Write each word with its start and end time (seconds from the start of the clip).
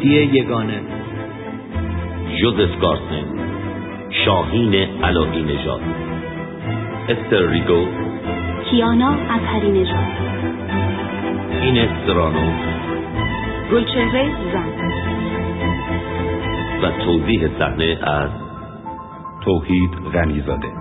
مهدی 0.00 0.38
یگانه. 0.38 0.80
جوزف 2.40 2.80
گارسن 2.80 3.26
شاهین 4.24 4.74
علاقی 5.02 5.42
نژاد. 5.42 5.80
استر 7.08 7.50
ریگو. 7.50 7.86
کیانا 8.70 9.10
اطهری 9.10 9.70
نژاد. 9.70 10.06
اینس 11.62 11.90
درانو 12.06 12.52
گلچهره 13.72 14.28
زن. 14.52 14.68
و 16.82 16.90
توضیح 17.04 17.48
صحنه 17.58 17.98
از 18.02 18.30
توحید 19.44 19.90
غنیزاده. 20.14 20.79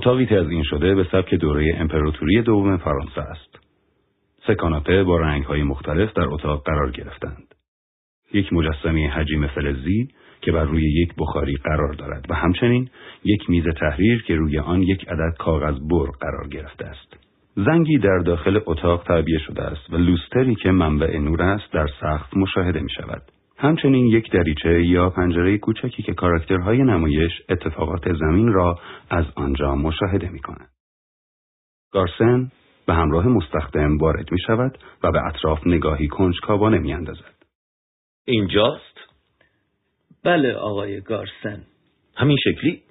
اتاقی 0.00 0.26
تزیین 0.26 0.62
شده 0.62 0.94
به 0.94 1.06
سبک 1.12 1.34
دوره 1.34 1.76
امپراتوری 1.78 2.42
دوم 2.42 2.76
فرانسه 2.76 3.20
است. 3.20 3.58
سه 4.46 4.54
کاناپه 4.54 5.04
با 5.04 5.18
رنگهای 5.18 5.62
مختلف 5.62 6.12
در 6.12 6.28
اتاق 6.28 6.64
قرار 6.64 6.90
گرفتند. 6.90 7.54
یک 8.32 8.52
مجسمه 8.52 9.08
حجیم 9.08 9.46
فلزی 9.46 10.08
که 10.40 10.52
بر 10.52 10.64
روی 10.64 11.02
یک 11.02 11.14
بخاری 11.18 11.56
قرار 11.56 11.92
دارد 11.92 12.26
و 12.28 12.34
همچنین 12.34 12.90
یک 13.24 13.50
میز 13.50 13.64
تحریر 13.80 14.22
که 14.22 14.34
روی 14.34 14.58
آن 14.58 14.82
یک 14.82 15.08
عدد 15.08 15.36
کاغذ 15.38 15.78
بر 15.90 16.10
قرار 16.20 16.48
گرفته 16.48 16.86
است. 16.86 17.16
زنگی 17.56 17.98
در 17.98 18.18
داخل 18.18 18.60
اتاق 18.66 19.02
تعبیه 19.02 19.38
شده 19.38 19.62
است 19.62 19.92
و 19.92 19.96
لوستری 19.96 20.54
که 20.54 20.70
منبع 20.70 21.18
نور 21.18 21.42
است 21.42 21.72
در 21.72 21.86
سقف 22.00 22.36
مشاهده 22.36 22.80
می 22.80 22.90
شود. 22.90 23.22
همچنین 23.60 24.06
یک 24.06 24.30
دریچه 24.30 24.84
یا 24.84 25.10
پنجره 25.10 25.58
کوچکی 25.58 26.02
که 26.02 26.14
کاراکترهای 26.14 26.78
نمایش 26.78 27.32
اتفاقات 27.48 28.12
زمین 28.12 28.52
را 28.52 28.78
از 29.10 29.24
آنجا 29.34 29.74
مشاهده 29.74 30.28
می 30.28 30.40
کند. 30.40 30.68
گارسن 31.92 32.52
به 32.86 32.94
همراه 32.94 33.26
مستخدم 33.26 33.98
وارد 33.98 34.32
می 34.32 34.38
شود 34.46 34.78
و 35.02 35.12
به 35.12 35.26
اطراف 35.26 35.66
نگاهی 35.66 36.08
کنجکاوانه 36.08 36.78
می 36.78 36.92
اندازد. 36.92 37.34
اینجاست؟ 38.26 38.98
بله 40.24 40.52
آقای 40.52 41.00
گارسن. 41.00 41.62
همین 42.16 42.36
شکلی؟ 42.44 42.82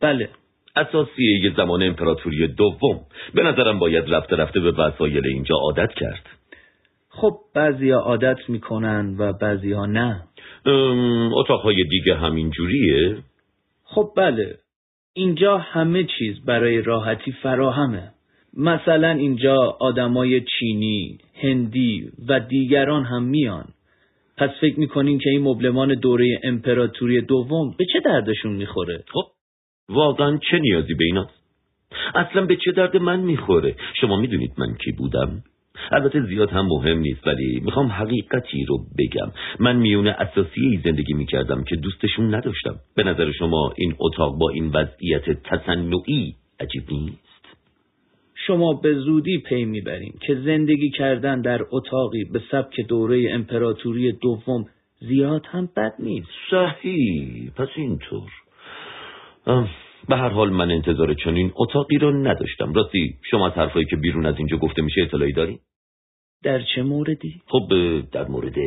بله. 0.00 0.28
اساسیه 0.76 1.40
یه 1.44 1.54
زمان 1.56 1.82
امپراتوری 1.82 2.48
دوم. 2.48 3.00
به 3.34 3.42
نظرم 3.42 3.78
باید 3.78 4.14
رفته 4.14 4.36
رفته 4.36 4.60
به 4.60 4.72
وسایل 4.72 5.26
اینجا 5.26 5.54
عادت 5.54 5.92
کرد. 5.94 6.35
خب 7.16 7.36
بعضیا 7.54 7.98
عادت 7.98 8.38
می‌کنن 8.48 9.16
و 9.18 9.32
بعضیا 9.32 9.86
نه. 9.86 10.22
اتاقهای 11.32 11.84
دیگه 11.84 12.14
همین 12.14 12.50
جوریه؟ 12.50 13.16
خب 13.84 14.10
بله. 14.16 14.54
اینجا 15.12 15.58
همه 15.58 16.04
چیز 16.18 16.44
برای 16.44 16.82
راحتی 16.82 17.32
فراهمه. 17.32 18.10
مثلا 18.56 19.10
اینجا 19.10 19.76
آدمای 19.80 20.40
چینی، 20.40 21.18
هندی 21.42 22.10
و 22.28 22.40
دیگران 22.40 23.04
هم 23.04 23.22
میان. 23.22 23.64
پس 24.36 24.50
فکر 24.60 24.80
می‌کنین 24.80 25.18
که 25.18 25.30
این 25.30 25.42
مبلمان 25.42 25.94
دوره 25.94 26.40
امپراتوری 26.44 27.20
دوم 27.20 27.74
به 27.78 27.84
چه 27.92 28.00
دردشون 28.00 28.52
می‌خوره؟ 28.52 29.04
خب 29.12 29.24
واقعا 29.88 30.38
چه 30.50 30.58
نیازی 30.58 30.94
به 30.94 31.04
ایناست؟ 31.04 31.42
اصلا 32.14 32.46
به 32.46 32.56
چه 32.56 32.72
درد 32.72 32.96
من 32.96 33.20
می‌خوره؟ 33.20 33.76
شما 34.00 34.16
می‌دونید 34.16 34.52
من 34.58 34.74
کی 34.74 34.92
بودم؟ 34.92 35.42
البته 35.92 36.22
زیاد 36.22 36.50
هم 36.50 36.66
مهم 36.66 36.98
نیست 36.98 37.26
ولی 37.26 37.60
می‌خوام 37.64 37.86
حقیقتی 37.86 38.64
رو 38.64 38.78
بگم. 38.98 39.32
من 39.60 39.76
میونه 39.76 40.10
اساسی 40.10 40.80
زندگی 40.84 41.12
می‌کردم 41.12 41.64
که 41.64 41.76
دوستشون 41.76 42.34
نداشتم. 42.34 42.74
به 42.96 43.02
نظر 43.02 43.32
شما 43.32 43.72
این 43.76 43.94
اتاق 43.98 44.38
با 44.38 44.50
این 44.50 44.68
وضعیت 44.68 45.30
تصنعی 45.30 46.34
عجیب 46.60 46.82
نیست؟ 46.90 47.26
شما 48.46 48.72
به 48.72 48.94
زودی 48.94 49.38
پی 49.38 49.64
می‌برین 49.64 50.12
که 50.26 50.34
زندگی 50.34 50.90
کردن 50.90 51.40
در 51.40 51.60
اتاقی 51.70 52.24
به 52.24 52.42
سبک 52.50 52.80
دوره 52.88 53.30
امپراتوری 53.30 54.12
دوم 54.12 54.66
زیاد 55.00 55.46
هم 55.46 55.68
بد 55.76 55.94
نیست. 55.98 56.28
صحیح 56.50 57.50
پس 57.50 57.68
اینطور. 57.76 58.30
به 60.08 60.16
هر 60.16 60.28
حال 60.28 60.50
من 60.50 60.70
انتظار 60.70 61.14
چنین 61.14 61.52
اتاقی 61.56 61.98
رو 61.98 62.12
نداشتم 62.12 62.72
راستی 62.72 63.14
شما 63.30 63.46
از 63.46 63.52
حرفایی 63.52 63.86
که 63.86 63.96
بیرون 63.96 64.26
از 64.26 64.34
اینجا 64.38 64.56
گفته 64.56 64.82
میشه 64.82 65.02
اطلاعی 65.02 65.32
داری؟ 65.32 65.58
در 66.44 66.62
چه 66.74 66.82
موردی؟ 66.82 67.42
خب 67.46 67.68
در 68.12 68.28
مورد 68.28 68.58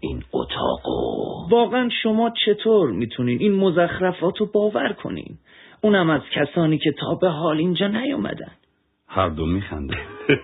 این 0.00 0.22
اتاق 0.32 0.88
و 0.88 1.48
واقعا 1.50 1.88
شما 2.02 2.32
چطور 2.46 2.90
می‌تونین 2.90 3.38
این 3.40 3.52
مزخرفات 3.52 4.38
رو 4.38 4.46
باور 4.54 4.92
کنین؟ 4.92 5.38
اونم 5.82 6.10
از 6.10 6.22
کسانی 6.34 6.78
که 6.78 6.92
تا 7.00 7.14
به 7.14 7.28
حال 7.28 7.58
اینجا 7.58 7.88
نیومدن 7.88 8.52
هر 9.08 9.28
دو 9.28 9.46
میخندند. 9.46 9.98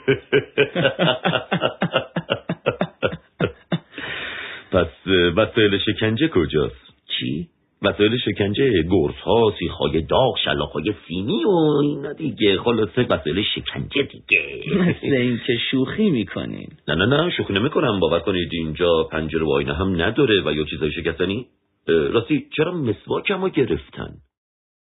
پس 4.72 5.06
وسایل 5.36 5.78
شکنجه 5.78 6.28
کجاست؟ 6.28 6.92
چی؟ 7.18 7.48
وسایل 7.82 8.18
شکنجه 8.18 8.82
گرس 8.90 9.14
ها، 9.14 9.54
سیخ 9.58 9.72
های 9.72 10.02
داغ، 10.02 10.38
شلاق 10.44 10.72
های 10.72 10.94
سیمی 11.08 11.44
و 11.44 11.80
اینا 11.82 12.12
دیگه. 12.12 12.58
خلاصه 12.58 13.06
وسایل 13.10 13.42
شکنجه 13.54 14.02
دیگه. 14.02 14.78
مثل 14.78 15.14
اینکه 15.14 15.56
شوخی 15.70 16.10
می‌کنین. 16.10 16.68
نه 16.88 16.94
نه 16.94 17.06
نه 17.06 17.30
شوخی 17.30 17.52
نمی‌کنم. 17.52 18.00
باور 18.00 18.18
کنید 18.18 18.48
اینجا 18.52 19.04
پنجره 19.04 19.44
و 19.44 19.50
آینه 19.50 19.74
هم 19.74 20.02
نداره 20.02 20.42
و 20.46 20.52
یا 20.52 20.64
چیزای 20.64 20.92
شکستنی. 20.92 21.46
راستی 21.86 22.46
چرا 22.56 22.72
مسواکمو 22.72 23.48
گرفتن؟ 23.48 24.10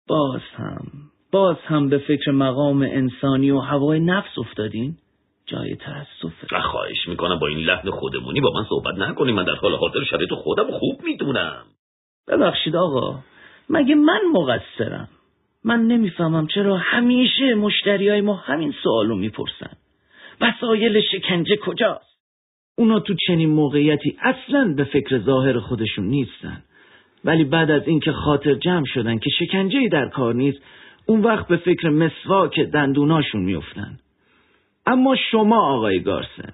باز 0.07 0.41
هم 0.55 0.85
باز 1.31 1.57
هم 1.65 1.89
به 1.89 1.97
فکر 1.97 2.31
مقام 2.31 2.81
انسانی 2.81 3.51
و 3.51 3.59
هوای 3.59 3.99
نفس 3.99 4.37
افتادین؟ 4.37 4.95
جای 5.45 5.75
تأسفه. 5.75 6.55
اه، 6.55 6.61
خواهش 6.61 7.07
می‌کنم. 7.07 7.39
با 7.39 7.47
این 7.47 7.57
لحن 7.57 7.89
خودمونی 7.89 8.41
با 8.41 8.51
من 8.55 8.63
صحبت 8.69 8.95
نکنی. 8.95 9.31
من 9.31 9.43
در 9.43 9.55
حال 9.55 9.75
حاضر 9.75 10.03
شرایط 10.09 10.29
خودم 10.33 10.71
خوب 10.71 11.01
می‌دونم. 11.03 11.63
ببخشید 12.27 12.75
آقا 12.75 13.19
مگه 13.69 13.95
من 13.95 14.19
مقصرم؟ 14.33 15.09
من 15.63 15.81
نمی‌فهمم 15.81 16.47
چرا 16.47 16.77
همیشه 16.77 17.55
مشتری 17.55 18.09
های 18.09 18.21
ما 18.21 18.33
همین 18.33 18.73
سوالو 18.83 19.15
می‌پرسن. 19.15 19.77
وسایل 20.41 21.01
شکنجه 21.11 21.55
کجاست؟ 21.55 22.17
اونا 22.77 22.99
تو 22.99 23.13
چنین 23.27 23.49
موقعیتی 23.49 24.17
اصلا 24.21 24.73
به 24.77 24.83
فکر 24.83 25.19
ظاهر 25.19 25.59
خودشون 25.59 26.05
نیستن. 26.05 26.63
ولی 27.25 27.43
بعد 27.43 27.71
از 27.71 27.87
اینکه 27.87 28.11
خاطر 28.11 28.53
جمع 28.53 28.85
شدن 28.85 29.17
که 29.17 29.29
شکنجه 29.39 29.89
در 29.91 30.09
کار 30.09 30.35
نیست 30.35 30.59
اون 31.05 31.21
وقت 31.21 31.47
به 31.47 31.57
فکر 31.57 31.89
مسواک 31.89 32.59
دندوناشون 32.59 33.41
میفتن 33.41 33.99
اما 34.85 35.15
شما 35.31 35.75
آقای 35.75 35.99
گارسن 35.99 36.53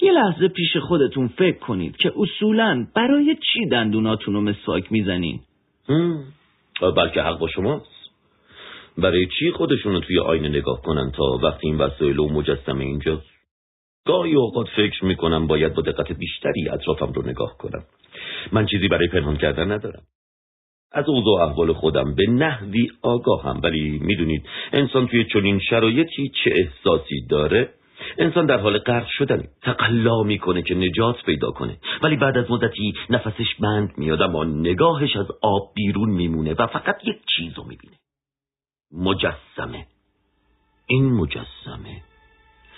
یه 0.00 0.12
لحظه 0.12 0.48
پیش 0.48 0.76
خودتون 0.76 1.28
فکر 1.28 1.58
کنید 1.58 1.96
که 1.96 2.12
اصولا 2.16 2.86
برای 2.94 3.36
چی 3.52 3.66
دندوناتون 3.66 4.34
رو 4.34 4.40
مسواک 4.40 4.92
می‌زنین 4.92 5.40
بلکه 6.96 7.22
حق 7.22 7.38
با 7.38 7.48
شماست. 7.48 7.94
برای 8.98 9.26
چی 9.38 9.50
خودشونو 9.50 10.00
توی 10.00 10.18
آینه 10.18 10.48
نگاه 10.48 10.82
کنن 10.82 11.10
تا 11.10 11.24
وقتی 11.42 11.66
این 11.66 11.78
وسایل 11.78 12.18
و 12.18 12.28
مجسمه 12.28 12.84
اینجاست 12.84 13.26
گاهی 14.06 14.34
اوقات 14.34 14.66
فکر 14.76 15.04
می‌کنم 15.04 15.46
باید 15.46 15.74
با 15.74 15.82
دقت 15.82 16.12
بیشتری 16.12 16.68
اطرافم 16.68 17.12
رو 17.12 17.22
نگاه 17.26 17.56
کنم. 17.58 17.84
من 18.52 18.66
چیزی 18.66 18.88
برای 18.88 19.08
پنهان 19.08 19.36
کردن 19.36 19.72
ندارم. 19.72 20.02
از 20.92 21.08
اوضاع 21.08 21.48
احوال 21.48 21.72
خودم 21.72 22.14
به 22.14 22.26
نحوی 22.26 22.90
آگاهم 23.02 23.60
ولی 23.62 23.98
می‌دونید 24.02 24.42
انسان 24.72 25.06
توی 25.08 25.24
چنین 25.24 25.58
شرایطی 25.58 26.32
چه 26.44 26.50
احساسی 26.54 27.26
داره؟ 27.30 27.68
انسان 28.18 28.46
در 28.46 28.60
حال 28.60 28.78
غرق 28.78 29.06
شدن 29.06 29.44
تقلا 29.62 30.22
می‌کنه 30.22 30.62
که 30.62 30.74
نجات 30.74 31.22
پیدا 31.26 31.50
کنه. 31.50 31.78
ولی 32.02 32.16
بعد 32.16 32.38
از 32.38 32.50
مدتی 32.50 32.94
نفسش 33.10 33.54
بند 33.60 33.92
میاد 33.96 34.22
اما 34.22 34.44
نگاهش 34.44 35.16
از 35.16 35.26
آب 35.42 35.72
بیرون 35.74 36.10
میمونه 36.10 36.54
و 36.58 36.66
فقط 36.66 36.96
یک 37.04 37.16
چیز 37.36 37.58
رو 37.58 37.64
می‌بینه. 37.64 37.94
مجسمه. 38.92 39.86
این 40.86 41.12
مجسمه. 41.12 42.02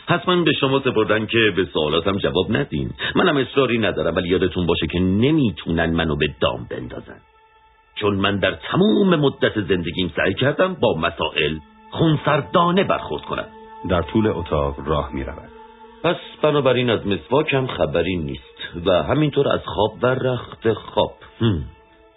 حتما 0.06 0.42
به 0.42 0.52
شما 0.52 0.80
سپردن 0.80 1.26
که 1.26 1.38
به 1.56 1.64
سوالاتم 1.64 2.18
جواب 2.18 2.56
ندین. 2.56 2.90
منم 3.14 3.36
اصراری 3.36 3.78
ندارم 3.78 4.16
ولی 4.16 4.28
یادتون 4.28 4.66
باشه 4.66 4.86
که 4.86 4.98
نمی‌تونن 4.98 5.90
منو 5.90 6.16
به 6.16 6.26
دام 6.40 6.66
بندازن. 6.70 7.20
چون 7.94 8.14
من 8.14 8.38
در 8.38 8.52
تمام 8.52 9.16
مدت 9.16 9.60
زندگیم 9.60 10.12
سعی 10.16 10.34
کردم 10.34 10.74
با 10.74 10.98
مسائل 10.98 11.58
خونسردانه 11.90 12.84
برخورد 12.84 13.22
کنم. 13.22 13.46
در 13.90 14.02
طول 14.02 14.26
اتاق 14.26 14.88
راه 14.88 15.12
می 15.12 15.24
رود. 15.24 15.50
پس 16.02 16.16
بنابراین 16.42 16.90
از 16.90 17.06
مسواکم 17.06 17.66
خبری 17.66 18.16
نیست 18.16 18.86
و 18.86 19.02
همینطور 19.02 19.48
از 19.48 19.60
خواب 19.64 19.92
و 20.02 20.06
رخت 20.06 20.72
خواب. 20.72 21.14
هم. 21.40 21.62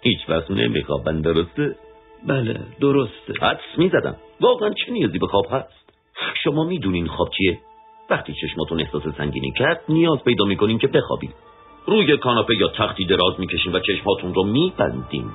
هیچ 0.02 0.18
وقت 0.28 0.50
نمیخوابن 0.50 1.20
درسته؟ 1.20 1.76
بله 2.26 2.60
درسته. 2.80 3.32
حدس 3.40 3.78
می‌زدم. 3.78 4.16
واقعا 4.40 4.70
چه 4.70 4.92
نیازی 4.92 5.18
به 5.18 5.26
خواب 5.26 5.46
هست؟ 5.50 5.92
شما 6.44 6.64
می‌دونین 6.64 7.06
خواب 7.06 7.28
چیه؟ 7.38 7.58
وقتی 8.10 8.34
چشماتون 8.40 8.80
احساس 8.80 9.02
سنگینی 9.18 9.52
کرد 9.52 9.80
نیاز 9.88 10.18
پیدا 10.24 10.44
می‌کنین 10.44 10.78
که 10.78 10.86
بخوابین. 10.86 11.30
روی 11.86 12.16
کاناپه 12.16 12.54
یا 12.56 12.68
تختی 12.68 13.04
دراز 13.04 13.40
می‌کشین 13.40 13.72
و 13.72 13.80
چشماتون 13.80 14.34
رو 14.34 14.44
میبندین. 14.44 15.30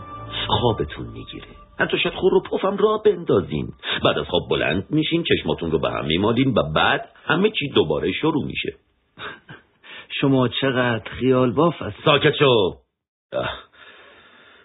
خوابتون 0.48 1.06
می‌گیره. 1.06 1.65
حتی 1.80 1.98
شاید 1.98 2.16
خور 2.16 2.33
و 2.33 2.42
پفم 2.42 2.77
را 2.77 2.98
بندازین. 2.98 3.68
بعد 4.06 4.18
از 4.18 4.25
خواب 4.25 4.50
بلند 4.50 4.86
میشین 4.89 5.24
چشماتون 5.24 5.72
رو 5.72 5.80
به 5.80 5.89
هم 5.89 6.06
میمالین 6.06 6.54
و 6.57 6.63
بعد 6.75 7.10
همه 7.25 7.50
چی 7.50 7.69
دوباره 7.69 8.12
شروع 8.12 8.45
میشه. 8.45 8.74
شما 10.22 10.48
چقدر 10.48 11.10
خیال 11.10 11.51
باف 11.51 11.81
هست 11.81 11.95
ساکت 12.06 12.36
شو. 12.39 12.75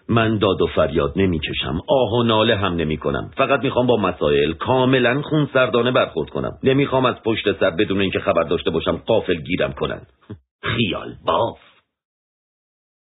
من 0.09 0.37
داد 0.37 0.61
و 0.61 0.67
فریاد 0.67 1.13
نمی‌کشم. 1.15 1.81
آه 1.89 2.13
و 2.19 2.23
ناله 2.23 2.55
هم 2.55 2.73
نمی 2.73 2.97
کنم 2.97 3.31
فقط 3.37 3.63
می‌خوام 3.63 3.87
با 3.87 3.97
مسائل 3.97 4.53
کاملا 4.53 5.21
خون 5.21 5.49
سردانه 5.53 5.91
برخورد 5.91 6.29
کنم. 6.29 6.59
نمی‌خوام 6.63 7.05
از 7.05 7.15
پشت 7.25 7.59
سر 7.59 7.69
بدون 7.69 8.01
اینکه 8.01 8.19
خبر 8.19 8.43
داشته 8.43 8.69
باشم 8.69 8.97
قافل 8.97 9.41
گیرم 9.41 9.73
کنن. 9.73 10.01
خیال 10.75 11.15
باف. 11.25 11.59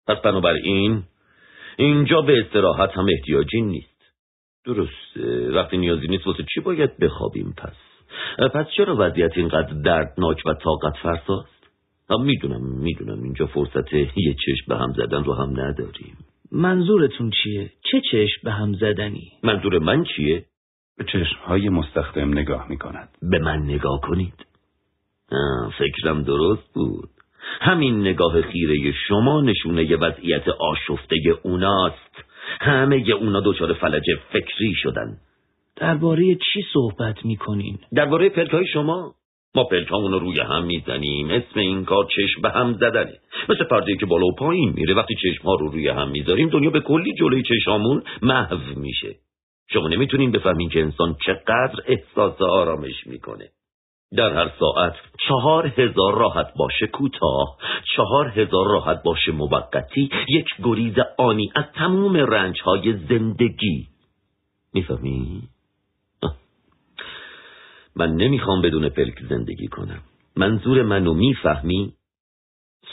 پس 0.07 0.17
بنابراین 0.17 1.03
اینجا 1.77 2.21
به 2.21 2.39
استراحت 2.39 2.89
هم 2.97 3.05
احتیاجی 3.17 3.61
نیست 3.61 4.01
درسته 4.65 5.51
وقتی 5.51 5.77
نیازی 5.77 6.07
نیست 6.07 6.27
واسه 6.27 6.43
چی 6.53 6.59
باید 6.59 6.97
بخوابیم 6.97 7.53
پس 7.57 7.75
پس 8.53 8.65
چرا 8.77 8.95
وضعیت 8.99 9.31
اینقدر 9.35 9.73
دردناک 9.85 10.41
و 10.45 10.53
طاقت 10.53 10.97
فرساست 11.03 11.61
می‌دونم 12.19 12.61
می‌دونم 12.61 13.23
اینجا 13.23 13.45
فرصت 13.45 13.93
یه 13.93 14.35
چشم 14.45 14.65
به 14.67 14.75
هم 14.75 14.93
زدن 14.97 15.23
رو 15.23 15.33
هم 15.33 15.49
نداریم 15.49 16.17
منظورتون 16.51 17.31
چیه؟ 17.43 17.71
چه 17.91 18.01
چشم 18.11 18.41
به 18.43 18.51
هم 18.51 18.73
زدنی؟ 18.73 19.31
منظور 19.43 19.79
من 19.79 20.03
چیه؟ 20.03 20.45
به 20.97 21.03
چشمهای 21.03 21.69
مستخدم 21.69 22.29
نگاه 22.29 22.69
می 22.69 22.77
کند. 22.77 23.09
به 23.21 23.39
من 23.39 23.59
نگاه 23.63 24.01
کنید 24.01 24.45
فکرم 25.77 26.23
درست 26.23 26.73
بود 26.73 27.09
همین 27.61 27.99
نگاه 27.99 28.41
خیره 28.41 28.93
شما 29.07 29.41
نشونه 29.41 29.95
وضعیت 29.95 30.49
آشفته 30.49 31.15
اوناست. 31.43 32.23
همه 32.59 33.11
اونا 33.11 33.41
دچار 33.45 33.73
فلج 33.73 34.03
فکری 34.33 34.73
شدن. 34.75 35.17
درباره 35.75 36.35
چی 36.35 36.61
صحبت 36.73 37.25
می‌کنین؟ 37.25 37.77
درباره 37.95 38.29
پلک 38.29 38.65
شما؟ 38.73 39.15
ما 39.55 39.63
پلکامون 39.63 40.11
رو 40.11 40.19
روی 40.19 40.39
هم 40.39 40.63
می‌زنیم. 40.63 41.29
اسم 41.29 41.59
این 41.59 41.85
کار 41.85 42.07
چشم 42.15 42.41
به 42.41 42.49
هم 42.49 42.73
زدنه. 42.73 43.13
مثل 43.49 43.63
پرده 43.63 43.95
که 43.95 44.05
بالا 44.05 44.25
و 44.25 44.35
پایین 44.35 44.73
میره. 44.75 44.93
وقتی 44.93 45.15
چشم 45.15 45.43
ها 45.43 45.55
رو 45.55 45.67
روی 45.67 45.87
هم 45.87 46.09
می‌ذاریم 46.09 46.49
دنیا 46.49 46.69
به 46.69 46.79
کلی 46.79 47.13
جلوی 47.13 47.43
چشامون 47.43 48.03
محو 48.21 48.79
میشه. 48.79 49.15
شما 49.69 49.87
نمی‌تونین 49.87 50.31
بفهمین 50.31 50.69
که 50.69 50.81
انسان 50.81 51.15
چقدر 51.25 51.83
احساس 51.87 52.41
آرامش 52.41 53.07
می‌کنه. 53.07 53.49
در 54.17 54.33
هر 54.33 54.51
ساعت 54.59 54.93
چهار 55.27 55.67
هزار 55.67 56.17
راحت 56.17 56.53
باشه 56.57 56.87
کوتاه 56.87 57.57
چهار 57.95 58.27
هزار 58.27 58.65
راحت 58.67 59.03
باشه 59.03 59.31
موقتی 59.31 60.09
یک 60.29 60.47
گریز 60.63 60.95
آنی 61.17 61.51
از 61.55 61.65
تموم 61.75 62.17
رنج 62.17 62.61
های 62.61 62.93
زندگی 63.09 63.87
می‌فهمی؟ 64.73 65.41
من 67.95 68.11
نمی‌خوام 68.11 68.61
بدون 68.61 68.89
پلک 68.89 69.19
زندگی 69.29 69.67
کنم 69.67 70.01
منظور 70.35 70.83
منو 70.83 71.13
می‌فهمی؟ 71.13 71.93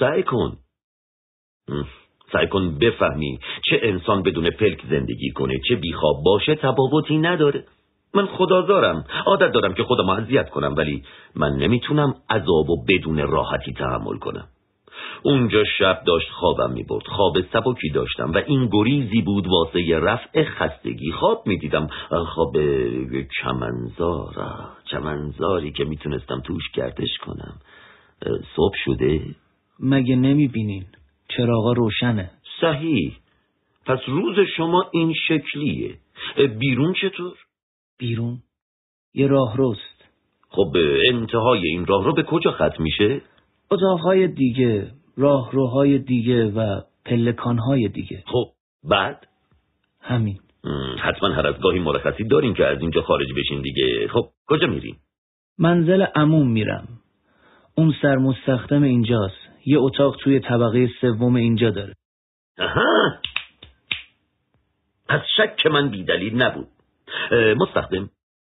سعی 0.01 0.23
کن 0.23 0.57
سعی 2.33 2.47
کن 2.47 2.79
بفهمی 2.79 3.39
چه 3.71 3.81
انسان 3.83 4.23
بدون 4.23 4.51
پلک 4.51 4.87
زندگی 4.91 5.31
کنه 5.31 5.61
چه 5.69 5.77
بیخواب 5.77 6.23
باشه 6.25 6.55
تباوتی 6.55 7.19
نداره 7.19 7.65
من 8.15 8.27
خدازارم. 8.27 9.05
عادت 9.27 9.53
دارم 9.53 9.75
که 9.75 9.85
خودم 9.85 10.09
اذیت 10.09 10.51
کنم 10.51 10.75
ولی 10.77 11.03
من 11.35 11.53
نمی‌تونم 11.53 12.15
عذاب 12.31 12.71
و 12.71 12.85
بدون 12.89 13.19
راحتی 13.19 13.73
تحمل 13.73 14.19
کنم. 14.19 14.49
اونجا 15.23 15.65
شب 15.79 16.03
داشت 16.07 16.31
خوابم 16.31 16.73
می 16.73 16.83
برد 16.83 17.07
خواب 17.07 17.41
سبکی 17.53 17.91
داشتم 17.91 18.33
و 18.33 18.41
این 18.47 18.69
گریزی 18.73 19.23
بود 19.23 19.47
واسه 19.47 19.99
رفع 19.99 20.45
خستگی. 20.45 21.13
خواب 21.13 21.43
می 21.47 21.59
دیدم 21.59 21.89
خواب 22.35 22.57
چمنزار. 23.43 24.35
چمنزاری 24.91 25.73
که 25.73 25.85
می‌تونستم 25.85 26.41
توش 26.41 26.71
گردش 26.75 27.19
کنم. 27.19 27.55
صبح 28.57 28.75
شده؟ 28.85 29.21
مگه 29.81 30.17
نمی 30.17 30.49
بینین 30.49 30.85
چراغا 31.37 31.73
روشنه. 31.73 32.31
صحیح. 32.61 33.17
پس 33.87 33.99
روز 34.07 34.37
شما 34.57 34.85
این 34.93 35.15
شکلیه. 35.29 35.95
بیرون 36.59 36.93
چطور؟ 36.93 37.33
بیرون. 37.99 38.43
یه 39.15 39.27
راه 39.27 39.57
روست 39.57 40.05
خب 40.49 40.77
انتهای 41.13 41.69
این 41.69 41.87
راه 41.87 42.05
رو 42.05 42.15
به 42.15 42.23
کجا 42.23 42.53
ختم 42.53 42.83
میشه؟ 42.83 43.21
اتاقهای 43.71 44.29
دیگه 44.29 44.91
راهروهای 45.17 45.99
دیگه 45.99 46.45
و 46.45 46.81
پلکانهای 47.05 47.89
دیگه. 47.89 48.23
خب 48.27 48.45
بعد؟ 48.85 49.27
همین. 50.01 50.39
حتما 50.99 51.29
هر 51.29 51.47
از 51.47 51.61
گاهی 51.61 51.79
مرخصی 51.79 52.25
دارین 52.25 52.55
که 52.55 52.67
از 52.67 52.81
اینجا 52.81 53.03
خارج 53.03 53.29
بشین 53.37 53.63
دیگه. 53.63 54.09
خب 54.09 54.29
کجا 54.47 54.67
میرین 54.67 54.97
منزل 55.59 56.03
عموم 56.03 56.51
میرم. 56.51 56.89
اون 57.75 57.95
سر 58.03 58.17
مستخدم 58.17 58.83
اینجاست. 58.83 59.49
یه 59.67 59.79
اتاق 59.79 60.17
توی 60.17 60.41
طبقه 60.41 60.89
سوم 61.01 61.35
اینجا 61.35 61.71
داره. 61.71 61.95
آها 62.59 63.21
پس 65.09 65.21
شک 65.37 65.67
من 65.67 65.89
بیدلیل 65.91 66.43
نبود. 66.43 66.69
مستخدم. 67.57 68.11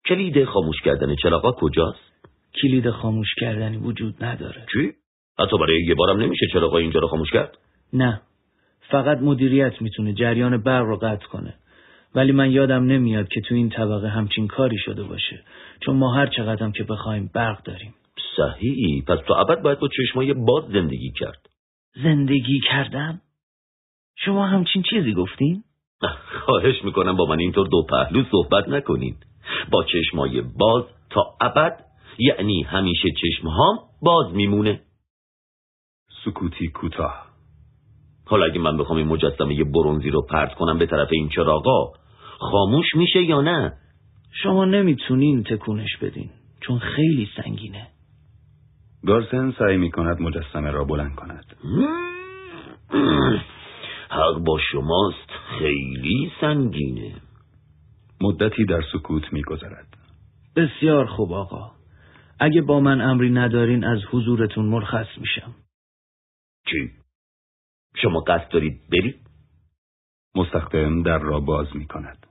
کلید 0.06 0.44
خاموش 0.44 0.76
کردن 0.84 1.16
چراغا 1.22 1.52
کجاست؟ 1.52 2.14
کلید 2.62 2.90
خاموش 2.90 3.34
کردنی 3.40 3.76
وجود 3.76 4.24
نداره. 4.24 4.66
چی؟ 4.72 4.92
حتی 5.38 5.58
برای 5.58 5.84
یه 5.84 5.94
بارم 5.94 6.20
نمیشه 6.20 6.46
چراغ 6.52 6.74
اینجا 6.74 7.00
رو 7.00 7.08
خاموش 7.08 7.30
کرد؟ 7.30 7.58
نه. 7.92 8.20
فقط 8.90 9.18
مدیریت 9.18 9.82
می‌تونه 9.82 10.12
جریان 10.12 10.62
برق 10.62 10.84
رو 10.84 10.96
قطع 10.96 11.26
کنه. 11.26 11.54
ولی 12.14 12.32
من 12.32 12.50
یادم 12.50 12.84
نمیاد 12.84 13.28
که 13.28 13.40
تو 13.40 13.54
این 13.54 13.70
طبقه 13.70 14.08
همچین 14.08 14.46
کاری 14.48 14.78
شده 14.78 15.02
باشه. 15.02 15.42
چون 15.80 15.96
ما 15.96 16.14
هر 16.14 16.26
چقدرم 16.26 16.72
که 16.72 16.84
بخوایم 16.84 17.30
برق 17.34 17.62
داریم. 17.62 17.94
صحیح 18.36 19.04
پس 19.04 19.18
تو 19.26 19.34
ابد 19.34 19.62
باید 19.62 19.78
با 19.78 19.88
چشمای 19.88 20.34
باز 20.34 20.64
زندگی 20.72 21.12
کرد. 21.20 21.46
زندگی 22.02 22.60
کردم؟ 22.60 23.20
شما 24.16 24.46
همچین 24.46 24.82
چیزی 24.90 25.12
گفتین؟ 25.12 25.64
خواهش 26.44 26.84
می‌کنم 26.84 27.16
با 27.16 27.26
من 27.26 27.38
اینطور 27.38 27.68
دو 27.68 27.86
پهلو 27.90 28.24
صحبت 28.30 28.68
نکنین 28.68 29.16
با 29.70 29.84
چشمای 29.84 30.40
باز 30.40 30.84
تا 31.10 31.22
ابد 31.40 31.84
یعنی 32.18 32.62
همیشه 32.62 33.08
چشمهام 33.22 33.78
باز 34.02 34.34
میمونه. 34.34 34.80
سکوتی 36.24 36.68
کوتاه. 36.68 37.26
حالا 38.26 38.46
اگه 38.46 38.58
من 38.58 38.76
بخوام 38.76 38.98
این 38.98 39.06
مجسمه 39.06 39.64
برونزی 39.64 40.10
رو 40.10 40.22
پرت 40.22 40.54
کنم 40.54 40.78
به 40.78 40.86
طرف 40.86 41.08
این 41.12 41.28
چراغا 41.28 41.92
خاموش 42.38 42.86
میشه 42.94 43.22
یا 43.22 43.40
نه؟ 43.40 43.72
شما 44.42 44.64
نمی‌تونین 44.64 45.44
تکونش 45.44 45.96
بدین 46.02 46.30
چون 46.60 46.78
خیلی 46.78 47.28
سنگینه. 47.36 47.88
گارسن 49.06 49.54
سعی 49.58 49.76
می‌کند 49.76 50.20
مجسمه 50.20 50.70
را 50.70 50.84
بلند 50.84 51.14
کند. 51.14 51.56
حق 54.14 54.38
با 54.46 54.58
شماست 54.72 55.30
خیلی 55.58 56.32
سنگینه 56.40 57.14
مدتی 58.20 58.64
در 58.64 58.80
سکوت 58.92 59.32
میگذرد 59.32 59.96
بسیار 60.56 61.06
خوب 61.06 61.32
آقا 61.32 61.70
اگه 62.40 62.62
با 62.62 62.80
من 62.80 63.00
امری 63.00 63.30
ندارین 63.30 63.84
از 63.84 63.98
حضورتون 64.10 64.64
مرخص 64.66 65.06
میشم 65.18 65.54
چی؟ 66.66 66.90
شما 68.02 68.20
قصد 68.20 68.48
دارید 68.48 68.80
برید؟ 68.92 69.20
مستخدم 70.36 71.02
در 71.02 71.18
را 71.18 71.40
باز 71.40 71.76
می 71.76 71.86
کند. 71.86 72.26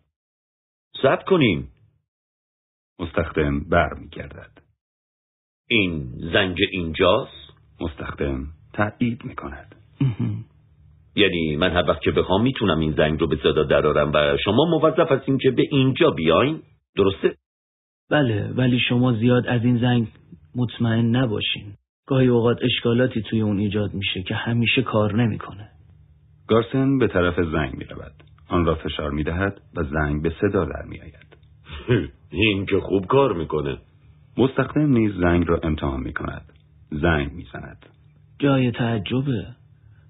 ثبت 1.01 1.23
کنیم. 1.23 1.71
مستخدم 2.99 3.59
بر 3.59 3.93
می 3.93 4.09
گردد. 4.09 4.61
این 5.69 6.13
زنگ 6.33 6.57
اینجاست؟ 6.71 7.53
مستخدم 7.81 8.47
تایید 8.73 9.25
می 9.25 9.35
کند. 9.35 9.75
یعنی 11.15 11.55
من 11.55 11.71
هر 11.71 11.89
وقت 11.89 12.01
که 12.01 12.11
بخوام 12.11 12.41
می‌تونم 12.41 12.79
این 12.79 12.93
زنگ 12.97 13.19
رو 13.19 13.27
به 13.27 13.35
صدا 13.35 13.63
درارم 13.63 14.11
و 14.13 14.37
شما 14.43 14.65
موظف 14.69 15.11
هستین 15.11 15.37
که 15.37 15.51
به 15.51 15.63
اینجا 15.71 16.09
بیاین 16.09 16.59
درسته؟ 16.95 17.35
بله 18.09 18.53
ولی 18.55 18.79
شما 18.79 19.13
زیاد 19.13 19.47
از 19.47 19.65
این 19.65 19.77
زنگ 19.77 20.07
مطمئن 20.55 21.15
نباشین 21.15 21.63
گاهی 22.07 22.27
اوقات 22.27 22.57
اشکالاتی 22.61 23.21
توی 23.21 23.41
اون 23.41 23.59
ایجاد 23.59 23.93
میشه 23.93 24.23
که 24.23 24.35
همیشه 24.35 24.81
کار 24.81 25.15
نمی‌کنه. 25.15 25.69
گارسن 26.47 26.97
به 26.97 27.07
طرف 27.07 27.35
زنگ 27.35 27.73
می 27.77 27.85
رود. 27.85 28.13
آن 28.49 28.65
را 28.65 28.75
فشار 28.75 29.11
می 29.11 29.23
دهد 29.23 29.61
و 29.75 29.83
زنگ 29.83 30.21
به 30.23 30.33
صدا 30.41 30.65
در 30.65 30.85
می 30.89 31.01
آید. 31.01 31.37
این 32.29 32.65
که 32.65 32.79
خوب 32.79 33.05
کار 33.05 33.33
می‌کنه. 33.33 33.77
مستخدم 34.37 34.89
نیز 34.93 35.11
زنگ 35.21 35.47
را 35.47 35.59
امتحان 35.63 35.99
می 35.99 36.13
کند. 36.13 36.45
زنگ 36.91 37.31
می 37.31 37.45
زند. 37.53 37.85
جای 38.39 38.71
تعجبه. 38.71 39.45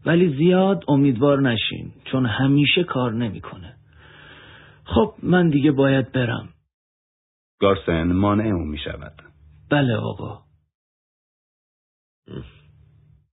ولی 0.06 0.38
زیاد 0.38 0.84
امیدوار 0.88 1.42
نشین 1.42 1.94
چون 2.12 2.26
همیشه 2.26 2.84
کار 2.84 3.14
نمی‌کنه. 3.14 3.76
خب 4.86 5.14
من 5.24 5.50
دیگه 5.50 5.72
باید 5.72 6.12
برم. 6.12 6.50
گارسن 7.60 8.12
مانع 8.12 8.44
او 8.44 8.66
می 8.66 8.78
شود. 8.78 9.14
بله 9.72 9.96
آقا. 9.96 10.42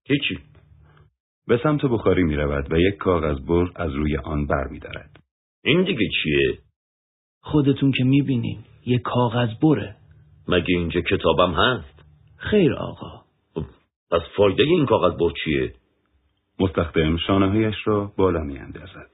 هیچی 0.07 0.39
به 1.47 1.61
سمت 1.63 1.85
بخاری 1.85 2.23
می 2.23 2.37
رود 2.37 2.73
و 2.73 2.79
یک 2.79 2.97
کاغذ 2.97 3.39
بر 3.39 3.71
از 3.77 3.95
روی 3.95 4.17
آن 4.17 4.47
بر 4.47 4.69
می 4.71 4.79
دارد. 4.79 5.21
این 5.65 5.85
دیگه 5.85 6.09
چیه؟ 6.23 6.59
خودتون 7.43 7.93
که 7.93 8.05
می‌بینین 8.05 8.65
یه 8.87 8.99
کاغذ 8.99 9.49
بره 9.63 9.97
مگه 10.49 10.77
اینجا 10.77 11.01
کتابم 11.01 11.53
هست؟ 11.53 12.05
خیر 12.37 12.75
آقا 12.75 13.25
خب، 13.55 13.65
پس 14.11 14.21
فایده 14.37 14.63
این 14.63 14.87
کاغذ 14.87 15.19
بر 15.19 15.31
چیه؟ 15.45 15.75
مستخدم 16.61 17.17
شانههایش 17.17 17.75
را 17.85 18.13
بالا 18.17 18.41
می 18.41 18.59
اندازد. 18.59 19.11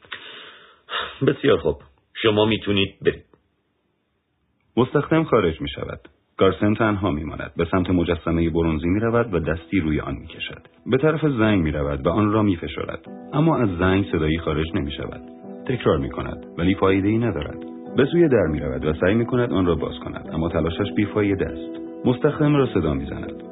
بسیار 1.26 1.58
خوب 1.58 1.76
شما 2.22 2.46
می‌تونید 2.46 2.94
برید 3.02 3.24
مستخدم 4.76 5.24
خارج 5.24 5.60
می 5.60 5.68
شود. 5.68 6.00
گارسن 6.38 6.74
تنها 6.74 7.10
می 7.10 7.24
ماند. 7.24 7.52
به 7.56 7.64
سمت 7.70 7.90
مجسمه 7.90 8.50
برونزی 8.50 8.88
می 8.88 9.00
رود 9.00 9.34
و 9.34 9.38
دستی 9.38 9.80
روی 9.80 10.00
آن 10.00 10.14
می 10.14 10.26
کشد. 10.26 10.62
به 10.86 10.98
طرف 10.98 11.20
زنگ 11.20 11.62
می 11.62 11.72
رود 11.72 12.06
و 12.06 12.10
آن 12.10 12.32
را 12.32 12.42
می 12.42 12.56
فشارد. 12.56 13.06
اما 13.32 13.56
از 13.56 13.68
زنگ 13.78 14.06
صدایی 14.12 14.38
خارج 14.38 14.66
نمی 14.74 14.92
شود. 14.92 15.22
تکرار 15.68 15.98
می 15.98 16.10
کند 16.10 16.46
ولی 16.58 16.74
فایده 16.74 17.08
ای 17.08 17.18
ندارد. 17.18 17.58
به 17.96 18.04
سوی 18.12 18.28
در 18.28 18.46
می 18.50 18.60
رود 18.60 18.84
و 18.84 18.94
سعی 18.94 19.14
می 19.14 19.26
کند 19.26 19.52
آن 19.52 19.66
را 19.66 19.74
باز 19.74 19.98
کند 19.98 20.30
اما 20.32 20.48
تلاشش 20.48 20.92
بیفایده 20.96 21.46
است. 21.46 21.80
مستخدم 22.04 22.56
را 22.56 22.66
صدا 22.74 22.94
می 22.94 23.06
زند. 23.06 23.42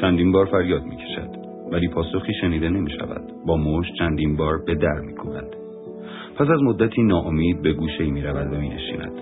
چندین 0.00 0.32
بار 0.32 0.46
فریاد 0.46 0.82
می 0.82 0.96
کشد. 0.96 1.47
ولی 1.72 1.88
پاسخی 1.88 2.32
شنیده 2.40 2.68
نمی 2.68 2.90
شود. 2.90 3.22
با 3.46 3.56
مشت 3.56 3.94
چندین 3.98 4.36
بار 4.36 4.58
به 4.66 4.74
در 4.74 5.00
می 5.00 5.14
کوبد. 5.14 5.48
پس 6.36 6.50
از 6.50 6.62
مدتی 6.62 7.02
ناامید 7.02 7.62
به 7.62 7.72
گوشه 7.72 8.04
می 8.04 8.22
رود 8.22 8.52
و 8.52 8.56
می 8.56 8.68
نشیند. 8.68 9.12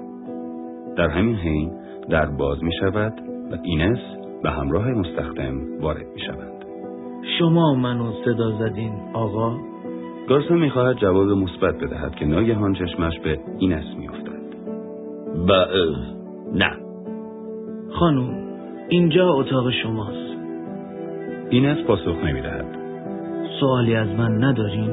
در 0.97 1.09
همین 1.09 1.37
حین 1.37 1.73
در 2.11 2.27
باز 2.27 2.63
می 2.63 2.73
شود 2.81 3.13
و 3.53 3.57
اینس 3.63 3.99
به 4.43 4.51
همراه 4.51 4.89
مستخدم 4.89 5.81
وارد 5.81 6.07
می 6.15 6.21
شود. 6.21 6.53
شما 7.39 7.75
منو 7.75 8.13
صدا 8.25 8.51
زدین 8.59 8.93
آقا 9.15 9.57
گارسن 10.29 10.59
می 10.59 10.71
خواهد 10.71 10.97
جواب 10.97 11.29
مثبت 11.29 11.75
بدهد 11.75 12.15
که 12.15 12.25
ناگهان 12.27 12.75
چشمش 12.75 13.19
به 13.19 13.39
اینس 13.59 13.85
می 13.99 14.09
افتد. 14.09 14.37
و 15.49 15.53
اه، 15.53 16.17
نه 16.55 16.71
خانوم 17.91 18.35
اینجا 18.89 19.29
اتاق 19.29 19.71
شماست 19.71 20.26
اینس 21.51 21.79
پاسخ 21.87 22.25
نمی 22.25 22.41
دهد. 22.41 22.65
سوالی 23.61 23.95
از 23.95 24.09
من 24.09 24.45
ندارین 24.45 24.91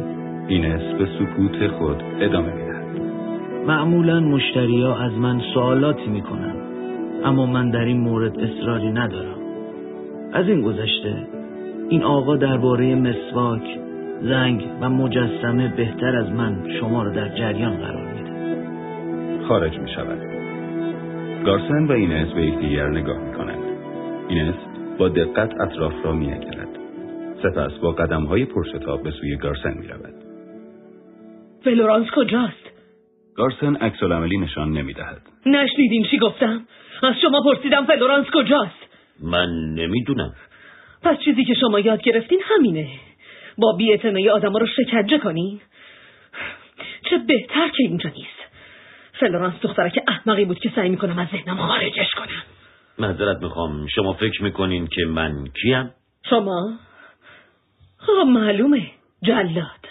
اینس 0.47 0.81
به 0.81 1.05
سکوت 1.05 1.67
خود 1.67 2.03
ادامه 2.19 2.53
می 2.53 2.63
دهد. 2.63 2.83
معمولا 3.67 4.19
مشتریا 4.19 4.95
از 4.95 5.11
من 5.11 5.41
سوالاتی 5.53 6.07
می‌کنن 6.07 6.55
اما 7.23 7.45
من 7.45 7.69
در 7.69 7.85
این 7.85 7.99
مورد 7.99 8.39
اصراری 8.39 8.91
ندارم 8.91 9.37
از 10.33 10.47
این 10.47 10.61
گذشته 10.61 11.27
این 11.89 12.03
آقا 12.03 12.35
درباره 12.35 12.95
مسواک 12.95 13.79
زنگ 14.21 14.67
و 14.81 14.89
مجسمه 14.89 15.73
بهتر 15.77 16.15
از 16.15 16.31
من 16.31 16.55
شما 16.79 17.03
را 17.03 17.09
در 17.09 17.29
جریان 17.29 17.77
قرار 17.77 18.13
میده 18.13 18.33
خارج 19.47 19.79
می 19.79 19.89
شود. 19.89 20.19
گارسن 21.45 21.85
و 21.85 21.91
اینس 21.91 22.27
به 22.33 22.45
یکدیگر 22.45 22.89
نگاه 22.89 23.17
می 23.17 23.33
کنند. 23.33 23.63
اینس 24.29 24.55
با 24.97 25.09
دقت 25.09 25.61
اطراف 25.61 25.93
را 26.03 26.11
می 26.11 26.33
سپس 27.43 27.71
با 27.81 27.91
قدم 27.91 28.23
های 28.23 28.45
پرشتاب 28.45 29.03
به 29.03 29.11
سوی 29.11 29.35
گارسن 29.35 29.73
می 29.73 29.87
رود. 29.87 30.13
فلورانس 31.63 32.07
کجاست؟ 32.15 32.71
گارسن 33.35 33.75
عکس 33.75 34.03
نشان 34.41 34.71
نمی 34.71 34.93
دهد. 34.93 35.21
نشنیدین 35.45 36.03
چی 36.03 36.17
گفتم؟ 36.17 36.61
از 37.03 37.15
شما 37.21 37.41
پرسیدم 37.45 37.85
فلورانس 37.85 38.27
کجاست؟ 38.33 38.87
من 39.23 39.49
نمی‌دونم 39.75 40.33
پس 41.01 41.19
چیزی 41.19 41.45
که 41.45 41.53
شما 41.53 41.79
یاد 41.79 42.01
گرفتین 42.01 42.41
همینه 42.43 42.87
با 43.57 43.75
بیاعتنایی 43.77 44.29
آدما 44.29 44.57
رو 44.57 44.67
شکنجه 44.67 45.17
کنین 45.17 45.61
چه 47.09 47.17
بهتر 47.17 47.67
که 47.67 47.83
اینجا 47.83 48.09
نیست 48.09 48.43
فلورانس 49.13 49.53
دخترک 49.61 50.03
احمقی 50.07 50.45
بود 50.45 50.59
که 50.59 50.71
سعی 50.75 50.89
می‌کنم 50.89 51.19
از 51.19 51.27
ذهنم 51.27 51.57
خارجش 51.57 52.11
کنم 52.11 52.52
معذرت 52.99 53.41
می‌خوام 53.41 53.87
شما 53.87 54.13
فکر 54.13 54.43
می‌کنین 54.43 54.87
که 54.87 55.05
من 55.05 55.47
کیم؟ 55.61 55.91
شما؟ 56.29 56.79
خب 57.97 58.27
معلومه 58.27 58.91
جلاد 59.23 59.87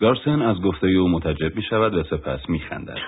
گارسن 0.00 0.42
از 0.42 0.56
گفته 0.56 0.86
او 0.86 1.08
متعجب 1.08 1.56
می 1.56 1.62
شود 1.62 1.94
و 1.94 2.02
سپس 2.02 2.48
می 2.48 2.58
خندد. 2.58 2.98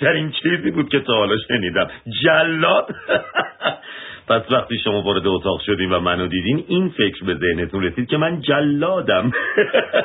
ترین 0.00 0.32
چیزی 0.42 0.70
بود 0.70 0.88
که 0.88 1.00
تا 1.00 1.12
حالا 1.12 1.36
شنیدم 1.48 1.90
جلاد 2.22 2.94
پس 4.30 4.42
وقتی 4.50 4.78
شما 4.78 5.02
وارد 5.02 5.26
اتاق 5.26 5.60
شدین 5.66 5.92
و 5.92 6.00
منو 6.00 6.26
دیدین 6.26 6.64
این 6.68 6.88
فکر 6.88 7.24
به 7.24 7.34
ذهنتون 7.34 7.82
رسید 7.82 8.08
که 8.08 8.16
من 8.16 8.40
جلادم. 8.40 9.30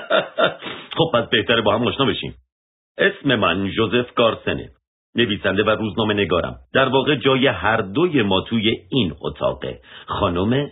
خب 0.97 1.11
پس 1.13 1.29
بهتره 1.29 1.61
با 1.61 1.75
هم 1.75 1.87
آشنا 1.87 2.05
بشیم. 2.05 2.35
اسم 2.97 3.35
من 3.35 3.71
جوزف 3.71 4.13
گارسنه 4.13 4.69
نویسنده 5.15 5.63
و 5.63 5.69
روزنامه 5.69 6.13
نگارم. 6.13 6.55
در 6.73 6.89
واقع 6.89 7.15
جای 7.15 7.47
هر 7.47 7.77
دوی 7.77 8.21
ما 8.21 8.41
توی 8.41 8.69
این 8.91 9.13
اتاقه. 9.21 9.79
خانم؟ 10.05 10.69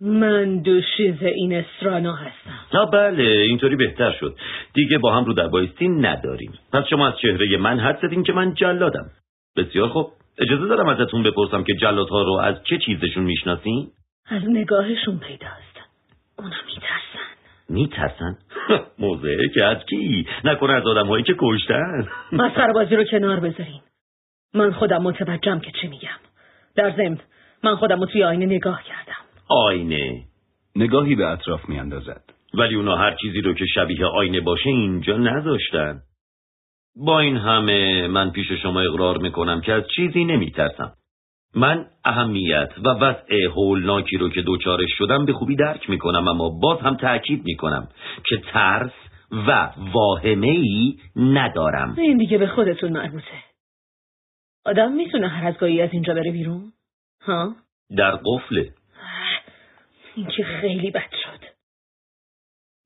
من 0.00 0.58
دوشیز 0.58 1.22
این 1.22 1.54
استرانا 1.54 2.14
هستم. 2.14 2.78
آه 2.78 2.90
بله 2.90 3.22
اینطوری 3.22 3.76
بهتر 3.76 4.12
شد. 4.20 4.36
دیگه 4.74 4.98
با 4.98 5.12
هم 5.14 5.24
رو 5.24 5.32
در 5.32 5.48
بایستی 5.48 5.88
نداریم. 5.88 6.52
پس 6.72 6.84
شما 6.90 7.06
از 7.08 7.14
چهره 7.22 7.56
من 7.56 7.80
حد 7.80 7.98
زدین 8.02 8.22
که 8.22 8.32
من 8.32 8.54
جلادم. 8.54 9.10
بسیار 9.56 9.88
خوب. 9.88 10.17
اجازه 10.38 10.66
دارم 10.66 10.88
ازتون 10.88 11.22
بپرسم 11.22 11.64
که 11.64 11.74
جلادها 11.74 12.22
رو 12.22 12.32
از 12.32 12.54
چه 12.64 12.78
چیزشون 12.78 13.24
می‌شناسین؟ 13.24 13.90
از 14.26 14.42
نگاهشون 14.48 15.18
پیداست. 15.18 15.78
اونا 16.38 16.56
میترسن. 16.66 17.28
میترسن؟ 17.68 18.38
موزه 18.98 19.48
که 19.54 19.64
از 19.64 19.76
کی؟ 19.90 20.26
نکنه 20.44 20.72
از 20.72 20.86
آدم 20.86 21.06
هایی 21.06 21.24
که 21.24 21.34
کشتن. 21.38 22.08
مسخره 22.32 22.72
بازی 22.72 22.96
رو 22.96 23.04
کنار 23.04 23.40
بذارین. 23.40 23.80
من 24.54 24.72
خودم 24.72 25.02
متوجهم 25.02 25.60
که 25.60 25.70
چی 25.80 25.86
میگم. 25.86 26.18
در 26.76 26.90
ضمن 26.96 27.18
من 27.64 27.76
خودم 27.76 28.00
رو 28.00 28.06
توی 28.06 28.24
آینه 28.24 28.46
نگاه 28.46 28.82
کردم. 28.82 29.22
آینه. 29.48 30.24
نگاهی 30.76 31.14
به 31.14 31.26
اطراف 31.26 31.68
می 31.68 31.78
اندازد. 31.78 32.22
ولی 32.54 32.74
اونا 32.74 32.96
هر 32.96 33.14
چیزی 33.14 33.40
رو 33.40 33.54
که 33.54 33.64
شبیه 33.74 34.06
آینه 34.06 34.40
باشه 34.40 34.70
اینجا 34.70 35.16
نذاشتن. 35.16 36.00
با 36.96 37.20
این 37.20 37.36
همه 37.36 38.08
من 38.08 38.30
پیش 38.30 38.52
شما 38.52 38.80
اقرار 38.80 39.18
می‌کنم 39.18 39.60
که 39.60 39.72
از 39.72 39.82
چیزی 39.96 40.24
نمیترسم. 40.24 40.92
من 41.54 41.86
اهمیت 42.04 42.70
و 42.84 42.88
وضع 42.88 43.44
هولناکی 43.56 44.16
رو 44.16 44.30
که 44.30 44.42
دوچارش 44.42 44.90
شدم 44.98 45.24
به 45.24 45.32
خوبی 45.32 45.56
درک 45.56 45.90
می‌کنم 45.90 46.28
اما 46.28 46.48
باز 46.48 46.80
هم 46.80 46.96
تأکید 46.96 47.44
می‌کنم 47.44 47.88
که 48.24 48.36
ترس 48.36 48.92
و 49.32 49.70
واهمه 49.92 50.48
ای 50.48 50.98
ندارم 51.16 51.94
این 51.98 52.16
دیگه 52.16 52.38
به 52.38 52.46
خودتون 52.46 52.92
مربوطه. 52.92 53.44
آدم 54.66 54.92
می‌تونه 54.92 55.28
هر 55.28 55.48
از 55.48 55.58
گاهی 55.58 55.82
از 55.82 55.90
اینجا 55.92 56.14
بره 56.14 56.32
بیرون؟ 56.32 56.72
ها؟ 57.26 57.54
در 57.96 58.18
قفله. 58.26 58.70
این 60.14 60.26
که 60.26 60.44
خیلی 60.44 60.90
بد 60.90 61.10
شد. 61.22 61.47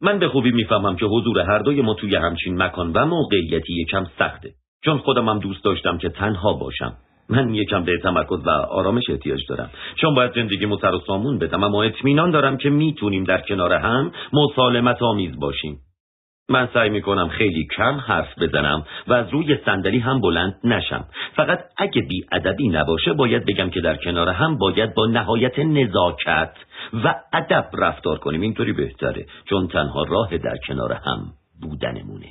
من 0.03 0.19
به 0.19 0.29
خوبی 0.29 0.51
می‌فهمم 0.51 0.97
که 0.97 1.07
حضور 1.07 1.39
هر 1.39 1.59
دوی 1.59 1.83
ما 1.83 1.95
توی 1.95 2.17
همچین 2.17 2.63
مکان 2.63 2.93
و 2.93 3.07
موقعیتی 3.07 3.73
یکم 3.73 4.07
سخته. 4.19 4.51
چون 4.85 4.99
خودم 4.99 5.29
هم 5.29 5.39
دوست 5.39 5.65
داشتم 5.65 5.99
که 5.99 6.09
تنها 6.09 6.53
باشم. 6.53 6.93
من 7.29 7.55
یکم 7.55 7.85
به 7.85 7.99
تمرکز 7.99 8.47
و 8.47 8.51
آرامش 8.51 9.03
احتیاج 9.11 9.41
دارم. 9.49 9.71
چون 9.97 10.15
باید 10.15 10.35
زندگیمو 10.35 10.77
سر 10.77 10.95
و 10.95 11.01
سامون 11.07 11.39
بدم 11.39 11.65
اما 11.65 11.83
اطمینان 11.83 12.31
دارم 12.31 12.57
که 12.57 12.71
می‌تونیم 12.71 13.25
در 13.25 13.41
کنار 13.41 13.73
هم 13.73 14.13
مسالمت 14.33 15.03
آمیز 15.03 15.41
باشیم. 15.41 15.79
من 16.49 16.69
سعی 16.75 16.91
می‌کنم 16.91 17.29
خیلی 17.29 17.67
کم 17.77 17.95
حرف 17.95 18.39
بزنم 18.39 18.85
و 19.07 19.13
از 19.13 19.29
روی 19.31 19.59
صندلی 19.65 19.99
هم 19.99 20.21
بلند 20.21 20.55
نشم 20.65 21.05
فقط 21.37 21.65
اگه 21.77 22.03
بی 22.03 22.25
ادبی 22.33 22.69
نباشه 22.69 23.13
باید 23.13 23.47
بگم 23.47 23.71
که 23.71 23.81
در 23.81 23.97
کنار 23.97 24.29
هم 24.29 24.59
باید 24.59 24.95
با 24.95 25.07
نهایت 25.07 25.59
نزاکت 25.59 26.53
و 27.05 27.15
ادب 27.33 27.71
رفتار 27.79 28.19
کنیم 28.19 28.41
اینطوری 28.41 28.73
بهتره 28.73 29.27
چون 29.45 29.69
تنها 29.69 30.05
راه 30.05 30.39
در 30.39 30.57
کنار 30.69 30.93
هم 30.93 31.33
بودنمونه. 31.63 32.29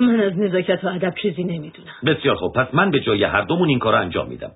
من 0.00 0.20
از 0.20 0.38
نزاکت 0.38 0.84
و 0.84 0.88
ادب 0.88 1.14
چیزی 1.22 1.44
نمی‌دونم 1.44 1.94
بسیار 2.06 2.36
خوب 2.36 2.52
پس 2.52 2.74
من 2.74 2.90
به 2.90 3.00
جای 3.00 3.24
هر 3.24 3.42
دومون 3.42 3.68
این 3.68 3.78
کار 3.78 3.94
انجام 3.94 4.28
میدم 4.28 4.52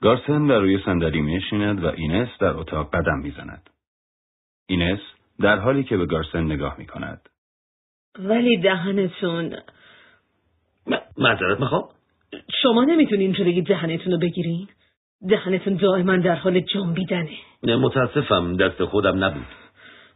گارسن 0.00 0.46
در 0.46 0.58
روی 0.58 0.78
صندلی 0.84 1.20
میشیند 1.20 1.84
و 1.84 1.92
اینس 1.96 2.28
در 2.40 2.56
اتاق 2.56 2.90
قدم 2.90 3.18
می‌زند. 3.18 3.70
اینس 4.68 5.00
در 5.40 5.58
حالی 5.58 5.84
که 5.84 5.96
به 5.96 6.06
گارسن 6.06 6.44
نگاه 6.44 6.74
می 6.78 6.86
کند. 6.86 7.20
ولی 8.18 8.56
دهنتون. 8.56 9.56
م- 10.86 10.96
معذرت 11.18 11.60
می‌خوام. 11.60 11.84
شما 12.62 12.84
نمی‌تونین 12.84 13.20
اینجوری 13.20 13.62
دهنتون 13.62 14.12
رو 14.12 14.18
بگیرین؟ 14.18 14.68
دهنتون 15.28 15.74
دائما 15.74 16.16
در 16.16 16.34
حال 16.34 16.60
جنبیدنه. 16.60 17.30
نه، 17.62 17.76
متاسفم 17.76 18.56
دست 18.56 18.84
خودم 18.84 19.24
نبود. 19.24 19.46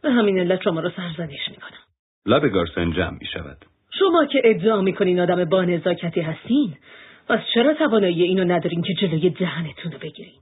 به 0.01 0.11
همین 0.11 0.39
علت 0.39 0.61
شما 0.61 0.79
رو 0.79 0.89
سرزنش 0.89 1.49
می‌کنم. 1.49 1.79
لب 2.25 2.47
گارسن 2.47 2.91
جمع 2.91 3.17
می 3.21 3.25
شود. 3.33 3.57
شما 3.99 4.25
که 4.25 4.41
ادعا 4.43 4.81
می‌کنین 4.81 5.19
آدم 5.19 5.45
با 5.45 5.65
نزاکتی 5.65 6.21
هستین 6.21 6.73
پس 7.27 7.39
چرا 7.53 7.73
توانایی 7.73 8.23
اینو 8.23 8.43
ندارین 8.43 8.81
که 8.81 8.93
جلوی 8.93 9.29
دهنتون 9.29 9.91
رو 9.91 9.97
بگیرین؟ 9.99 10.39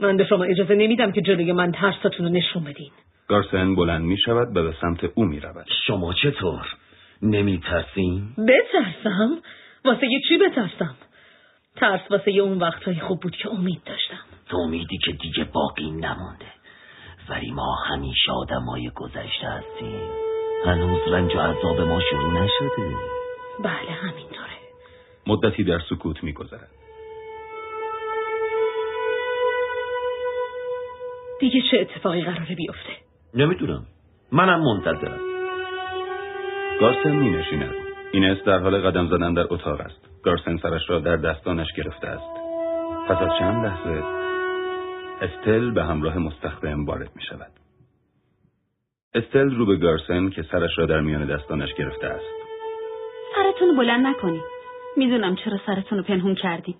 من 0.00 0.16
به 0.16 0.24
شما 0.24 0.44
اجازه 0.44 0.74
نمیدم 0.74 1.12
که 1.12 1.20
جلوی 1.20 1.52
من 1.52 1.72
ترستون 1.72 2.26
رو 2.26 2.32
نشون 2.32 2.64
بدین. 2.64 2.90
گارسن 3.28 3.74
بلند 3.74 4.04
می 4.04 4.16
شود 4.18 4.56
و 4.56 4.62
به 4.62 4.74
سمت 4.80 5.04
او 5.14 5.24
می 5.24 5.40
رود. 5.40 5.66
شما 5.86 6.12
چطور؟ 6.12 6.66
نمی 7.24 7.60
ترسیم؟ 7.60 8.36
بترسم؟ 8.48 9.38
واسه 9.84 10.06
یه 10.06 10.20
چی 10.28 10.38
بترسم؟ 10.38 10.96
ترس 11.76 12.00
واسه 12.10 12.32
یه 12.32 12.42
اون 12.42 12.58
وقتهای 12.58 13.00
خوب 13.00 13.20
بود 13.20 13.36
که 13.36 13.50
امید 13.50 13.82
داشتم 13.86 14.24
امیدی 14.52 14.98
که 14.98 15.12
دیگه 15.12 15.44
باقی 15.44 15.90
نمانده 15.90 16.46
ولی 17.28 17.50
ما 17.50 17.74
همیشه 17.86 18.32
آدمای 18.32 18.90
گذشته 18.94 19.46
هستیم 19.46 20.00
هنوز 20.66 21.00
رنج 21.08 21.34
و 21.34 21.40
عذاب 21.40 21.80
ما 21.80 22.00
شروع 22.10 22.42
نشده 22.42 22.96
بله 23.64 23.90
همینطوره 23.90 24.54
مدتی 25.26 25.64
در 25.64 25.78
سکوت 25.90 26.24
می 26.24 26.32
گذرد. 26.32 26.70
دیگه 31.40 31.60
چه 31.70 31.80
اتفاقی 31.80 32.22
قراره 32.22 32.54
بیفته 32.54 32.92
نمی‌دونم 33.34 33.86
منم 34.32 34.60
منتظرم 34.60 35.33
گارسن 36.80 37.10
می 37.10 37.30
نشیند. 37.30 37.74
اینس 38.12 38.38
در 38.42 38.58
حال 38.58 38.78
قدم 38.80 39.06
زدن 39.06 39.34
در 39.34 39.46
اتاق 39.50 39.80
است. 39.80 40.08
گارسن 40.22 40.56
سرش 40.56 40.90
را 40.90 40.98
در 40.98 41.16
دستانش 41.16 41.72
گرفته 41.76 42.06
است. 42.06 42.30
پس 43.08 43.16
از 43.22 43.38
چند 43.38 43.64
لحظه 43.64 44.04
استل 45.20 45.70
به 45.70 45.84
همراه 45.84 46.18
مستخدم 46.18 46.84
وارد 46.84 47.10
می 47.16 47.22
شود. 47.22 47.50
استل 49.14 49.50
رو 49.56 49.66
به 49.66 49.76
گارسن 49.76 50.30
که 50.30 50.42
سرش 50.42 50.78
را 50.78 50.86
در 50.86 51.00
میان 51.00 51.26
دستانش 51.26 51.74
گرفته 51.74 52.06
است. 52.06 52.24
سرتون 53.36 53.76
بلند 53.76 54.06
نکنی 54.06 54.40
می‌دونم 54.96 55.36
چرا 55.36 55.58
سرتون 55.66 55.98
رو 55.98 56.04
پنهون 56.04 56.34
کردی 56.34 56.76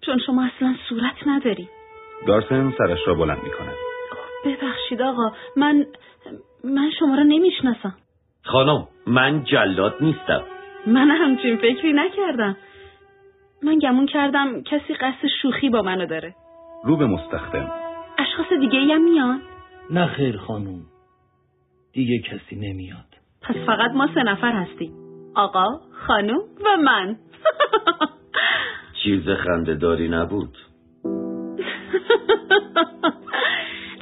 چون 0.00 0.18
شما 0.26 0.44
اصلا 0.56 0.74
صورت 0.88 1.26
نداری 1.26 1.68
گارسن 2.26 2.72
سرش 2.78 2.98
را 3.06 3.14
بلند 3.14 3.42
می 3.42 3.50
کند. 3.50 3.76
ببخشید 4.44 5.02
آقا 5.02 5.32
من 5.56 5.86
من 6.64 6.90
شما 6.98 7.14
رو 7.14 7.24
نمی‌شناسم 7.24 7.94
خانم 8.44 8.88
من 9.06 9.44
جلاد 9.44 9.94
نیستم. 10.00 10.42
من 10.86 11.10
همچین 11.10 11.56
فکری 11.56 11.92
نکردم. 11.92 12.56
من 13.62 13.78
گمون 13.78 14.06
کردم 14.06 14.62
کسی 14.62 14.94
قصد 14.94 15.26
شوخی 15.42 15.68
با 15.68 15.82
منو 15.82 16.06
داره. 16.06 16.34
رو 16.84 16.96
به 16.96 17.06
مستخدم. 17.06 17.70
اشخاص 18.18 18.58
دیگه 18.60 18.78
ای 18.78 18.92
هم 18.92 19.04
میان؟ 19.04 19.42
نه 19.90 20.06
خیر 20.06 20.36
خانم 20.36 20.80
دیگه 21.92 22.18
کسی 22.18 22.56
نمیاد. 22.56 23.06
پس 23.42 23.56
فقط 23.66 23.90
ما 23.90 24.08
سه 24.14 24.22
نفر 24.22 24.52
هستیم. 24.52 24.92
آقا 25.34 25.66
خانم 26.06 26.38
و 26.38 26.76
من. 26.84 27.16
چیز 29.02 29.28
خندهداری 29.28 30.08
نبود. 30.08 30.56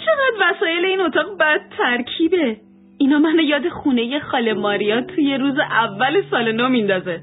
چقدر 0.05 0.41
وسایل 0.41 0.85
این 0.85 1.01
اتاق 1.01 1.39
بد 1.39 1.61
ترکیبه 1.79 2.57
اینا 3.01 3.19
منو 3.19 3.43
یاد 3.43 3.69
خونه 3.69 4.21
خاله 4.21 4.55
ماریا 4.55 5.01
توی 5.01 5.35
روز 5.35 5.59
اول 5.59 6.23
سال 6.31 6.53
نو 6.53 6.69
میندازه. 6.69 7.21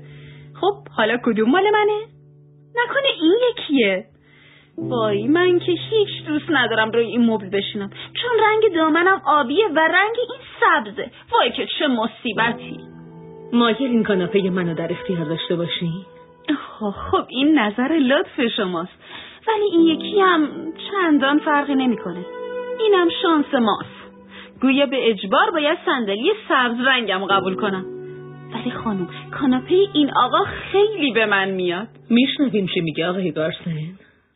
خب 0.61 0.87
حالا 0.91 1.17
کدوم 1.23 1.49
مال 1.49 1.63
منه؟ 1.63 2.01
نکنه 2.75 3.07
این 3.21 3.35
یکیه. 3.49 4.05
وای 4.77 5.27
من 5.27 5.59
که 5.59 5.71
هیچ 5.71 6.25
دوست 6.27 6.45
ندارم 6.49 6.91
روی 6.91 7.05
این 7.05 7.25
مبل 7.25 7.49
بشینم. 7.49 7.89
چون 7.89 8.31
رنگ 8.45 8.75
دامنم 8.75 9.21
آبیه 9.25 9.67
و 9.67 9.79
رنگ 9.79 10.15
این 10.29 10.39
سبزه. 10.59 11.11
وای 11.31 11.51
که 11.51 11.67
چه 11.79 11.87
مصیبتی. 11.87 12.79
مایل 13.53 13.77
این 13.79 14.03
کاناپه 14.03 14.49
منو 14.49 14.73
در 14.73 14.91
اختیار 14.91 15.25
داشته 15.25 15.55
باشی؟ 15.55 15.91
خب 16.79 16.93
خب 17.11 17.25
این 17.29 17.59
نظر 17.59 17.91
لطف 17.93 18.47
شماست. 18.57 19.03
ولی 19.47 19.65
این 19.71 19.81
یکی 19.81 20.19
هم 20.19 20.49
چندان 20.91 21.39
فرقی 21.39 21.75
نمی‌کنه. 21.75 22.25
اینم 22.79 23.07
شانس 23.21 23.53
ماست. 23.53 23.96
گویا 24.61 24.85
به 24.85 25.09
اجبار 25.09 25.51
باید 25.51 25.77
صندلی 25.85 26.31
سبز 26.49 26.79
رنگم 26.87 27.25
قبول 27.25 27.55
کنم. 27.55 27.85
ولی 28.53 28.71
خانم 28.71 29.09
کاناپه 29.31 29.75
این 29.93 30.11
آقا 30.15 30.43
خیلی 30.71 31.11
به 31.11 31.25
من 31.25 31.49
میاد. 31.49 31.87
میشنویم 32.09 32.67
چی 32.73 32.81
میگه 32.81 33.07
آقای 33.07 33.31
گارسن. 33.31 33.71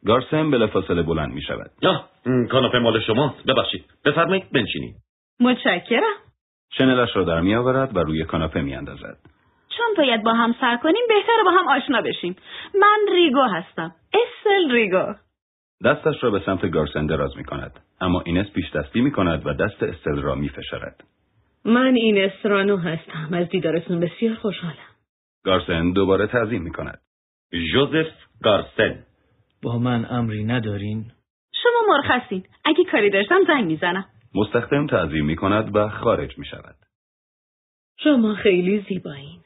گارسن 0.06 0.52
بلافاصله 0.52 1.02
بلند 1.02 1.34
می 1.34 1.42
شود. 1.42 1.72
آه 1.84 2.10
کاناپه 2.52 2.80
مال 2.80 3.00
شماست 3.00 3.46
ببخشید. 3.48 3.86
بفرمایید 4.06 4.52
بنشینید 4.52 4.96
متشکرم. 5.40 6.14
شنلش 6.74 7.16
را 7.16 7.24
در 7.24 7.42
می 7.42 7.56
آورد 7.56 7.98
و 7.98 8.00
روی 8.00 8.24
کاناپه 8.24 8.62
می 8.62 8.76
اندازد. 8.76 9.18
چون 9.78 9.88
باید 9.98 10.24
با 10.24 10.34
هم 10.34 10.56
سر 10.62 10.78
کنیم 10.78 11.02
بهتره 11.10 11.44
با 11.46 11.52
هم 11.52 11.68
آشنا 11.68 12.02
بشیم. 12.02 12.36
من 12.76 13.14
ریگو 13.14 13.42
هستم. 13.42 13.92
استل 14.14 14.72
ریگو. 14.72 15.14
دستش 15.86 16.24
را 16.24 16.32
به 16.32 16.40
سمت 16.46 16.72
گارسن 16.72 17.06
دراز 17.06 17.38
می 17.38 17.44
کند. 17.44 17.80
اما 18.02 18.22
اینس 18.26 18.52
پیش 18.52 18.72
دستی 18.72 19.02
می 19.02 19.12
کند 19.12 19.46
و 19.46 19.54
دست 19.54 19.84
استل 19.84 20.22
را 20.22 20.36
می 20.36 20.50
فشارد. 20.50 21.04
من 21.66 21.96
این 21.96 22.18
استرانو 22.18 22.78
هستم. 22.78 23.34
از 23.34 23.50
دیدارتون 23.50 24.00
بسیار 24.00 24.36
خوشحالم. 24.36 24.76
گارسن 25.44 25.92
دوباره 25.92 26.28
تعظیم 26.28 26.62
می 26.62 26.72
کند. 26.72 27.00
ژوزف 27.74 28.08
گارسن. 28.44 29.04
با 29.64 29.78
من 29.78 30.06
امری 30.10 30.44
ندارین؟ 30.44 31.12
شما 31.64 31.96
مرخصین 31.96 32.44
اگه 32.66 32.84
کاری 32.92 33.10
داشتم 33.10 33.40
زنگ 33.48 33.66
می‌زنم. 33.66 34.06
مستخدم 34.36 34.88
تعظیم 34.88 35.26
می 35.26 35.36
کند 35.36 35.76
و 35.76 35.90
خارج 35.90 36.38
می 36.38 36.46
شود. 36.46 36.76
شما 38.00 38.36
خیلی 38.36 38.86
زیبایین. 38.90 39.42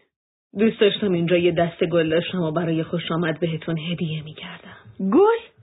دوست 0.59 0.79
داشتم 0.79 1.11
اینجا 1.11 1.37
یه 1.37 1.51
دست 1.51 1.83
گل 1.83 2.09
داشتم 2.09 2.41
و 2.41 2.51
برای 2.51 2.83
خوش 2.83 3.11
آمد 3.11 3.39
بهتون 3.39 3.77
هدیه 3.79 4.23
می‌کردم. 4.23 4.77
گل؟ 4.99 5.54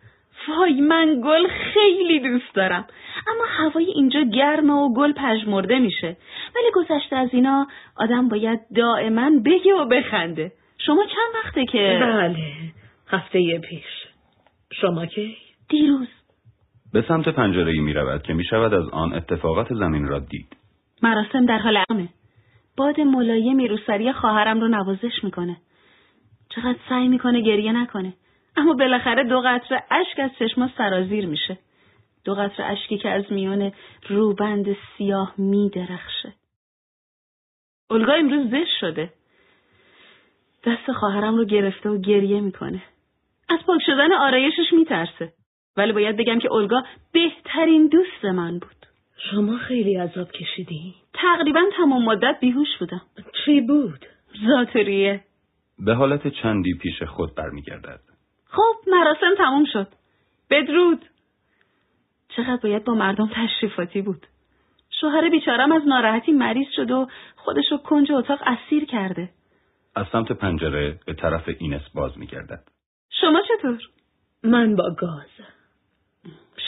وای 0.49 0.81
من 0.81 1.21
گل 1.25 1.49
خیلی 1.49 2.21
دوست 2.21 2.55
دارم. 2.55 2.87
اما 3.29 3.45
هوای 3.49 3.85
اینجا 3.85 4.21
گرمه 4.23 4.73
و 4.73 4.95
گل 4.95 5.13
پژمرده 5.13 5.79
میشه. 5.79 6.17
ولی 6.57 6.71
گذشته 6.75 7.17
از 7.17 7.29
اینا 7.33 7.67
آدم 7.97 8.29
باید 8.29 8.61
دائما 8.77 9.31
بگه 9.45 9.75
و 9.75 9.85
بخنده. 9.85 10.53
شما 10.79 11.05
چند 11.05 11.45
وقته 11.45 11.65
که 11.65 11.99
بله 12.01 12.37
هفته 13.09 13.59
پیش. 13.59 13.85
شما 14.73 15.07
کی؟ 15.07 15.37
دیروز. 15.69 16.09
به 16.93 17.05
سمت 17.09 17.29
پنجره 17.29 17.81
می 17.81 17.93
رود 17.93 18.23
که 18.23 18.35
می 18.35 18.45
شود 18.45 18.75
از 18.75 18.89
آن 18.89 19.13
اتفاقات 19.13 19.75
زمین 19.75 20.09
را 20.09 20.19
دید. 20.19 20.57
مراسم 21.03 21.47
در 21.47 21.59
حال 21.59 21.85
امه 21.91 22.09
باد 22.77 23.01
ملایمی 23.01 23.69
روسری 23.69 24.13
خواهرم 24.13 24.61
رو 24.61 24.69
نوازش 24.69 25.25
می‌کنه. 25.25 25.57
چقدر 26.55 26.79
سعی 26.89 27.09
می‌کنه 27.09 27.41
گریه 27.41 27.73
نکنه. 27.73 28.13
اما 28.57 28.73
بالاخره 28.73 29.25
دو 29.25 29.41
قطره 29.45 29.83
اشک 29.91 30.19
از 30.19 30.31
چشما 30.39 30.71
سرازیر 30.79 31.27
میشه. 31.27 31.59
دو 32.25 32.35
قطره 32.35 32.67
اشکی 32.67 32.99
که 32.99 33.09
از 33.09 33.25
میان 33.31 33.73
روبند 34.09 34.77
سیاه 34.97 35.35
میدرخشه. 35.39 36.33
اولگا 37.91 38.13
امروز 38.13 38.51
زشت 38.51 38.79
شده. 38.81 39.13
دست 40.65 40.93
خواهرم 40.93 41.37
رو 41.37 41.45
گرفته 41.45 41.89
و 41.89 41.99
گریه 42.01 42.41
می‌کنه. 42.41 42.83
از 43.49 43.59
پاک 43.67 43.81
شدن 43.87 44.13
آرایشش 44.13 44.73
میترسه. 44.73 45.33
ولی 45.77 45.93
باید 45.93 46.17
بگم 46.17 46.39
که 46.39 46.49
اولگا 46.49 46.83
بهترین 47.13 47.87
دوست 47.87 48.25
من 48.25 48.59
بود. 48.59 48.87
شما 49.31 49.59
خیلی 49.59 49.97
عذاب 49.97 50.33
کشیدی 50.33 50.95
تقریبا 51.15 51.61
تمام 51.77 52.05
مدت 52.05 52.37
بیهوش 52.41 52.79
بودم. 52.81 53.03
چی 53.45 53.61
بود؟ 53.61 54.07
ذاتریه 54.47 55.25
به 55.79 55.95
حالت 55.95 56.29
چندی 56.29 56.75
پیش 56.75 57.03
خود 57.03 57.35
برمیگردد. 57.35 58.01
خب 58.53 58.91
مراسم 58.91 59.35
تموم 59.39 59.65
شد. 59.73 59.89
بدرود. 60.51 61.05
چقدر 62.37 62.61
باید 62.63 62.85
با 62.85 62.95
مردم 62.95 63.31
تشریفاتی 63.35 64.03
بود. 64.03 64.27
شوهر 65.01 65.29
بیچارم 65.29 65.73
از 65.73 65.83
ناراحتی 65.87 66.33
مریض 66.33 66.67
شد 66.77 66.91
و 66.91 67.09
خودش 67.37 67.65
رو 67.71 67.79
کنج 67.79 68.13
اتاق 68.13 68.39
اسیر 68.47 68.85
کرده. 68.85 69.31
از 69.97 70.07
سمت 70.13 70.33
پنجره 70.33 70.99
به 71.07 71.15
طرف 71.15 71.49
اینس 71.59 71.83
باز 71.95 72.19
میگردد. 72.19 72.63
شما 73.21 73.43
چطور؟ 73.49 73.79
من 74.43 74.77
با 74.77 74.91
گاز. 74.99 75.47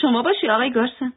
شما 0.01 0.21
باشی 0.21 0.49
آقای 0.49 0.71
گارسن. 0.71 1.13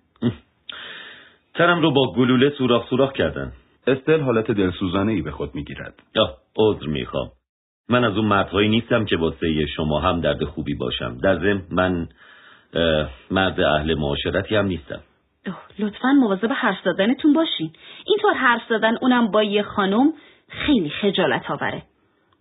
ترم 1.55 1.83
رو 1.83 1.91
با 1.93 2.15
گلوله 2.17 2.51
سوراخ 2.51 2.89
سوراخ 2.89 3.13
کردن. 3.13 3.53
استل 3.87 4.21
حالت 4.21 4.51
دلسوزانه 4.51 5.13
ای 5.13 5.23
به 5.23 5.31
خود 5.31 5.55
می‌گیرد. 5.55 6.03
آه 6.17 6.37
عذر 6.57 6.87
می‌خوام. 6.87 7.31
من 7.89 8.05
از 8.05 8.17
اون 8.17 8.27
مردهایی 8.27 8.69
نیستم 8.69 9.05
که 9.05 9.17
واسه 9.17 9.67
شما 9.77 10.01
هم 10.01 10.21
درد 10.21 10.45
خوبی 10.45 10.75
باشم. 10.75 11.19
در 11.23 11.39
ضمن 11.39 11.63
من 11.71 12.09
مرد 13.31 13.61
اهل 13.61 13.95
معاشرتی 13.95 14.57
هم 14.57 14.67
نیستم. 14.67 15.01
لطفا 15.79 16.13
مواظب 16.13 16.53
حرف 16.53 16.77
زدنتون 16.85 17.33
باشین. 17.33 17.73
اینطور 18.07 18.35
حرف 18.35 18.63
زدن 18.69 18.97
اونم 19.03 19.31
با 19.31 19.43
یه 19.43 19.63
خانم 19.63 20.13
خیلی 20.49 20.91
خجالت 20.91 21.51
آوره. 21.51 21.83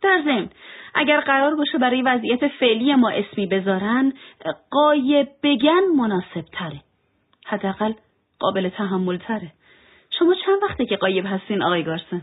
در 0.01 0.21
ضمن 0.25 0.49
اگر 0.95 1.19
قرار 1.19 1.55
باشه 1.55 1.77
برای 1.77 2.01
وضعیت 2.01 2.47
فعلی 2.47 2.95
ما 2.95 3.09
اسمی 3.09 3.45
بذارن 3.45 4.13
قایب 4.71 5.27
بگن 5.43 5.81
مناسب 5.97 6.45
تره 6.51 6.81
حداقل 7.45 7.93
قابل 8.39 8.69
تحمل 8.69 9.17
تره 9.17 9.51
شما 10.19 10.35
چند 10.45 10.63
وقته 10.63 10.85
که 10.85 10.95
قایب 10.95 11.25
هستین 11.27 11.63
آقای 11.63 11.83
گارسن؟ 11.83 12.21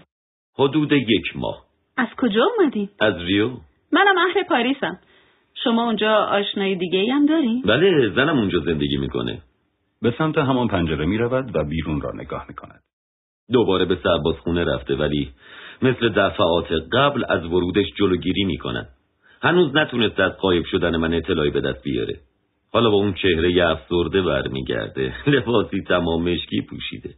حدود 0.59 0.93
یک 0.93 1.37
ماه. 1.37 1.65
از 1.97 2.09
کجا 2.17 2.45
اومدین 2.59 2.89
از 3.01 3.15
ریو. 3.19 3.51
منم 3.93 4.19
اهل 4.19 4.43
پاریسم. 4.43 4.99
شما 5.65 5.85
اونجا 5.85 6.15
آشنای 6.15 6.75
دیگه 6.75 6.99
ای 6.99 7.11
هم 7.11 7.27
دارین؟ 7.27 7.63
بله 7.63 8.13
زنم 8.17 8.39
اونجا 8.39 8.61
زندگی 8.61 8.97
می‌کنه. 8.97 9.43
به 10.03 10.15
سمت 10.19 10.39
همان 10.39 10.69
پنجره 10.69 11.07
می 11.07 11.19
رود 11.19 11.57
و 11.57 11.65
بیرون 11.65 12.01
را 12.01 12.13
نگاه 12.15 12.47
می 12.49 12.55
کند. 12.55 12.81
دوباره 13.53 13.85
به 13.85 13.99
سرباز 14.03 14.35
خونه 14.35 14.65
رفته 14.65 14.95
ولی 14.95 15.31
مثل 15.83 16.09
دفعات 16.09 16.73
قبل 16.93 17.25
از 17.29 17.45
ورودش 17.45 17.87
جلوگیری 17.99 18.45
می‌کنن 18.45 18.87
هنوز 19.43 19.77
نتونسته 19.77 20.23
از 20.23 20.33
قایب 20.33 20.65
شدن 20.65 20.97
من 20.97 21.15
اطلاعی 21.15 21.51
به 21.51 21.61
دست 21.61 21.83
بیاره. 21.83 22.17
حالا 22.73 22.91
با 22.91 22.97
اون 22.97 23.15
چهره 23.15 23.71
افسرده 23.71 24.23
برمیگرده. 24.23 25.15
لباسی 25.27 25.83
تمام 25.89 26.23
مشکی 26.23 26.63
پوشیده. 26.63 27.15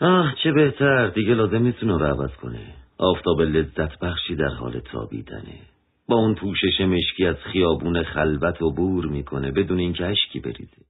آه 0.00 0.34
چه 0.42 0.52
بهتر. 0.52 1.06
دیگه 1.06 1.34
لازم 1.34 1.62
نیست 1.62 1.82
رو 1.82 2.04
عوض 2.04 2.36
کنه. 2.36 2.79
آفتاب 3.00 3.40
لذت 3.40 3.98
بخشی 3.98 4.36
در 4.36 4.48
حال 4.48 4.80
تابیدنه. 4.80 5.60
با 6.08 6.16
اون 6.16 6.34
پوشش 6.34 6.80
مشکی 6.80 7.26
از 7.26 7.36
خیابون 7.36 8.02
خلوت 8.02 8.62
و 8.62 8.70
بور 8.70 9.06
می‌کنه 9.06 9.50
بدون 9.50 9.78
اینکه 9.78 10.06
اشکی 10.06 10.40
بریزه. 10.40 10.82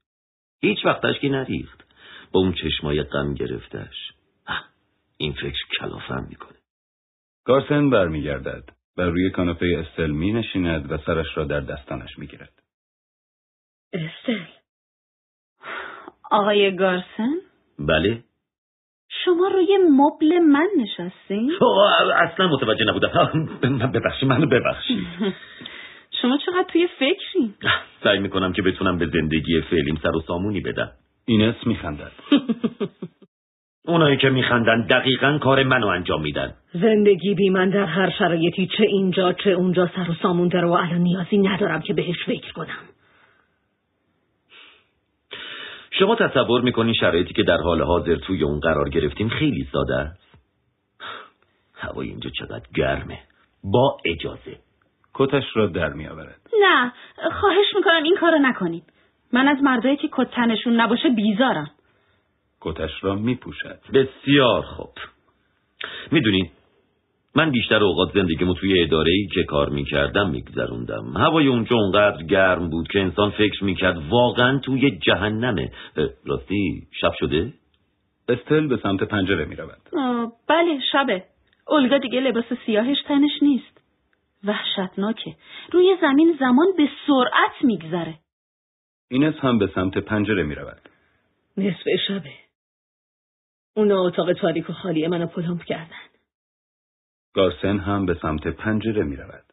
هیچ 0.63 0.79
وقت 0.85 1.05
اشکی 1.05 1.29
نریخت. 1.29 1.85
با 2.33 2.41
اون 2.41 2.53
چشمای 2.53 3.03
غم 3.03 3.35
گرفتش 3.35 4.13
این 5.17 5.33
فکر 5.33 5.59
کلافم 5.79 6.27
می‌کنه. 6.29 6.59
گارسن 7.45 7.91
برمیگردد 7.91 8.65
و 8.97 9.03
روی 9.03 9.31
کاناپه 9.31 9.67
استل 9.79 10.11
می 10.11 10.33
نشیند 10.33 10.93
و 10.93 10.99
سرش 10.99 11.27
را 11.37 11.45
در 11.45 11.61
دستانش 11.61 12.19
می 12.19 12.27
گیرد. 12.27 12.63
استل. 13.93 14.45
آقای 16.31 16.77
گارسن؟ 16.77 17.35
بله؟ 17.79 18.25
شما 19.25 19.49
روی 19.49 19.79
مبل 19.91 20.39
من 20.39 20.69
نشستین؟ 20.79 21.53
اصلا 22.17 22.49
متوجه 22.49 22.85
نبودم. 22.85 23.91
ببخشی 23.95 24.27
منو 24.27 24.47
ببخشی 24.47 25.07
شما 26.23 26.39
چقدر 26.47 26.65
توی 26.69 26.89
فکری؟ 26.99 27.55
سعی 28.05 28.19
می‌کنم 28.19 28.53
که 28.53 28.63
بتونم 28.63 28.99
به 28.99 29.07
زندگی 29.07 29.61
فعلیم 29.61 29.99
سر 30.03 30.17
و 30.17 30.21
سامونی 30.21 30.61
بدم. 30.61 30.91
اینس 31.27 31.67
میخندد. 31.67 32.13
اونایی 33.89 34.17
که 34.17 34.31
میخندن 34.31 34.87
دقیقا 34.87 35.39
کار 35.39 35.63
منو 35.63 35.87
انجام 35.87 36.23
میدن. 36.23 36.55
زندگی 36.73 37.35
بی 37.35 37.51
من 37.51 37.71
در 37.71 37.85
هر 37.85 38.11
شرایطی 38.11 38.67
چه 38.67 38.85
اینجا 38.85 39.33
چه 39.33 39.51
اونجا 39.51 39.91
سر 39.97 40.11
و 40.11 40.15
سامون 40.23 40.49
داره 40.49 40.67
و 40.67 40.73
الان 40.73 40.99
نیازی 40.99 41.39
ندارم 41.39 41.81
که 41.81 41.95
بهش 41.95 42.25
فکر 42.27 42.53
کنم. 42.53 42.79
شما 45.91 46.15
تصور 46.15 46.61
می‌کنین 46.61 46.95
شرایطی 46.95 47.35
که 47.35 47.43
در 47.43 47.57
حال 47.57 47.83
حاضر 47.83 48.17
توی 48.17 48.43
اون 48.43 48.61
قرار 48.61 48.89
گرفتیم 48.89 49.29
خیلی 49.29 49.69
ساده 49.73 49.97
است؟ 49.97 50.35
هوای 51.75 52.09
اینجا 52.09 52.31
چقدر 52.31 52.67
گرمه. 52.75 53.19
با 53.65 53.99
اجازه. 54.05 54.59
کتش 55.15 55.45
را 55.55 55.67
در 55.67 55.89
میآورد. 55.89 56.41
نه 56.61 56.93
خواهش 57.41 57.67
می‌کنم 57.77 58.03
این 58.03 58.17
کارو 58.17 58.39
نکنیم 58.39 58.83
من 59.33 59.49
از 59.49 59.63
مردایی 59.63 59.97
که 59.97 60.09
کتنشون 60.13 60.81
نباشه 60.81 61.09
بیزارم. 61.09 61.71
کتش 62.61 63.05
را 63.05 63.15
میپوشد. 63.15 63.79
بسیار 63.93 64.63
خوب. 64.63 64.91
می‌دونین 66.11 66.51
من 67.35 67.51
بیشتر 67.51 67.83
اوقات 67.83 68.15
زندگیمو 68.15 68.55
توی 68.55 68.83
اداره 68.83 69.13
ای 69.13 69.27
که 69.35 69.45
کار 69.45 69.69
می‌کردم 69.69 70.31
میگذروندم. 70.31 71.17
هوای 71.17 71.47
اونجا 71.47 71.77
اونقدر 71.77 72.23
گرم 72.23 72.71
بود 72.71 72.89
که 72.89 73.01
انسان 73.01 73.31
فکر 73.31 73.65
می‌کرد 73.65 73.97
واقعا 74.11 74.59
توی 74.59 74.99
جهنمه. 74.99 75.73
راستی 76.25 76.89
شب 77.01 77.13
شده؟ 77.19 77.53
استل 78.29 78.67
به 78.67 78.77
سمت 78.77 79.03
پنجره 79.03 79.45
می‌رود. 79.45 79.81
بله 80.49 80.81
شبه. 80.93 81.25
اولگا 81.69 81.99
دیگه 81.99 82.21
لباس 82.21 82.45
سیاهش 82.67 83.03
تنش 83.07 83.43
نیست. 83.43 83.81
وحشتناکه. 84.45 85.37
روی 85.73 85.97
زمین 86.01 86.37
زمان 86.41 86.67
به 86.77 86.89
سرعت 87.07 87.65
میگذره. 87.65 88.15
اینس 89.11 89.35
هم 89.41 89.59
به 89.59 89.67
سمت 89.75 89.99
پنجره 89.99 90.43
می‌رود. 90.43 90.81
نصف 91.57 91.85
شبه. 92.09 92.33
اونا 93.77 94.07
اتاق 94.07 94.33
تاریک 94.33 94.71
و 94.71 94.73
خالی 94.73 95.07
منو 95.07 95.27
پلمپ 95.27 95.65
کردن. 95.65 96.10
گارسن 97.35 97.79
هم 97.79 98.07
به 98.07 98.15
سمت 98.23 98.49
پنجره 98.49 99.03
می 99.03 99.17
رود. 99.17 99.45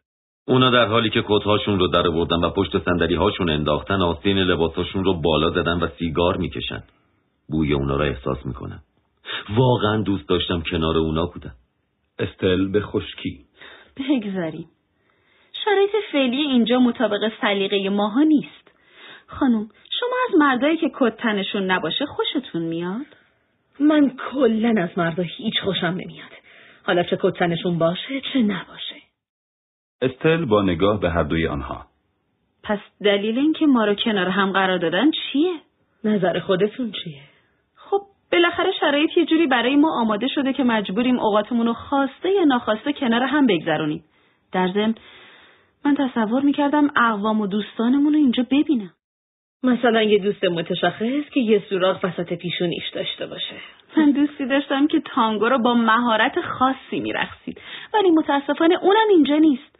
اونا 0.48 0.70
در 0.70 0.86
حالی 0.86 1.10
که 1.10 1.24
کتهاشون 1.28 1.78
رو 1.78 1.86
در 1.86 2.02
بردن 2.02 2.44
و 2.44 2.50
پشت 2.50 2.84
صندلی 2.84 3.14
هاشون 3.14 3.50
انداختن 3.50 4.02
آستین 4.02 4.38
لباساشون 4.38 5.04
رو 5.04 5.14
بالا 5.14 5.50
زدن 5.50 5.78
و 5.80 5.88
سیگار 5.98 6.36
می‌کشن. 6.36 6.82
بوی 7.48 7.72
اونا 7.72 7.96
را 7.96 8.04
احساس 8.04 8.46
می‌کنم. 8.46 8.82
واقعا 9.56 10.02
دوست 10.02 10.28
داشتم 10.28 10.62
کنار 10.70 10.98
اونا 10.98 11.26
بودم. 11.26 11.54
استل 12.18 12.68
به 12.68 12.80
خشکی. 12.80 13.44
بگذاریم. 13.96 14.68
شرایط 15.64 15.90
فعلی 16.12 16.36
اینجا 16.36 16.78
مطابق 16.78 17.32
سلیقه 17.40 17.88
ماها 17.88 18.22
نیست. 18.22 18.72
خانم 19.26 19.68
شما 20.00 20.16
از 20.28 20.34
مردایی 20.38 20.76
که 20.76 20.90
کتنشون 20.94 21.70
نباشه 21.70 22.06
خوشتون 22.06 22.62
میاد؟ 22.62 23.06
من 23.80 24.16
کلا 24.30 24.74
از 24.82 24.88
مردا 24.96 25.22
هیچ 25.22 25.54
خوشم 25.64 25.86
نمیاد. 25.86 26.37
حالا 26.88 27.02
چه 27.02 27.18
کتنشون 27.20 27.78
باشه 27.78 28.20
چه 28.32 28.38
نباشه 28.38 28.96
استل 30.02 30.44
با 30.44 30.62
نگاه 30.62 31.00
به 31.00 31.10
هر 31.10 31.22
دوی 31.22 31.46
آنها 31.46 31.86
پس 32.62 32.78
دلیل 33.04 33.38
اینکه 33.38 33.66
ما 33.66 33.84
رو 33.84 33.94
کنار 33.94 34.28
هم 34.28 34.52
قرار 34.52 34.78
دادن 34.78 35.10
چیه؟ 35.10 35.52
نظر 36.04 36.40
خودتون 36.40 36.92
چیه؟ 36.92 37.20
خب 37.76 38.00
بالاخره 38.32 38.72
شرایط 38.80 39.10
یه 39.16 39.24
جوری 39.24 39.46
برای 39.46 39.76
ما 39.76 40.00
آماده 40.00 40.28
شده 40.28 40.52
که 40.52 40.64
مجبوریم 40.64 41.18
اوقاتمون 41.18 41.66
رو 41.66 41.72
خواسته 41.72 42.30
یا 42.30 42.44
ناخواسته 42.44 42.92
کنار 42.92 43.22
هم 43.22 43.46
بگذرونیم. 43.46 44.04
در 44.52 44.68
ضمن 44.68 44.94
من 45.84 45.94
تصور 45.94 46.42
می‌کردم 46.42 46.90
اقوام 46.96 47.40
و 47.40 47.46
دوستانمون 47.46 48.12
رو 48.12 48.18
اینجا 48.18 48.46
ببینم. 48.50 48.94
مثلا 49.62 50.02
یه 50.02 50.18
دوست 50.18 50.44
متشخص 50.44 51.30
که 51.34 51.40
یه 51.40 51.62
سوراخ 51.70 52.04
وسط 52.04 52.32
پیشونیش 52.32 52.88
داشته 52.94 53.26
باشه. 53.26 53.56
من 53.98 54.10
دوستی 54.10 54.46
داشتم 54.46 54.86
که 54.86 55.00
تانگو 55.14 55.48
رو 55.48 55.58
با 55.58 55.74
مهارت 55.74 56.40
خاصی 56.40 57.00
میرقصید. 57.00 57.60
ولی 57.94 58.10
متاسفانه 58.10 58.74
اونم 58.82 59.08
اینجا 59.10 59.36
نیست. 59.36 59.78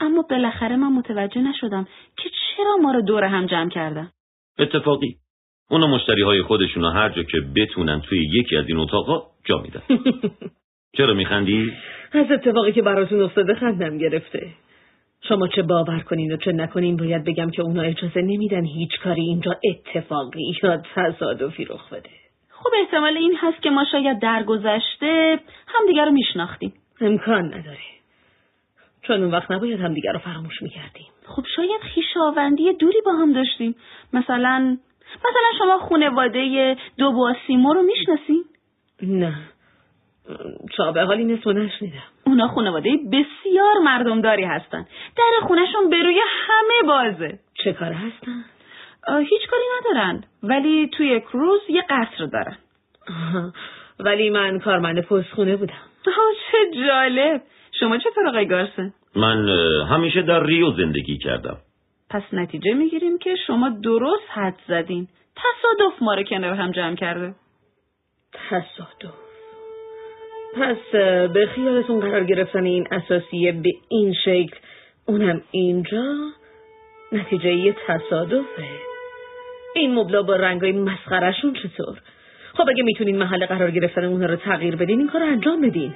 اما 0.00 0.22
بالاخره 0.30 0.76
من 0.76 0.92
متوجه 0.92 1.40
نشدم 1.40 1.86
که 2.16 2.30
چرا 2.30 2.76
ما 2.82 2.92
رو 2.92 3.02
دور 3.02 3.24
هم 3.24 3.46
جمع 3.46 3.68
کردن. 3.68 4.08
اتفاقی. 4.58 5.16
اونا 5.70 5.86
مشتری 5.86 6.22
های 6.22 6.42
خودشون 6.42 6.84
هر 6.84 7.08
جا 7.08 7.22
که 7.22 7.40
بتونن 7.56 8.00
توی 8.00 8.28
یکی 8.32 8.56
از 8.56 8.64
این 8.68 8.78
اتاقا 8.78 9.22
جا 9.44 9.58
میدن. 9.58 9.82
چرا 10.96 11.14
میخندی؟ 11.14 11.72
از 12.12 12.30
اتفاقی 12.30 12.72
که 12.72 12.82
براتون 12.82 13.22
افتاده 13.22 13.54
خندم 13.54 13.98
گرفته. 13.98 14.48
شما 15.28 15.48
چه 15.48 15.62
باور 15.62 16.00
کنین 16.00 16.32
و 16.32 16.36
چه 16.36 16.52
نکنین 16.52 16.96
باید 16.96 17.24
بگم 17.24 17.50
که 17.50 17.62
اونا 17.62 17.82
اجازه 17.82 18.20
نمیدن 18.20 18.64
هیچ 18.64 19.00
کاری 19.04 19.22
اینجا 19.22 19.56
اتفاقی 19.70 20.52
یا 20.62 20.82
تصادفی 20.94 21.64
رخ 21.64 21.92
بده. 21.92 22.27
خب 22.62 22.70
احتمال 22.80 23.16
این 23.16 23.36
هست 23.40 23.62
که 23.62 23.70
ما 23.70 23.84
شاید 23.92 24.18
در 24.18 24.42
گذشته 24.42 25.40
همدیگر 25.66 26.04
رو 26.04 26.10
میشناختیم. 26.10 26.72
امکان 27.00 27.44
نداره. 27.44 27.78
چون 29.02 29.22
اون 29.22 29.30
وقت 29.30 29.50
نباید 29.50 29.80
همدیگر 29.80 30.12
رو 30.12 30.18
فراموش 30.18 30.62
می‌کردیم. 30.62 31.06
خب 31.26 31.42
شاید 31.56 31.80
خیشاوندی 31.80 32.72
دوری 32.72 33.00
با 33.06 33.12
هم 33.12 33.32
داشتیم. 33.32 33.74
مثلا 34.12 34.76
مثلا 35.16 35.58
شما 35.58 35.78
خونواده 35.78 36.76
دو 36.98 37.34
سیمو 37.46 37.74
رو 37.74 37.82
می‌شناسین؟ 37.82 38.44
نه. 39.02 39.34
به 40.94 41.02
حالی 41.02 41.24
نصف 41.24 41.46
نشنیدم. 41.46 42.02
اونا 42.26 42.48
خانواده 42.48 42.90
بسیار 43.12 43.78
مردمداری 43.84 44.44
هستن. 44.44 44.86
در 45.16 45.46
خونشون 45.46 45.90
به 45.90 46.02
روی 46.02 46.20
همه 46.46 46.88
بازه. 46.88 47.38
چه 47.64 47.72
کار 47.72 47.92
هستن؟ 47.92 48.44
هیچ 49.16 49.48
کاری 49.50 49.64
ندارن. 49.80 50.24
ولی 50.42 50.88
توی 50.88 51.20
کروز 51.20 51.60
یه 51.68 51.84
قصر 51.90 52.26
دارن. 52.26 52.56
ولی 54.00 54.30
من 54.30 54.58
کارمند 54.58 55.00
پستخونه 55.00 55.56
بودم. 55.56 55.82
چه 56.52 56.80
جالب. 56.86 57.42
شما 57.80 57.98
چطور 57.98 58.28
آقای 58.28 58.48
گارسن؟ 58.48 58.92
من 59.16 59.48
همیشه 59.90 60.22
در 60.22 60.46
ریو 60.46 60.70
زندگی 60.70 61.18
کردم. 61.18 61.56
پس 62.10 62.22
نتیجه 62.32 62.74
می‌گیریم 62.74 63.18
که 63.18 63.36
شما 63.46 63.68
درست 63.68 64.28
حد 64.28 64.58
زدین. 64.68 65.08
تصادف 65.36 66.02
ما 66.02 66.14
رو 66.14 66.22
کنار 66.22 66.54
هم 66.54 66.72
جمع 66.72 66.94
کرده. 66.94 67.34
تصادف. 68.50 69.14
پس 70.54 70.76
به 71.32 71.48
خیالتون 71.54 72.00
قرار 72.00 72.24
گرفتن 72.24 72.64
این 72.64 72.88
اساسیه 72.90 73.52
به 73.52 73.70
این 73.88 74.14
شکل 74.24 74.56
اونم 75.06 75.42
اینجا؟ 75.50 76.14
نتیجه 77.12 77.54
یه 77.54 77.76
تصادفه. 77.86 78.87
این 79.74 79.94
مبلا 79.94 80.22
با 80.22 80.36
رنگای 80.36 80.72
مسخرشون 80.72 81.52
چطور؟ 81.52 81.98
خب 82.54 82.68
اگه 82.68 82.82
می‌تونین 82.82 83.18
محل 83.18 83.46
قرار 83.46 83.70
گرفتن 83.70 84.04
اونها 84.04 84.26
رو 84.26 84.36
تغییر 84.36 84.76
بدین 84.76 84.98
این 84.98 85.08
کار 85.08 85.22
انجام 85.22 85.60
بدین. 85.60 85.94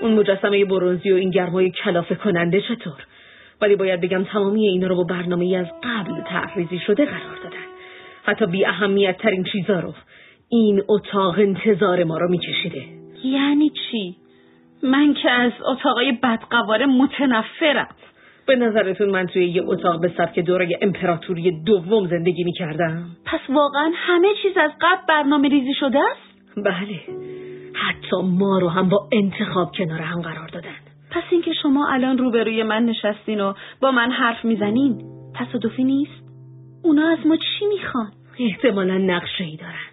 اون 0.00 0.14
مجسمه 0.14 0.64
برونزی 0.64 1.10
و 1.10 1.14
این 1.14 1.30
گرمای 1.30 1.70
کلافه 1.70 2.14
کننده 2.14 2.60
چطور؟ 2.60 3.06
ولی 3.60 3.76
باید 3.76 4.00
بگم 4.00 4.24
تمامی 4.24 4.68
اینا 4.68 4.86
رو 4.86 4.96
با 4.96 5.04
برنامه 5.04 5.56
از 5.56 5.66
قبل 5.82 6.20
تحریزی 6.20 6.78
شده 6.86 7.04
قرار 7.04 7.36
دادن. 7.42 7.64
حتی 8.24 8.46
بی 8.46 8.64
اهمیت 8.64 9.18
ترین 9.18 9.44
چیزا 9.44 9.80
رو. 9.80 9.94
این 10.48 10.82
اتاق 10.88 11.38
انتظار 11.38 12.04
ما 12.04 12.18
رو 12.18 12.30
میکشیده 12.30 12.84
یعنی 13.24 13.70
چی؟ 13.70 14.16
من 14.82 15.14
که 15.14 15.30
از 15.30 15.52
اتاقای 15.64 16.12
بدقواره 16.12 16.86
متنفرم. 16.86 17.88
به 18.50 18.56
نظرتون 18.56 19.10
من 19.10 19.26
توی 19.26 19.46
یه 19.46 19.62
اتاق 19.66 20.00
به 20.00 20.12
سبک 20.16 20.38
دوره 20.38 20.78
امپراتوری 20.82 21.62
دوم 21.64 22.06
زندگی 22.06 22.44
می 22.44 22.52
کردم؟ 22.52 23.04
پس 23.26 23.40
واقعا 23.48 23.90
همه 23.94 24.28
چیز 24.42 24.56
از 24.56 24.70
قبل 24.80 25.06
برنامه 25.08 25.48
ریزی 25.48 25.74
شده 25.80 25.98
است؟ 25.98 26.56
بله 26.56 27.00
حتی 27.74 28.16
ما 28.22 28.58
رو 28.58 28.68
هم 28.68 28.88
با 28.88 29.08
انتخاب 29.12 29.72
کنار 29.78 30.00
هم 30.00 30.22
قرار 30.22 30.48
دادن 30.48 30.76
پس 31.10 31.22
اینکه 31.30 31.52
شما 31.62 31.88
الان 31.92 32.18
روبروی 32.18 32.62
من 32.62 32.84
نشستین 32.84 33.40
و 33.40 33.52
با 33.80 33.90
من 33.90 34.10
حرف 34.10 34.44
می‌زنین 34.44 35.02
تصادفی 35.34 35.84
نیست؟ 35.84 36.24
اونا 36.84 37.08
از 37.08 37.26
ما 37.26 37.36
چی 37.36 37.66
می‌خوان؟ 37.66 38.10
احتمالا 38.38 38.98
نقشه 38.98 39.44
ای 39.44 39.56
دارن 39.56 39.90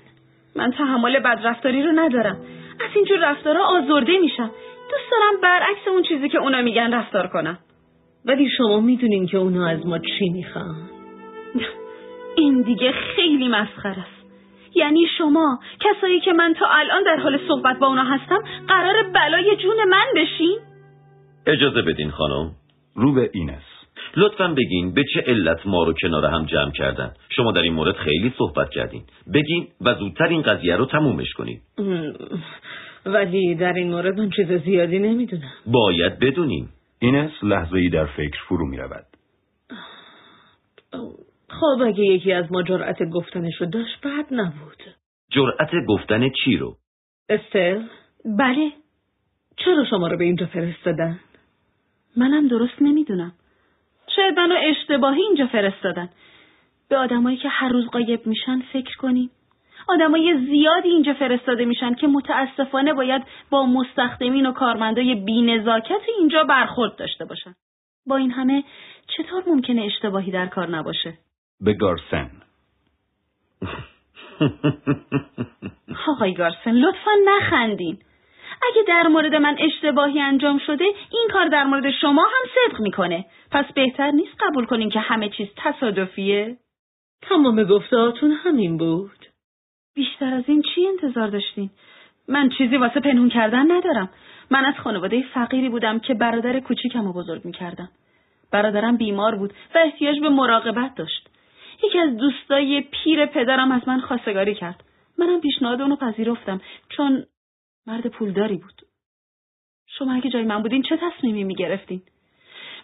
من 0.56 0.72
تحمل 0.72 1.20
بدرفتاری 1.20 1.84
رو 1.84 1.92
ندارم 1.96 2.38
از 2.80 2.96
اینجور 2.96 3.18
رفتارها 3.32 3.64
آزرده 3.78 4.18
میشم 4.20 4.52
دوست 4.90 5.12
دارم 5.12 5.42
برعکس 5.44 5.88
اون 5.88 6.04
چیزی 6.04 6.30
که 6.30 6.38
اونا 6.38 6.62
میگن 6.62 6.94
رفتار 6.94 7.28
کنم 7.28 7.58
ولی 8.28 8.50
شما 8.58 8.80
می‌دونین 8.80 9.28
که 9.28 9.38
اونا 9.38 9.68
از 9.68 9.86
ما 9.86 9.98
چی 9.98 10.30
می‌خوان. 10.30 10.76
این 12.38 12.62
دیگه 12.62 12.92
خیلی 12.92 13.48
مسخره 13.48 14.00
است. 14.00 14.18
یعنی 14.76 15.06
شما 15.18 15.60
کسایی 15.80 16.20
که 16.20 16.34
من 16.34 16.54
تا 16.60 16.66
الان 16.70 17.04
در 17.04 17.16
حال 17.16 17.40
صحبت 17.48 17.80
با 17.80 17.88
اونا 17.88 18.04
هستم 18.04 18.40
قرار 18.68 19.04
بلای 19.04 19.56
جون 19.56 19.76
من 19.90 20.06
بشین؟ 20.16 20.60
اجازه 21.48 21.82
بدین 21.82 22.12
خانم. 22.12 22.52
رو 22.96 23.14
به 23.14 23.30
اینس 23.34 23.64
لطفا 24.18 24.48
بگین 24.48 24.94
به 24.94 25.04
چه 25.14 25.24
علت 25.28 25.68
ما 25.68 25.84
رو 25.84 25.94
کنار 25.94 26.26
هم 26.26 26.46
جمع 26.46 26.72
کردن. 26.72 27.14
شما 27.30 27.52
در 27.52 27.62
این 27.62 27.74
مورد 27.74 27.96
خیلی 27.96 28.34
صحبت 28.38 28.70
کردین. 28.70 29.04
بگین 29.34 29.68
و 29.82 29.94
زودتر 29.94 30.28
این 30.28 30.42
قضیه 30.42 30.76
رو 30.76 30.86
تمومش 30.86 31.34
کنین. 31.34 31.60
ولی 33.06 33.56
در 33.56 33.74
این 33.74 33.92
مورد 33.92 34.20
من 34.20 34.30
چیز 34.30 34.52
زیادی 34.52 35.00
نمی‌دونم. 35.00 35.52
باید 35.66 36.20
بدونیم. 36.20 36.70
اینس 37.00 37.32
لحظه 37.44 37.76
ای 37.78 37.90
در 37.90 38.06
فکر 38.06 38.40
فرو 38.48 38.66
می 38.66 38.78
رود. 38.78 39.06
خب 41.50 41.82
اگه 41.86 42.04
یکی 42.04 42.34
از 42.34 42.52
ما 42.52 42.64
جرأت 42.64 43.04
گفتنش 43.04 43.62
رو 43.62 43.66
داشت 43.66 44.02
بد 44.02 44.26
نبود. 44.32 44.84
جرأت 45.30 45.72
گفتن 45.88 46.30
چی 46.30 46.58
رو؟ 46.58 46.78
استل؟ 47.30 47.84
بله. 48.26 48.72
چرا 49.58 49.86
شما 49.90 50.08
رو 50.08 50.18
به 50.18 50.24
اینجا 50.24 50.46
فرستادن؟ 50.46 51.20
منم 52.18 52.48
درست 52.48 52.82
نمی‌دونم. 52.82 53.32
شاید 54.16 54.40
منو 54.40 54.56
اشتباهی 54.64 55.22
اینجا 55.22 55.48
فرستادن. 55.48 56.10
به 56.90 56.98
آدمایی 56.98 57.38
که 57.38 57.50
هر 57.50 57.70
روز 57.70 57.86
قایب 57.88 58.28
میشن 58.28 58.60
فکر 58.74 58.98
کنیم. 58.98 59.30
آدمای 59.88 60.46
زیادی 60.50 60.90
اینجا 60.90 61.14
فرستاده 61.14 61.66
میشن 61.66 61.94
که 61.94 62.08
متاسفانه 62.08 62.94
باید 62.94 63.24
با 63.50 63.66
مستخدمین 63.66 64.46
و 64.46 64.52
کارمندای 64.52 65.16
بینزاکت 65.16 66.02
اینجا 66.18 66.44
برخورد 66.44 66.96
داشته 66.96 67.26
باشن. 67.26 67.54
با 68.08 68.18
این 68.18 68.32
همه 68.32 68.64
چطور 69.18 69.44
ممکنه 69.48 69.82
اشتباهی 69.82 70.32
در 70.32 70.48
کار 70.48 70.70
نباشه؟ 70.70 71.14
به 71.62 71.74
گارسن. 71.74 72.30
آقای 76.08 76.34
گارسن 76.34 76.72
لطفا 76.72 77.12
نخندین. 77.26 77.98
اگه 78.72 78.84
در 78.88 79.08
مورد 79.08 79.36
من 79.36 79.58
اشتباهی 79.60 80.20
انجام 80.20 80.60
شده 80.68 80.84
این 80.84 81.28
کار 81.34 81.48
در 81.48 81.64
مورد 81.64 81.92
شما 82.02 82.22
هم 82.22 82.50
صدق 82.56 82.82
می‌کنه. 82.82 83.26
پس 83.52 83.66
بهتر 83.76 84.12
نیست 84.12 84.36
قبول 84.40 84.66
کنین 84.66 84.90
که 84.90 85.00
همه 85.00 85.30
چیز 85.30 85.48
تصادفیه؟ 85.58 86.58
تمام 87.22 87.64
گفتهاتون 87.64 88.32
همین 88.32 88.78
بود. 88.78 89.17
بیشتر 89.98 90.34
از 90.34 90.44
این 90.48 90.62
چی 90.62 90.88
انتظار 90.88 91.28
داشتین؟ 91.28 91.70
من 92.28 92.50
چیزی 92.50 92.78
واسه 92.78 93.00
پنهون 93.00 93.30
کردن 93.30 93.72
ندارم. 93.72 94.10
من 94.52 94.66
از 94.66 94.74
خانواده 94.84 95.24
فقیری 95.34 95.70
بودم 95.70 96.00
که 96.00 96.14
برادر 96.14 96.60
کوچیکم 96.60 97.06
رو 97.06 97.14
بزرگ 97.14 97.46
می‌کردم. 97.46 97.90
برادرم 98.52 98.98
بیمار 98.98 99.36
بود 99.36 99.54
و 99.76 99.78
احتیاج 99.78 100.20
به 100.20 100.30
مراقبت 100.30 100.96
داشت. 100.96 101.30
یکی 101.84 102.00
از 102.00 102.18
دوستای 102.18 102.82
پیر 102.82 103.26
پدرم 103.26 103.72
از 103.72 103.82
من 103.88 104.00
خواستگاری 104.00 104.56
کرد. 104.56 104.84
منم 105.18 105.42
پیشنهاد 105.42 105.82
اونو 105.82 105.96
پذیرفتم 105.96 106.62
چون 106.90 107.24
مرد 107.88 108.08
پولداری 108.08 108.58
بود. 108.58 108.82
شما 109.88 110.14
اگه 110.14 110.30
جای 110.30 110.44
من 110.44 110.62
بودین 110.62 110.82
چه 110.82 110.98
تصمیمی 110.98 111.44
می‌گرفتین؟ 111.44 112.02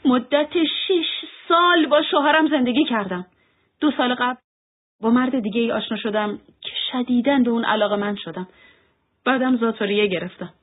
مدت 0.06 0.64
شش 0.64 1.26
سال 1.48 1.86
با 1.86 2.02
شوهرم 2.12 2.48
زندگی 2.48 2.86
کردم. 2.86 3.26
دو 3.82 3.92
سال 3.92 4.16
قبل 4.16 4.43
با 5.04 5.10
مرد 5.10 5.40
دیگه 5.40 5.62
ای 5.62 5.72
آشنا 5.72 5.98
شدم 5.98 6.38
که 6.62 6.72
شدیدن 6.92 7.44
به 7.44 7.52
اون 7.52 7.66
علاقه 7.66 7.96
من 7.96 8.16
شدم. 8.16 8.48
بعدم 9.26 9.58
زاتوریه 9.58 10.08
گرفتم. 10.08 10.54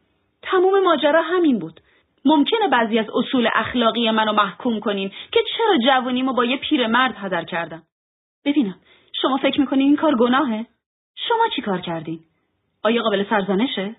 تموم 0.43 0.83
ماجرا 0.85 1.23
همین 1.23 1.59
بود. 1.59 1.81
ممکنه 2.25 2.69
بعضی 2.73 2.99
از 2.99 3.07
اصول 3.15 3.49
اخلاقی 3.55 4.11
منو 4.11 4.33
محکوم 4.33 4.81
کنین 4.81 5.09
که 5.33 5.41
چرا 5.57 5.79
جوانیمو 5.87 6.33
با 6.33 6.45
یه 6.45 6.57
پیرمرد 6.57 7.15
هدر 7.17 7.45
کردم؟ 7.45 7.83
ببینم 8.45 8.75
شما 9.23 9.37
فکر 9.37 9.61
می‌کنین 9.61 9.87
این 9.87 9.97
کار 9.97 10.15
گناهه؟ 10.15 10.67
شما 11.29 11.49
چی 11.57 11.63
کار 11.63 11.81
کردین؟ 11.81 12.21
آیا 12.83 13.03
قابل 13.03 13.25
سرزنشه؟ 13.31 13.97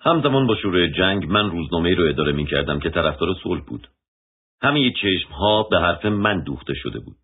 همزمان 0.00 0.46
با 0.46 0.56
شروع 0.56 0.86
جنگ 0.86 1.26
من 1.26 1.50
روزنامه 1.50 1.94
رو 1.94 2.08
اداره 2.08 2.32
می 2.32 2.46
کردم 2.46 2.80
که 2.80 2.90
طرفدار 2.90 3.28
صلح 3.42 3.60
بود. 3.60 3.88
همه 4.62 4.90
چشم 4.90 5.32
ها 5.32 5.62
به 5.62 5.78
حرف 5.78 6.04
من 6.04 6.44
دوخته 6.44 6.74
شده 6.74 6.98
بود. 7.00 7.16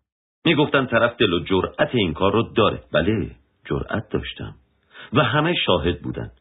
می 0.45 0.55
گفتن 0.55 0.85
طرف 0.85 1.17
دل 1.17 1.33
و 1.33 1.39
جرأت 1.39 1.95
این 1.95 2.13
کار 2.13 2.31
رو 2.31 2.43
داره. 2.55 2.83
بله 2.93 3.31
جرأت 3.65 4.09
داشتم. 4.09 4.55
و 5.13 5.23
همه 5.23 5.53
شاهد 5.65 6.01
بودن. 6.01 6.31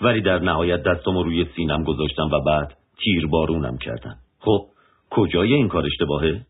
ولی 0.00 0.20
در 0.20 0.38
نهایت 0.38 0.82
دستم 0.82 1.14
رو 1.14 1.22
روی 1.22 1.46
سینم 1.56 1.84
گذاشتم 1.84 2.30
و 2.32 2.44
بعد 2.46 2.76
تیر 2.98 3.26
بارونم 3.26 3.78
کردن. 3.78 4.14
خب 4.40 4.66
کجای 5.10 5.52
این 5.52 5.68
کار 5.68 5.86
اشتباهه؟ 5.86 6.46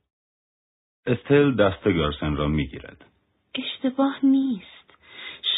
استل 1.07 1.55
دست 1.55 1.85
گارسن 1.85 2.37
را 2.37 2.49
می 2.49 2.67
گیرد. 2.67 3.05
اشتباه 3.55 4.19
نیست 4.23 4.81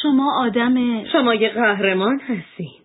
شما 0.03 0.47
آدم 0.47 1.05
شما 1.05 1.35
یه 1.35 1.49
قهرمان 1.49 2.21
هستین 2.21 2.82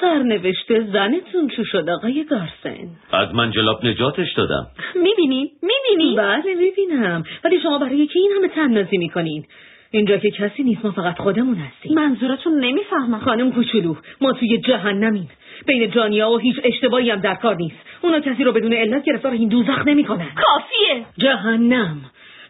سرنوشت 0.00 0.80
زنتون 0.80 1.48
چو 1.56 1.64
شد 1.64 1.90
آقای 1.90 2.24
گارسن. 2.24 2.88
از 3.12 3.34
من 3.34 3.50
جلاب 3.50 3.86
نجاتش 3.86 4.32
دادم. 4.32 4.66
می‌بینی؟ 4.94 5.50
می‌بینی؟ 5.62 6.16
بله 6.16 6.54
می‌بینم. 6.54 7.24
ولی 7.44 7.60
شما 7.60 7.78
برای 7.78 8.06
که 8.06 8.18
این 8.18 8.32
همه 8.36 8.48
تنازی 8.48 8.98
می‌کنین؟ 8.98 9.44
اینجا 9.90 10.16
که 10.16 10.30
کسی 10.30 10.62
نیست 10.62 10.84
ما 10.84 10.90
فقط 10.90 11.18
خودمون 11.18 11.54
هستیم. 11.54 11.94
منظورتون 11.94 12.64
نمی‌فهمم. 12.64 13.18
خانم 13.18 13.52
کوچولو 13.52 13.94
ما 14.20 14.32
توی 14.32 14.58
جهنمیم. 14.58 15.28
بین 15.66 15.90
جانیا 15.90 16.30
و 16.30 16.38
هیچ 16.38 16.56
اشتباهی 16.64 17.10
هم 17.10 17.20
در 17.20 17.34
کار 17.34 17.56
نیست. 17.56 17.76
اونا 18.02 18.20
کسی 18.20 18.44
رو 18.44 18.52
بدون 18.52 18.72
علت 18.72 19.04
گرفتار 19.04 19.32
این 19.32 19.48
دوزخ 19.48 19.86
نمی‌کنن. 19.86 20.26
کافیه. 20.36 21.06
جهنم. 21.18 21.96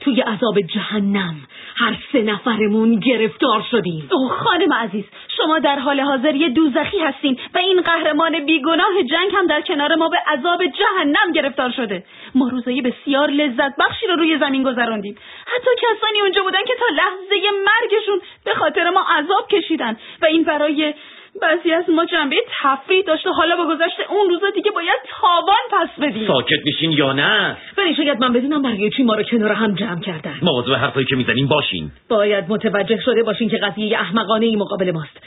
توی 0.04 0.20
عذاب 0.20 0.60
جهنم. 0.60 1.34
هر 1.76 1.96
سه 2.12 2.22
نفرمون 2.22 3.00
گرفتار 3.00 3.64
شدیم. 3.70 4.08
اوه 4.12 4.30
خانم 4.32 4.72
عزیز 4.72 5.04
شما 5.36 5.58
در 5.58 5.78
حال 5.78 6.00
حاضر 6.00 6.34
یه 6.34 6.48
دوزخی 6.48 6.98
هستین 6.98 7.38
و 7.54 7.58
این 7.58 7.80
قهرمان 7.80 8.44
بیگناه 8.44 9.02
جنگ 9.10 9.30
هم 9.34 9.46
در 9.46 9.60
کنار 9.60 9.94
ما 9.94 10.08
به 10.08 10.18
عذاب 10.26 10.62
جهنم 10.66 11.32
گرفتار 11.34 11.70
شده. 11.70 12.04
ما 12.34 12.48
روزای 12.48 12.82
بسیار 12.82 13.30
لذت 13.30 13.76
بخشی 13.78 14.06
رو 14.06 14.16
روی 14.16 14.38
زمین 14.38 14.62
گذراندیم. 14.62 15.16
حتی 15.46 15.70
کسانی 15.82 16.20
اونجا 16.20 16.42
بودن 16.42 16.64
که 16.66 16.74
تا 16.78 16.94
لحظه 16.94 17.36
مرگشون 17.66 18.20
به 18.44 18.54
خاطر 18.54 18.90
ما 18.90 19.04
عذاب 19.18 19.48
کشیدن 19.48 19.96
و 20.22 20.26
این 20.26 20.44
برای 20.44 20.94
بعضی 21.42 21.72
از 21.72 21.90
ما 21.90 22.04
جنبه 22.04 22.36
تفریح 22.62 23.02
داشته 23.02 23.30
حالا 23.30 23.56
با 23.56 23.66
گذشت 23.66 24.00
اون 24.08 24.28
روزا 24.28 24.50
دیگه 24.50 24.70
باید 24.70 25.00
تاوان 25.20 25.64
پس 25.72 26.00
بدیم. 26.00 26.26
ساکت 26.26 26.64
میشین 26.64 26.92
یا 26.92 27.12
نه؟ 27.12 27.56
ولی 27.84 27.94
شاید 27.94 28.20
من 28.20 28.32
بدونم 28.32 28.62
برای 28.62 28.90
چی 28.90 29.02
ما 29.02 29.14
رو 29.14 29.22
کنار 29.22 29.52
هم 29.52 29.74
جمع 29.74 30.00
کردن. 30.00 30.38
مواظب 30.42 30.72
حرفایی 30.72 31.06
که 31.06 31.16
می‌زنین 31.16 31.46
باشین. 31.46 31.90
باید 32.08 32.44
متوجه 32.48 33.00
شده 33.04 33.22
باشین 33.22 33.48
که 33.48 33.56
قضیه 33.56 33.98
احمقانه 33.98 34.46
ای 34.46 34.56
مقابل 34.56 34.90
ماست. 34.90 35.20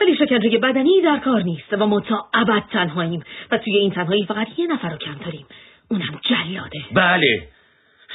ولی 0.00 0.16
شکنجه 0.16 0.58
بدنی 0.58 1.00
در 1.04 1.18
کار 1.18 1.42
نیست 1.42 1.72
و 1.72 1.86
ما 1.86 2.00
تا 2.00 2.26
ابد 2.34 2.62
تنهاییم 2.72 3.22
و 3.50 3.58
توی 3.58 3.76
این 3.76 3.90
تنهایی 3.90 4.26
فقط 4.26 4.46
یه 4.58 4.66
نفر 4.66 4.88
رو 4.88 4.96
کم 4.96 5.14
داریم. 5.24 5.46
اونم 5.90 6.20
جلاده. 6.22 6.80
بله. 6.94 7.48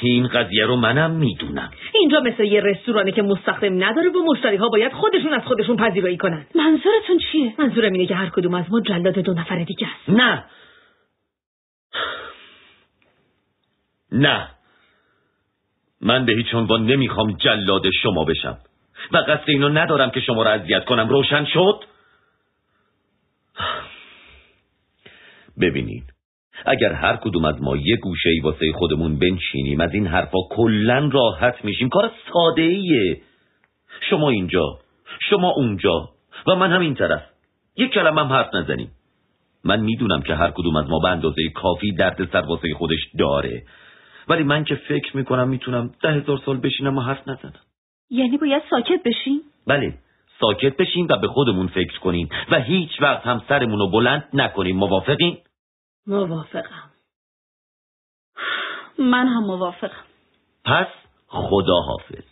این 0.00 0.26
قضیه 0.26 0.66
رو 0.66 0.76
منم 0.76 1.10
می‌دونم. 1.10 1.70
اینجا 1.94 2.20
مثل 2.20 2.44
یه 2.44 2.60
رستورانه 2.60 3.12
که 3.12 3.22
مستخدم 3.22 3.84
نداره 3.84 4.08
و 4.08 4.32
مشتری 4.32 4.56
ها 4.56 4.68
باید 4.68 4.92
خودشون 4.92 5.32
از 5.32 5.42
خودشون 5.44 5.76
پذیرایی 5.76 6.16
کنن. 6.16 6.46
منظورتون 6.54 7.18
چیه؟ 7.32 7.54
منظورم 7.58 7.92
اینه 7.92 8.06
که 8.06 8.14
هر 8.14 8.28
کدوم 8.28 8.54
از 8.54 8.64
ما 8.70 8.80
جلاد 8.80 9.18
دو 9.18 9.32
نفر 9.32 9.58
دیگه 9.58 9.86
است. 9.86 10.18
نه. 10.20 10.44
نه. 14.12 14.48
من 16.00 16.24
به 16.24 16.32
هیچ 16.32 16.54
عنوان 16.54 16.86
نمی‌خوام 16.86 17.32
جلاد 17.32 17.90
شما 18.02 18.24
بشم. 18.24 18.58
و 19.12 19.16
قصد 19.16 19.44
اینو 19.46 19.68
ندارم 19.68 20.10
که 20.10 20.20
شما 20.20 20.42
را 20.42 20.50
اذیت 20.50 20.84
کنم. 20.84 21.08
روشن 21.08 21.44
شد؟ 21.44 21.84
ببینید. 25.60 26.04
اگر 26.66 26.92
هر 26.92 27.16
کدوم 27.16 27.44
از 27.44 27.62
ما 27.62 27.76
یه 27.76 27.96
گوشه 27.96 28.28
ای 28.28 28.40
واسه 28.40 28.72
خودمون 28.72 29.18
بنشینیم 29.18 29.80
از 29.80 29.94
این 29.94 30.06
حرفا 30.06 30.38
کلا 30.50 31.10
راحت 31.12 31.64
میشیم. 31.64 31.88
کار 31.88 32.10
ساده 32.32 32.62
ایه 32.62 33.20
شما 34.10 34.30
اینجا 34.30 34.78
شما 35.30 35.50
اونجا 35.50 36.08
و 36.46 36.54
من 36.54 36.72
هم 36.72 36.80
این 36.80 36.94
طرف. 36.94 37.22
یک 37.76 37.92
کلمه 37.92 38.20
هم 38.20 38.32
حرف 38.32 38.54
نزنیم. 38.54 38.90
من 39.64 39.80
می‌دونم 39.80 40.22
که 40.22 40.34
هر 40.34 40.50
کدوم 40.50 40.76
از 40.76 40.88
ما 40.88 40.98
به 40.98 41.08
اندازه 41.08 41.48
کافی 41.54 41.92
درد 41.92 42.32
سر 42.32 42.40
واسه 42.40 42.74
خودش 42.74 43.00
داره. 43.18 43.62
ولی 44.28 44.42
من 44.42 44.64
که 44.64 44.74
فکر 44.74 45.16
می‌کنم 45.16 45.48
می‌تونم 45.48 45.94
ده 46.02 46.12
هزار 46.12 46.40
سال 46.46 46.56
بشینم 46.56 46.98
و 46.98 47.00
حرف 47.00 47.28
نزنم. 47.28 47.60
یعنی 48.10 48.36
باید 48.38 48.62
ساکت 48.70 49.02
بشیم 49.04 49.40
بله 49.66 49.94
ساکت 50.40 50.76
بشیم 50.76 51.06
و 51.10 51.16
به 51.16 51.28
خودمون 51.28 51.66
فکر 51.66 51.98
کنیم 51.98 52.28
و 52.50 52.60
هیچ 52.60 52.90
وقت 53.02 53.26
هم 53.26 53.42
سرمون 53.48 53.78
رو 53.78 53.90
بلند 53.90 54.28
نکنیم. 54.32 54.76
موافقین؟ 54.76 55.38
موافقم. 56.06 56.90
من 58.98 59.26
هم 59.26 59.44
موافقم. 59.44 60.04
پس 60.64 60.86
خدا 61.26 61.80
حافظ. 61.80 62.24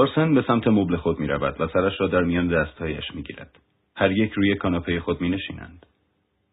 گارسن 0.00 0.34
به 0.34 0.44
سمت 0.46 0.68
مبل 0.68 0.96
خود 0.96 1.20
می 1.20 1.26
رود 1.26 1.60
و 1.60 1.68
سرش 1.68 2.00
را 2.00 2.08
در 2.08 2.22
میان 2.22 2.48
دستهایش 2.48 3.04
می 3.14 3.22
گیرد. 3.22 3.50
هر 3.96 4.12
یک 4.12 4.32
روی 4.32 4.54
کاناپه 4.54 5.00
خود 5.00 5.20
می 5.20 5.28
نشینند. 5.28 5.86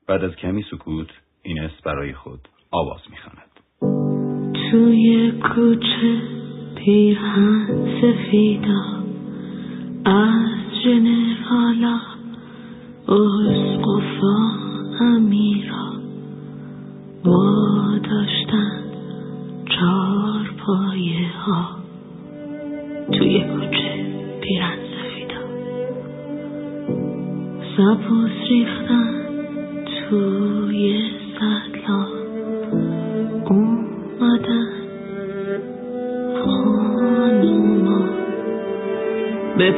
بعد 0.08 0.24
از 0.24 0.36
کمی 0.36 0.66
سکوت 0.72 1.08
اینس 1.44 1.72
برای 1.86 2.14
خود 2.14 2.40
آواز 2.72 3.00
می 3.10 3.18
خاند. 3.18 3.52
توی 4.72 5.32
کوچه 5.32 6.22
پیرهن 6.76 7.68
سفیدا 8.02 9.04
از 10.06 10.84
جنرالا 10.84 12.00
اسقفا 13.08 14.52
امیرا 15.02 15.92
با 17.26 17.98
داشتن 18.04 18.84
چار 19.80 20.50
پایه 20.66 21.32
ها 21.46 21.87
سبوس 27.78 28.32
ریختن 28.50 29.10
توی 30.10 31.02
سدلا 31.40 32.08
اومدن 33.50 34.70
خانوما. 36.44 38.02
به 39.58 39.72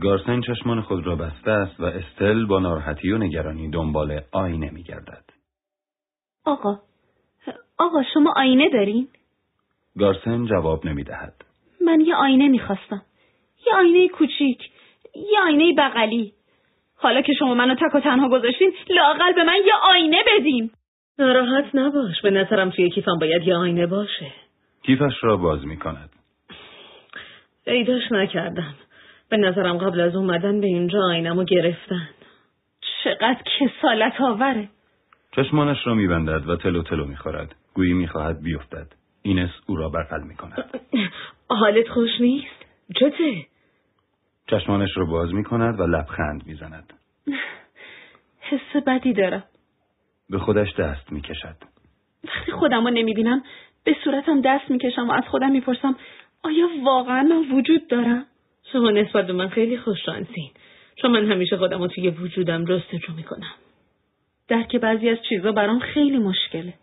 گارسن 0.00 0.40
چشمان 0.40 0.80
خود 0.80 1.06
را 1.06 1.16
بسته 1.16 1.50
است 1.50 1.80
و 1.80 1.84
استل 1.84 2.46
با 2.46 2.60
ناراحتی 2.60 3.12
و 3.12 3.18
نگرانی 3.18 3.70
دنبال 3.70 4.20
آینه 4.32 4.70
میگردد. 4.70 5.24
آقا 6.44 6.78
آقا 7.78 8.02
شما 8.14 8.34
آینه 8.36 8.68
دارین؟ 8.68 9.08
گارسن 9.98 10.46
جواب 10.46 10.86
نمی‌دهد. 10.86 11.34
من 11.86 12.00
یه 12.00 12.14
آینه 12.14 12.48
می‌خواستم. 12.48 13.02
یه 13.66 13.74
آینه 13.76 14.08
کوچیک 14.08 14.70
یه 15.14 15.40
آینه 15.46 15.74
بغلی. 15.78 16.32
حالا 16.96 17.22
که 17.22 17.32
شما 17.38 17.54
منو 17.54 17.74
تک 17.74 17.94
و 17.94 18.00
تنها 18.00 18.28
گذاشتین 18.28 18.72
لاقل 18.90 19.32
به 19.32 19.44
من 19.44 19.58
یه 19.66 19.72
آینه 19.90 20.24
بدین. 20.26 20.70
ناراحت 21.18 21.74
نباش 21.74 22.22
به 22.22 22.30
نظرم 22.30 22.70
توی 22.70 22.90
کیفم 22.90 23.18
باید 23.20 23.42
یه 23.42 23.56
آینه 23.56 23.86
باشه. 23.86 24.32
کیفش 24.82 25.24
را 25.24 25.36
باز 25.36 25.66
می‌کند. 25.66 26.10
پیداش 27.64 28.12
نکردم. 28.12 28.74
به 29.34 29.40
نظرم 29.40 29.78
قبل 29.78 30.00
از 30.00 30.16
اومدن 30.16 30.60
به 30.60 30.66
اینجا 30.66 30.98
آینمو 31.02 31.44
گرفتن. 31.44 32.08
چقدر 33.04 33.42
کسالت 33.58 34.20
آوره. 34.20 34.68
چشمانش 35.36 35.86
را 35.86 35.94
میبندد 35.94 36.48
و 36.48 36.56
تلو 36.56 36.82
تلو 36.82 37.04
می‌خورد. 37.06 37.54
گویی 37.74 37.92
می‌خواهد 37.92 38.42
بیفتد. 38.42 38.86
اینس 39.22 39.50
او 39.66 39.76
را 39.76 39.88
بغل 39.88 40.22
می‌کند. 40.22 40.80
حالت 41.60 41.88
خوش 41.88 42.10
نیست؟ 42.20 42.64
چته؟ 42.96 43.46
چشمانش 44.50 44.96
را 44.96 45.04
باز 45.04 45.34
می‌کند 45.34 45.80
و 45.80 45.86
لبخند 45.86 46.46
می‌زند. 46.46 46.92
حس 48.50 48.82
بدی 48.86 49.12
دارم. 49.12 49.44
به 50.30 50.38
خودش 50.38 50.74
دست 50.74 51.12
می‌کشد. 51.12 51.56
وقتی 52.24 52.52
خودم 52.52 52.84
رو 52.84 52.90
نمی‌بینم 52.90 53.42
به 53.84 53.96
صورتم 54.04 54.40
دست 54.40 54.70
می‌کشم 54.70 55.08
و 55.08 55.12
از 55.12 55.24
خودم 55.30 55.50
می‌پرسم 55.52 55.96
آیا 56.44 56.68
واقعا 56.84 57.22
من 57.22 57.58
وجود 57.58 57.88
دارم؟ 57.88 58.26
شما 58.72 58.90
نسبت 58.90 59.26
به 59.26 59.32
من 59.32 59.48
خیلی 59.48 59.78
خوششانسین 59.78 60.50
چون 60.96 61.10
من 61.10 61.32
همیشه 61.32 61.56
خودم 61.56 61.78
رو 61.78 61.88
توی 61.88 62.08
وجودم 62.08 62.64
جستجو 62.64 63.12
می‌کنم 63.16 63.54
درک 64.48 64.76
بعضی 64.76 65.08
از 65.08 65.18
چیزا 65.28 65.52
برام 65.52 65.78
خیلی 65.78 66.18
مشکله. 66.18 66.74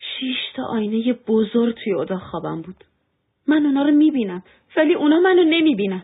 شیش 0.00 0.36
تا 0.54 0.64
آینه 0.64 1.12
بزرگ 1.12 1.74
توی 1.74 1.94
اتاق 1.94 2.22
خوابم 2.22 2.62
بود. 2.62 2.84
من 3.46 3.66
اونا 3.66 3.82
رو 3.82 3.90
می‌بینم 3.90 4.42
ولی 4.76 4.94
اونا 4.94 5.20
منو 5.20 5.44
نمی‌بینن. 5.44 6.02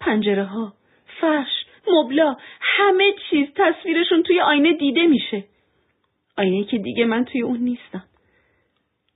پنجره 0.00 0.44
ها، 0.44 0.72
فرش، 1.20 1.64
مبلا، 1.88 2.36
همه 2.60 3.14
چیز 3.30 3.48
تصویرشون 3.56 4.22
توی 4.22 4.40
آینه 4.40 4.72
دیده 4.72 5.06
میشه 5.06 5.44
آینه 6.38 6.64
که 6.64 6.78
دیگه 6.78 7.04
من 7.04 7.24
توی 7.24 7.42
اون 7.42 7.58
نیستم 7.58 8.04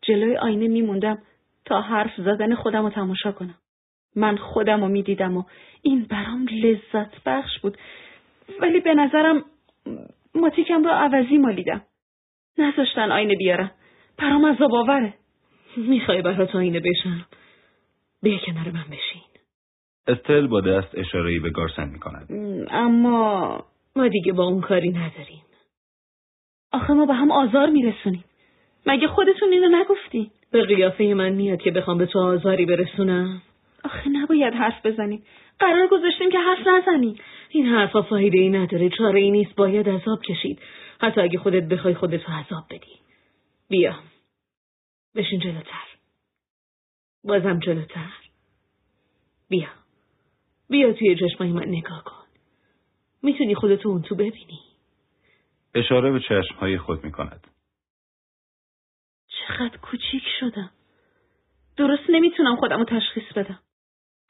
جلوی 0.03 0.36
آینه 0.36 0.68
میموندم 0.68 1.18
تا 1.64 1.80
حرف 1.80 2.12
زدن 2.16 2.55
خودم 2.55 2.82
رو 2.82 2.90
تماشا 2.90 3.32
کنم 3.32 3.55
من 4.16 4.36
خودم 4.36 4.80
رو 4.80 4.88
می‌دیدم 4.88 5.36
و 5.36 5.44
این 5.82 6.06
برام 6.10 6.46
لذت 6.52 7.24
بخش 7.26 7.58
بود. 7.58 7.78
ولی 8.60 8.80
به 8.80 8.94
نظرم 8.94 9.44
ماتیکم 10.34 10.84
رو 10.84 10.90
عوضی 10.90 11.38
مالیدم. 11.38 11.82
نذاشتن 12.58 13.12
آینه 13.12 13.34
بیارم. 13.34 13.70
برام 14.18 14.44
از 14.44 14.56
باوره 14.58 15.14
می‌خوای 15.76 16.22
برات 16.22 16.54
آینه 16.54 16.80
بشم. 16.80 17.26
بیا 18.22 18.38
کنار 18.38 18.70
من 18.70 18.84
بشین. 18.90 19.22
استل 20.08 20.46
با 20.46 20.60
دست 20.60 20.98
اشارهی 20.98 21.38
به 21.38 21.50
گارسن 21.50 21.88
می 21.88 21.98
کند. 21.98 22.28
اما 22.70 23.64
ما 23.96 24.08
دیگه 24.08 24.32
با 24.32 24.44
اون 24.44 24.60
کاری 24.60 24.88
نداریم. 24.88 25.42
آخه 26.72 26.92
ما 26.92 27.06
به 27.06 27.14
هم 27.14 27.30
آزار 27.30 27.70
میرسونیم. 27.70 28.24
مگه 28.86 29.08
خودتون 29.08 29.52
اینو 29.52 29.78
نگفتی؟ 29.78 30.30
به 30.50 30.62
قیافه 30.62 31.04
من 31.04 31.28
میاد 31.28 31.60
که 31.60 31.70
بخوام 31.70 31.98
به 31.98 32.06
تو 32.06 32.18
آزاری 32.18 32.66
برسونم. 32.66 33.42
آخه 33.85 34.09
نباید 34.09 34.55
حرف 34.55 34.87
بزنیم. 34.87 35.24
قرار 35.59 35.89
گذاشتیم 35.89 36.30
که 36.30 36.39
حرف 36.39 36.66
نزنیم. 36.66 37.18
این 37.49 37.66
حرفا 37.66 38.03
فایده 38.03 38.39
ای 38.39 38.49
نداره. 38.49 38.89
چاره 38.89 39.20
ای 39.20 39.30
نیست. 39.30 39.55
باید 39.55 39.89
عذاب 39.89 40.22
کشید. 40.22 40.61
حتی 41.01 41.20
اگه 41.20 41.39
خودت 41.39 41.62
بخوای 41.68 41.95
خودتو 41.95 42.32
عذاب 42.32 42.64
بدی. 42.70 42.99
بیا. 43.68 43.95
بشین 45.14 45.41
جلوتر. 45.41 45.89
بازم 47.24 47.59
جلوتر. 47.59 48.12
بیا. 49.49 49.68
بیا 50.68 50.93
توی 50.93 51.16
چشمای 51.16 51.53
من 51.53 51.68
نگاه 51.68 52.05
کن. 52.05 52.24
می‌تونی 53.22 53.55
خودتو 53.55 53.89
اون 53.89 54.03
تو 54.03 54.14
ببینی. 54.14 54.61
اشاره 55.74 56.12
به 56.12 56.20
چشمهای 56.20 56.78
خود 56.78 57.05
می 57.05 57.12
کند. 57.12 57.47
چقدر 59.28 59.76
کوچیک 59.76 60.22
شدم. 60.41 60.70
درست 61.76 62.03
نمی‌تونم 62.09 62.57
خودم 62.57 62.78
رو 62.78 62.85
تشخیص 62.85 63.32
بدم. 63.37 63.59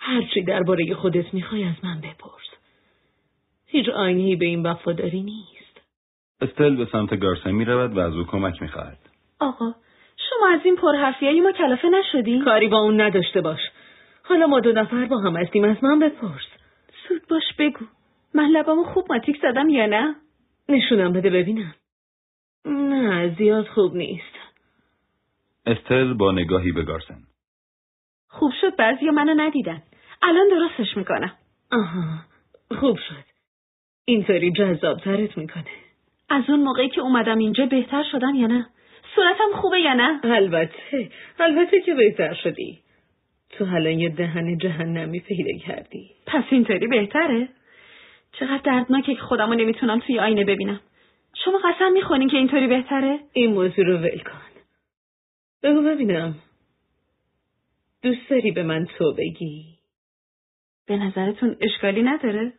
هرچی 0.07 0.43
درباره 0.43 0.95
خودت 0.95 1.35
می‌خوای 1.35 1.65
از 1.65 1.75
من 1.83 2.01
بپرس 2.01 2.49
هیچ 3.67 3.89
آینهی 3.89 4.37
به 4.37 4.47
این 4.47 4.67
وفاداری 4.67 5.23
نیست 5.23 5.81
استل 6.41 6.77
به 6.77 6.89
سمت 6.93 7.21
گارسن 7.21 7.51
می 7.51 7.65
رود 7.65 7.97
و 7.97 8.01
از 8.01 8.13
او 8.15 8.25
کمک 8.25 8.63
می 8.63 8.69
خواهد. 8.69 8.99
آقا 9.41 9.75
شما 10.17 10.49
از 10.55 10.61
این 10.65 10.77
پرحرفیایی 10.77 11.41
ما 11.41 11.53
کلافه 11.53 11.89
نشدی؟ 11.89 12.41
کاری 12.41 12.69
با 12.69 12.79
اون 12.79 13.01
نداشته 13.01 13.41
باش 13.41 13.61
حالا 14.23 14.47
ما 14.47 14.61
دو 14.61 14.73
نفر 14.73 15.05
با 15.05 15.19
هم 15.19 15.37
هستیم 15.37 15.65
از 15.65 15.85
من 15.85 15.99
بپرس 15.99 16.47
زود 17.09 17.29
باش 17.29 17.53
بگو 17.59 17.85
من 18.35 18.49
لبامو 18.49 18.85
خوب 18.85 19.07
ماتیک 19.11 19.39
زدم 19.43 19.69
یا 19.69 19.87
نه؟ 19.87 20.15
نشونم 20.69 21.13
بده 21.13 21.31
ببینم 21.31 21.75
نه 22.67 23.35
زیاد 23.39 23.67
خوب 23.67 23.97
نیست 23.97 24.35
استل 25.67 26.15
با 26.15 26.33
نگاهی 26.33 26.73
به 26.73 26.83
گارسن. 26.83 27.19
خوب 28.29 28.53
شد 28.61 28.77
بعضی 28.77 29.11
منو 29.11 29.35
ندیدن 29.37 29.83
الان 30.29 30.49
درستش 30.49 30.97
می‌کنم. 30.97 31.33
آها 31.73 32.19
خوب 32.81 32.99
شد. 33.09 33.25
اینطوری 34.05 34.53
جذاب 34.53 34.99
ترت 34.99 35.39
می‌کنه. 35.39 35.65
از 36.29 36.43
اون 36.49 36.61
موقعی 36.61 36.89
که 36.89 37.01
اومدم 37.01 37.39
اینجا 37.39 37.67
بهتر 37.67 38.05
شدم 38.13 38.35
یا 38.35 38.47
نه؟ 38.47 38.67
صورتم 39.15 39.61
خوبه 39.61 39.81
یا 39.81 39.93
نه؟ 39.93 40.21
البته 40.25 41.11
البته 41.41 41.81
که 41.81 41.95
بهتر 41.95 42.35
شدی. 42.35 42.79
تو 43.51 43.65
حالا 43.65 43.91
یه 43.91 44.09
دهن 44.09 44.59
جهنمی 44.59 45.21
پیدا 45.21 45.59
کردی. 45.67 46.11
پس 46.27 46.45
اینطوری 46.51 46.87
بهتره؟ 46.87 47.49
چقدر 48.33 48.61
دردناکه 48.65 49.15
که 49.15 49.21
خودمو 49.21 49.55
نمی‌تونم 49.55 50.01
توی 50.01 50.19
آینه 50.19 50.45
ببینم. 50.45 50.81
شما 51.45 51.59
قسم 51.59 51.93
می‌خورین 51.93 52.29
که 52.29 52.37
اینطوری 52.37 52.67
بهتره؟ 52.67 53.19
این 53.33 53.53
موضوع 53.53 53.85
رو 53.85 53.99
ول 53.99 54.19
کن. 54.19 54.43
بگو 55.63 55.83
ببینم. 55.83 56.35
دوست 58.03 58.31
داری 58.31 58.51
به 58.51 58.63
من 58.63 58.87
تو 58.87 59.13
بگی؟ 59.13 59.74
به 60.87 60.97
نظرتون 60.97 61.57
اشکالی 61.61 62.03
نداره؟ 62.03 62.53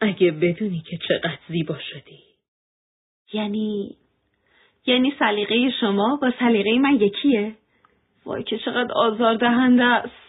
اگه 0.00 0.30
بدونی 0.30 0.82
که 0.90 0.98
چقدر 1.08 1.38
زیبا 1.48 1.78
شدی. 1.78 2.18
یعنی 3.32 3.96
یعنی 4.86 5.14
سلیقه 5.18 5.70
شما 5.80 6.18
با 6.22 6.32
سلیقه 6.38 6.78
من 6.78 6.94
یکیه؟ 6.94 7.54
وای 8.24 8.42
که 8.42 8.58
چقدر 8.58 8.92
آزار 8.92 9.34
دهنده 9.34 9.84
است. 9.84 10.28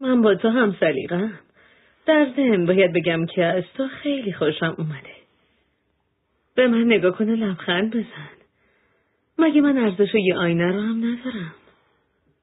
من 0.00 0.22
با 0.22 0.34
تو 0.34 0.48
هم 0.48 0.76
سلیقم 0.80 1.38
در 2.06 2.32
ضمن 2.36 2.66
باید 2.66 2.92
بگم 2.92 3.26
که 3.26 3.44
از 3.44 3.64
تو 3.76 3.88
خیلی 3.88 4.32
خوشم 4.32 4.74
اومده. 4.78 5.16
به 6.54 6.68
من 6.68 6.84
نگاه 6.84 7.16
کن 7.16 7.28
و 7.28 7.36
لبخند 7.36 7.90
بزن. 7.90 8.30
مگه 9.38 9.60
من 9.60 9.78
ارزش 9.78 10.14
یه 10.14 10.36
آینه 10.36 10.72
رو 10.72 10.80
هم 10.80 10.98
ندارم؟ 10.98 11.54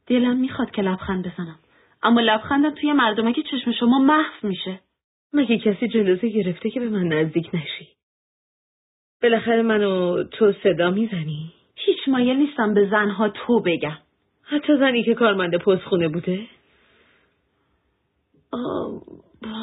دلم 0.08 0.38
می‌خواد 0.38 0.72
که 0.72 0.82
لبخند 0.82 1.28
بزنم. 1.28 1.60
اما 2.08 2.22
لبخندم 2.22 2.70
توی 2.70 2.94
مردمه 2.94 3.34
که 3.34 3.44
چشم 3.44 3.72
شما 3.72 4.00
محو 4.00 4.48
میشه. 4.48 4.80
مگه 5.34 5.58
کسی 5.58 5.88
جلوزه 5.88 6.30
گرفته 6.30 6.70
که 6.70 6.80
به 6.80 6.90
من 6.90 7.08
نزدیک 7.08 7.50
نشی؟ 7.54 7.88
بالاخره 9.24 9.62
منو 9.62 10.24
تو 10.24 10.54
صدا 10.64 10.92
می‌زنی؟ 10.92 11.54
هیچ 11.76 11.98
مایل 12.08 12.38
نیستم 12.38 12.74
به 12.74 12.88
زنها 12.90 13.30
تو 13.30 13.60
بگم. 13.60 13.98
حتی 14.44 14.78
زنی 14.78 15.04
که 15.04 15.14
کارمند 15.14 15.56
پستخونه 15.56 16.08
بوده؟ 16.08 16.48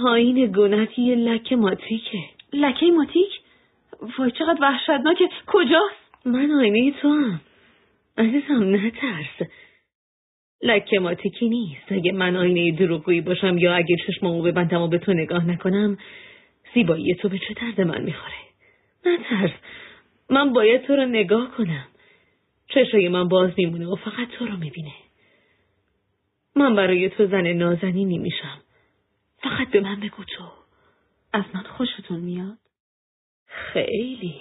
پایین 0.02 0.52
گونت 0.52 0.98
یه 0.98 1.14
لک 1.14 1.52
ماتیکه 1.52 2.18
لکه 2.52 2.86
ماتیک 2.86 3.40
وای 4.18 4.30
چقدر 4.30 4.58
وحشتناکه. 4.60 5.28
کجاست؟ 5.46 6.26
من 6.26 6.50
آینه 6.50 6.92
تو 6.92 7.08
هم 7.08 7.40
عزیزم 8.18 8.74
نترس. 8.74 9.48
لکه 10.62 10.98
ماتیکی 11.00 11.48
نیست. 11.48 11.92
اگه 11.92 12.12
من 12.12 12.36
آینه 12.36 12.72
دروغگویی 12.72 13.20
باشم 13.20 13.58
یا 13.58 13.74
اگه 13.74 13.96
چشمامو 14.06 14.42
ببندم 14.42 14.82
و 14.82 14.88
به 14.88 14.98
تو 14.98 15.12
نگاه 15.12 15.44
نکنم 15.44 15.98
زیبایی 16.74 17.14
تو 17.14 17.28
به 17.28 17.38
چه 17.38 17.54
درد 17.54 17.80
من 17.80 18.02
می‌خوره؟ 18.02 18.34
نترس 19.06 19.50
من 20.30 20.52
باید 20.52 20.86
تو 20.86 20.96
رو 20.96 21.06
نگاه 21.06 21.50
کنم. 21.56 21.88
چشای 22.68 23.08
من 23.08 23.28
باز 23.28 23.50
میمونه 23.58 23.86
و 23.86 23.96
فقط 23.96 24.28
تو 24.28 24.46
رو 24.46 24.56
می‌بینه. 24.56 24.92
من 26.56 26.74
برای 26.74 27.08
تو 27.08 27.26
زن 27.26 27.46
نازنینی 27.46 28.18
میشم. 28.18 28.60
فقط 29.42 29.70
به 29.70 29.80
من 29.80 30.00
بگو 30.00 30.24
تو. 30.24 30.44
از 31.32 31.44
من 31.54 31.62
خوشتون 31.62 32.20
میاد؟ 32.20 32.58
خیلی. 33.46 34.34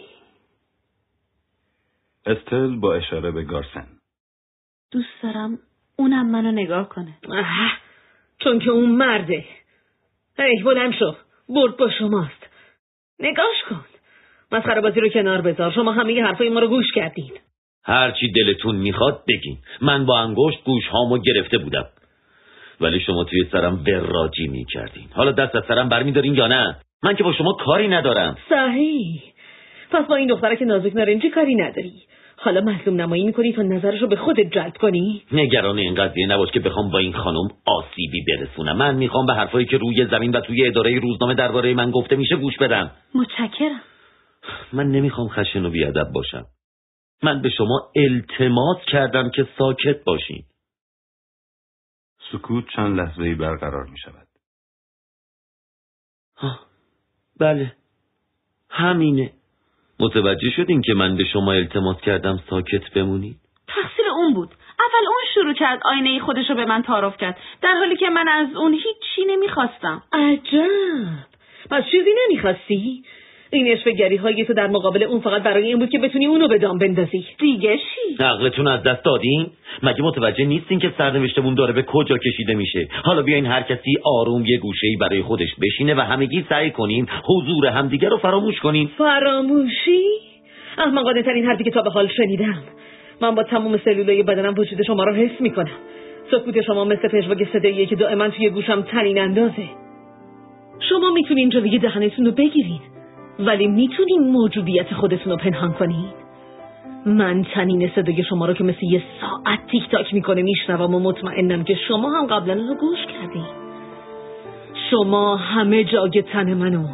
استل 2.26 2.76
با 2.76 2.96
اشاره 2.96 3.32
به 3.32 3.44
گارسن. 3.44 3.88
دوست 4.92 5.22
دارم 5.24 5.60
اونم 5.96 6.32
منو 6.32 6.52
نگاه 6.52 6.90
کنه. 6.90 7.14
چون 8.40 8.60
که 8.60 8.70
اون 8.70 8.90
مرده. 8.90 9.46
هی 10.40 10.64
بلند 10.64 10.94
شو. 10.94 11.16
برد 11.50 11.78
با 11.78 11.90
شماست. 11.90 12.50
نگاش 13.20 13.64
کن. 13.70 13.86
مسخره 14.52 14.82
بازی 14.82 15.00
رو 15.00 15.10
کنار 15.10 15.42
بذار. 15.42 15.72
شما 15.72 15.92
همه 15.92 16.14
ی 16.14 16.20
حرفای 16.20 16.50
ما 16.50 16.60
رو 16.60 16.68
گوش 16.68 16.92
کردین. 16.96 17.32
هرچی 17.86 18.32
دلتون 18.32 18.76
می‌خواد 18.76 19.24
بگین. 19.28 19.58
من 19.82 20.06
با 20.06 20.20
انگشت 20.20 20.64
گوش 20.64 20.88
هامو 20.88 21.18
گرفته 21.18 21.58
بودم. 21.58 21.86
ولی 22.82 23.00
شما 23.00 23.24
توی 23.24 23.46
سرم 23.52 23.84
وراجی 23.88 24.48
می‌کردین. 24.48 25.08
حالا 25.14 25.32
دست 25.32 25.56
از 25.56 25.64
سرم 25.68 25.90
برمیدارین 25.90 26.34
یا 26.34 26.48
نه؟ 26.48 26.76
من 27.04 27.16
که 27.16 27.24
با 27.24 27.34
شما 27.34 27.54
کاری 27.54 27.88
ندارم. 27.88 28.38
صحیح. 28.50 29.22
پس 29.92 30.06
با 30.06 30.16
این 30.16 30.28
دختره 30.28 30.56
که 30.56 30.66
نازک 30.66 30.96
نارنجی 30.96 31.30
کاری 31.30 31.56
نداری. 31.56 31.94
حالا 32.44 32.62
مظلوم 32.62 33.02
نمایی 33.02 33.24
می‌کنی 33.24 33.54
تا 33.54 33.62
نظرش 33.62 34.02
رو 34.02 34.08
به 34.08 34.16
خودت 34.16 34.54
جلب 34.54 34.78
کنی؟ 34.78 35.24
نگران 35.32 35.78
این 35.78 35.96
قضیه 35.96 36.28
نباش 36.28 36.52
که 36.52 36.60
بخوام 36.60 36.92
با 36.92 36.98
این 36.98 37.14
خانم 37.14 37.48
آسیبی 37.66 38.26
برسونم. 38.28 38.78
من 38.78 38.96
می‌خوام 38.96 39.26
به 39.26 39.34
حرفایی 39.34 39.66
که 39.66 39.78
روی 39.78 40.06
زمین 40.06 40.32
و 40.32 40.42
توی 40.42 40.68
اداره 40.68 41.00
روزنامه 41.00 41.36
درباره 41.36 41.74
من 41.74 41.92
گفته 41.92 42.16
میشه 42.16 42.36
گوش 42.36 42.58
بدم. 42.58 42.92
متشکرم. 43.16 43.82
من 44.74 44.92
نمی‌خوام 44.92 45.28
خشن 45.28 45.66
و 45.66 45.70
بیادب 45.70 46.12
باشم. 46.14 46.46
من 47.24 47.42
به 47.42 47.50
شما 47.50 47.92
التماس 47.96 48.78
کردم 48.88 49.30
که 49.30 49.48
ساکت 49.58 50.04
باشین. 50.04 50.44
سکوت 52.32 52.66
چند 52.76 53.00
لحظه 53.00 53.36
برقرار 53.36 53.86
می 53.90 53.98
شود. 53.98 54.28
ها، 56.38 56.60
بله. 57.40 57.74
همینه. 58.70 59.34
متوجه 60.04 60.50
شدین 60.50 60.82
که 60.82 60.94
من 60.94 61.16
به 61.16 61.24
شما 61.34 61.52
التماس 61.52 62.02
کردم 62.02 62.40
ساکت 62.50 62.94
بمونید 62.96 63.36
تقصیر 63.68 64.06
اون 64.16 64.34
بود. 64.34 64.50
اول 64.80 65.08
اون 65.08 65.24
شروع 65.34 65.54
کرد 65.54 65.82
آینه 65.86 66.20
خودش 66.20 66.50
رو 66.50 66.56
به 66.56 66.66
من 66.66 66.84
تعارف 66.84 67.18
کرد. 67.18 67.38
در 67.62 67.74
حالی 67.74 67.96
که 67.96 68.10
من 68.10 68.28
از 68.28 68.56
اون 68.56 68.74
هیچی 68.74 69.26
نمی‌خواستم. 69.28 70.04
عجب. 70.14 70.70
پس 71.72 71.84
چیزی 71.92 72.10
نمی‌خواستی؟ 72.26 73.04
این 73.54 73.72
اشفگری 73.72 74.16
های 74.16 74.46
تو 74.46 74.54
در 74.54 74.68
مقابل 74.68 75.04
اون 75.04 75.20
فقط 75.20 75.44
برای 75.44 75.68
این 75.68 75.80
بود 75.80 75.90
که 75.90 76.00
بتونی 76.00 76.26
اونو 76.26 76.48
به 76.48 76.58
دام 76.58 76.78
بندازی. 76.78 77.26
دیگه 77.40 77.78
چی؟ 77.78 78.24
عقلتون 78.24 78.68
از 78.68 78.84
دست 78.84 79.06
دادین؟ 79.06 79.46
مگه 79.84 80.02
متوجه 80.02 80.46
نیستین 80.46 80.80
که 80.80 80.94
سرنوشتمون 80.98 81.54
داره 81.54 81.74
به 81.74 81.84
کجا 81.84 82.18
کشیده 82.18 82.54
میشه؟ 82.54 82.88
حالا 83.04 83.22
بیاین 83.22 83.46
هر 83.46 83.62
کسی 83.62 83.94
آروم 84.04 84.46
یه 84.46 84.58
گوشه‌ای 84.58 84.96
برای 84.96 85.22
خودش 85.22 85.50
بشینه 85.62 85.96
و 85.96 86.00
همگی 86.00 86.46
سعی 86.50 86.72
کنیم 86.72 87.08
حضور 87.26 87.68
همدیگه 87.68 88.10
رو 88.10 88.18
فراموش 88.18 88.60
کنیم. 88.60 88.92
فراموشی؟ 88.98 90.04
احمقانه 90.78 91.22
ترین 91.22 91.46
حرفی 91.46 91.64
که 91.64 91.72
تا 91.72 91.82
به 91.82 91.90
حال 91.90 92.08
شنیدم. 92.08 92.64
من 93.22 93.36
با 93.36 93.44
تمام 93.44 93.78
سلولای 93.78 94.24
بدنم 94.24 94.54
وجود 94.58 94.84
شما 94.84 95.04
رو 95.04 95.14
حس 95.14 95.42
می‌کنم. 95.42 95.78
سکوت 96.32 96.62
شما 96.62 96.86
مثل 96.86 97.08
پژواک 97.08 97.48
صداییه 97.54 97.86
که 97.86 97.96
دائما 97.96 98.30
توی 98.30 98.50
گوشم 98.50 98.82
تنین 98.82 99.20
اندازه. 99.20 99.70
شما 100.90 101.10
می‌تونین 101.14 101.50
جلوی 101.50 101.80
دهنتون 101.80 102.26
رو 102.26 102.32
بگیرین. 102.32 102.80
ولی 103.40 103.68
می‌تونین 103.68 104.32
موجودیت 104.32 104.94
خودتون 104.94 105.32
رو 105.32 105.38
پنهان 105.38 105.74
کنین 105.74 106.06
من 107.06 107.44
تنین 107.44 107.92
صدای 107.96 108.24
شما 108.24 108.46
رو 108.46 108.54
که 108.54 108.64
مثل 108.64 108.86
یه 108.86 109.02
ساعت 109.22 109.68
تیک 109.68 109.90
تاک 109.90 110.14
می‌کنه 110.14 110.42
میشنوم 110.42 110.96
و 110.96 111.00
مطمئنم 111.00 111.64
که 111.64 111.76
شما 111.88 112.10
هم 112.10 112.26
قبلا 112.26 112.54
رو 112.54 112.76
گوش 112.76 113.00
کردین 113.06 113.46
شما 114.92 115.36
همه 115.36 115.84
جای 115.84 116.22
تن 116.22 116.54
منو 116.54 116.88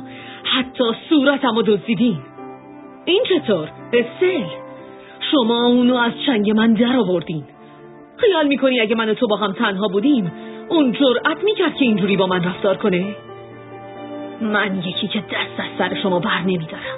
حتی 0.43 0.83
صورتم 1.09 1.55
رو 1.55 1.61
دزدیدین. 1.61 2.17
این 3.05 3.23
چطور؟ 3.29 3.69
استل 3.93 4.43
شما 5.31 5.65
اونو 5.65 5.95
از 5.95 6.11
چنگ 6.25 6.51
من 6.51 6.73
در 6.73 6.97
آوردین. 6.97 7.43
خیال 8.17 8.47
می‌کنی 8.47 8.79
اگه 8.79 8.95
من 8.95 9.09
و 9.09 9.13
تو 9.13 9.27
با 9.27 9.35
هم 9.35 9.51
تنها 9.51 9.87
بودیم 9.87 10.31
اون 10.69 10.91
جرأت 10.91 11.43
می‌کرد 11.43 11.75
که 11.75 11.85
اینجوری 11.85 12.17
با 12.17 12.27
من 12.27 12.43
رفتار 12.43 12.77
کنه؟ 12.77 13.15
من 14.41 14.77
یکی 14.77 15.07
که 15.07 15.19
دست 15.19 15.59
از 15.59 15.65
سر 15.77 16.01
شما 16.01 16.19
بر 16.19 16.41
نمیدارم. 16.41 16.97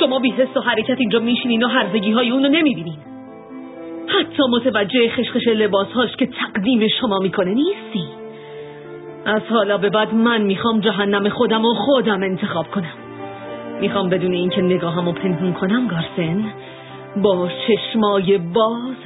شما 0.00 0.18
بی 0.18 0.30
حس 0.30 0.56
و 0.56 0.60
حرکت 0.60 1.00
اینجا 1.00 1.18
میشینین 1.18 1.62
و 1.62 1.68
هرزگی 1.68 2.12
های 2.12 2.30
اونو 2.30 2.48
نمی‌بینین. 2.48 2.98
حتی 4.06 4.42
متوجه 4.52 5.08
خشخش 5.08 5.48
لباس 5.48 5.92
هاش 5.92 6.16
که 6.16 6.26
تقدیم 6.26 6.88
شما 7.00 7.18
می‌کنه 7.18 7.54
نیستی. 7.54 8.08
از 9.24 9.42
حالا 9.50 9.78
به 9.78 9.90
بعد 9.90 10.14
من 10.14 10.42
می‌خوام 10.42 10.80
جهنم 10.80 11.28
خودم 11.28 11.64
و 11.64 11.74
خودم 11.74 12.22
انتخاب 12.22 12.70
کنم. 12.70 12.94
می‌خوام 13.80 14.08
بدون 14.08 14.32
اینکه 14.32 14.62
نگاهمو 14.62 15.12
پنهون 15.12 15.52
کنم 15.52 15.88
گارسن 15.88 16.44
با 17.16 17.48
چشمای 17.66 18.38
باز 18.38 18.96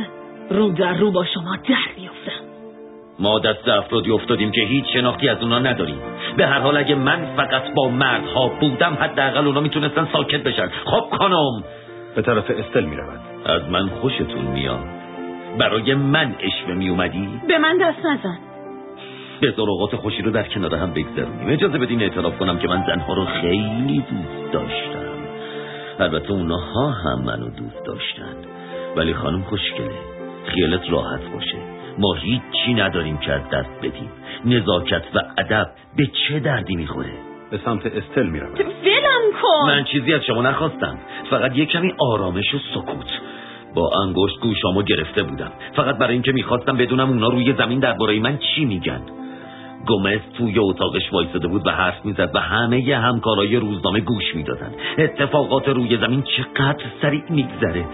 رو 0.50 0.68
در 0.68 0.94
رو 0.94 1.10
با 1.10 1.24
شما 1.24 1.56
در 1.68 1.92
بیفتم. 1.96 2.41
ما 3.18 3.38
دست 3.38 3.68
افرادی 3.68 4.10
افتادیم 4.10 4.50
که 4.50 4.60
هیچ 4.60 4.84
شناختی 4.92 5.28
از 5.28 5.42
اونا 5.42 5.58
نداریم. 5.58 5.98
به 6.36 6.46
هر 6.46 6.60
حال 6.60 6.76
اگه 6.76 6.94
من 6.94 7.36
فقط 7.36 7.74
با 7.74 7.88
مردها 7.88 8.48
بودم 8.48 8.94
حداقل 9.00 9.46
اونا 9.46 9.60
می‌تونستن 9.60 10.08
ساکت 10.12 10.42
بشن. 10.42 10.68
خب 10.84 11.16
خانم! 11.18 11.64
به 12.16 12.22
طرف 12.22 12.50
استل 12.50 12.84
می 12.84 12.96
رود 12.96 13.20
از 13.44 13.70
من 13.70 13.88
خوشتون 13.88 14.44
میاد. 14.44 14.84
برای 15.58 15.94
من 15.94 16.34
اشوه 16.40 16.74
می 16.74 16.88
اومدی؟ 16.88 17.28
به 17.48 17.58
من 17.58 17.78
دست 17.78 17.98
نزن. 17.98 18.38
بذار 19.42 19.70
اوقات 19.70 19.96
خوشی 19.96 20.22
رو 20.22 20.30
در 20.30 20.48
کنار 20.48 20.74
هم 20.74 20.92
بگذرونیم 20.92 21.48
اجازه 21.48 21.78
بدین 21.78 22.02
اعتراف 22.02 22.38
کنم 22.38 22.58
که 22.58 22.68
من 22.68 22.84
زنها 22.86 23.14
رو 23.14 23.24
خیلی 23.24 23.98
دوست 23.98 24.52
داشتم. 24.52 25.12
البته 26.00 26.32
اونها 26.32 26.90
هم 26.90 27.22
منو 27.22 27.50
دوست 27.50 27.84
داشتن 27.84 28.36
ولی 28.96 29.14
خانم 29.14 29.42
خوشگله. 29.42 29.98
خیالت 30.46 30.90
راحت 30.90 31.20
باشه. 31.34 31.81
ما 31.98 32.14
هیچی 32.14 32.74
نداریم 32.74 33.18
که 33.18 33.32
از 33.32 33.42
دست 33.52 33.78
بدیم. 33.82 34.10
نزاکت 34.44 35.02
و 35.14 35.20
ادب 35.38 35.66
به 35.96 36.06
چه 36.06 36.40
دردی 36.40 36.76
می‌خوره؟ 36.76 37.12
به 37.50 37.60
سمت 37.64 37.86
استل 37.86 38.26
می 38.26 38.40
رود 38.40 38.60
ولم 38.60 39.40
کن! 39.42 39.66
من 39.66 39.84
چیزی 39.84 40.14
از 40.14 40.24
شما 40.24 40.42
نخواستم. 40.42 40.98
فقط 41.30 41.56
یه 41.56 41.66
کمی 41.66 41.94
آرامش 41.98 42.54
و 42.54 42.58
سکوت. 42.74 43.06
با 43.74 43.90
انگشت 44.06 44.40
گوشامو 44.40 44.82
گرفته 44.82 45.22
بودم. 45.22 45.52
فقط 45.76 45.98
برای 45.98 46.12
اینکه 46.12 46.32
می‌خواستم 46.32 46.76
بدونم 46.76 47.08
اونا 47.08 47.28
روی 47.28 47.54
زمین 47.58 47.78
درباره 47.78 48.20
من 48.20 48.38
چی 48.38 48.64
میگن. 48.64 49.00
گومز 49.86 50.20
توی 50.38 50.58
اتاقش 50.58 51.12
وایساده 51.12 51.48
بود 51.48 51.66
و 51.66 51.70
حرف 51.70 52.04
می‌زد 52.04 52.30
و 52.34 52.38
همه 52.38 52.80
ی 52.80 52.92
همکارای 52.92 53.56
روزنامه 53.56 54.00
گوش 54.00 54.34
می‌دادن 54.34 54.70
اتفاقات 54.98 55.68
روی 55.68 55.96
زمین 55.96 56.22
چقدر 56.22 56.84
سریع 57.02 57.24
میگذره. 57.28 57.84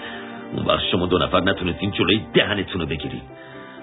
اون 0.57 0.67
وقت 0.67 0.85
شما 0.93 1.07
دو 1.07 1.19
نفر 1.19 1.41
نتونستین 1.41 1.91
جلوی 1.91 2.21
دهنتون 2.35 2.81
رو 2.81 2.87
بگیرین. 2.87 3.23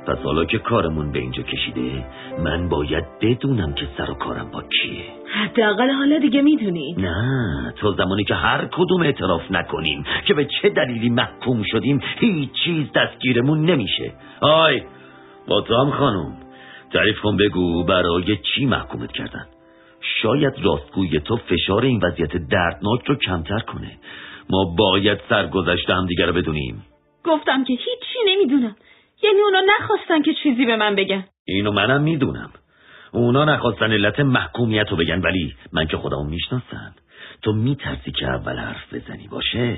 پس 0.08 0.18
حالا 0.18 0.46
که 0.46 0.58
کارمون 0.58 1.12
به 1.12 1.20
اینجا 1.20 1.44
کشیده 1.44 2.06
من 2.44 2.70
باید 2.70 3.04
بدونم 3.22 3.74
که 3.74 3.88
سر 3.98 4.12
و 4.12 4.14
کارم 4.14 4.52
با 4.52 4.62
کیه 4.62 5.04
حداقل 5.34 5.90
حالا 5.90 6.20
دیگه 6.20 6.42
می‌دونی. 6.42 6.96
نه 6.98 7.74
تا 7.78 7.92
زمانی 7.92 8.24
که 8.24 8.36
هر 8.36 8.68
کدوم 8.72 9.02
اعتراف 9.02 9.52
نکنیم 9.52 10.04
که 10.26 10.34
به 10.34 10.46
چه 10.46 10.70
دلیلی 10.70 11.10
محکوم 11.10 11.64
شدیم 11.72 12.02
هیچ 12.20 12.50
چیز 12.66 12.92
دستگیرمون 12.96 13.66
نمیشه. 13.66 14.14
آی 14.42 14.82
با 15.48 15.62
تو 15.62 15.76
هم 15.76 15.92
خانم. 15.92 16.38
تعریف 16.94 17.20
کن 17.20 17.38
بگو 17.38 17.84
برای 17.84 18.38
چی 18.38 18.66
محکومت 18.66 19.12
کردن؟ 19.12 19.46
شاید 20.22 20.54
راستگوی 20.64 21.20
تو 21.20 21.38
فشار 21.38 21.86
این 21.86 22.00
وضعیت 22.04 22.38
دردناک 22.38 23.06
رو 23.06 23.16
کمتر 23.16 23.60
کنه. 23.60 23.92
ما 24.50 24.76
باید 24.78 25.20
سرگذشت 25.30 25.90
هم 25.90 26.06
دیگر 26.06 26.26
رو 26.26 26.34
بدونیم. 26.34 26.86
گفتم 27.24 27.64
که 27.64 27.74
هیچی 27.74 28.20
نمی‌دونم. 28.28 28.76
یعنی 29.24 29.42
اونا 29.42 29.62
نخواستن 29.80 30.22
که 30.22 30.34
چیزی 30.44 30.66
به 30.66 30.76
من 30.76 30.96
بگن. 30.96 31.26
اینو 31.46 31.72
منم 31.72 32.02
می‌دونم. 32.02 32.50
اونا 33.12 33.46
نخواستن 33.46 33.92
علت 33.92 34.20
محکومیت 34.20 34.90
رو 34.90 34.98
بگن 34.98 35.22
ولی 35.22 35.56
من 35.74 35.88
که 35.88 35.98
خودمو 35.98 36.24
می‌شناسم 36.24 36.96
تو 37.42 37.54
میترسی 37.54 38.12
که 38.12 38.28
اول 38.28 38.58
حرف 38.58 38.94
بزنی 38.94 39.28
باشه؟ 39.28 39.78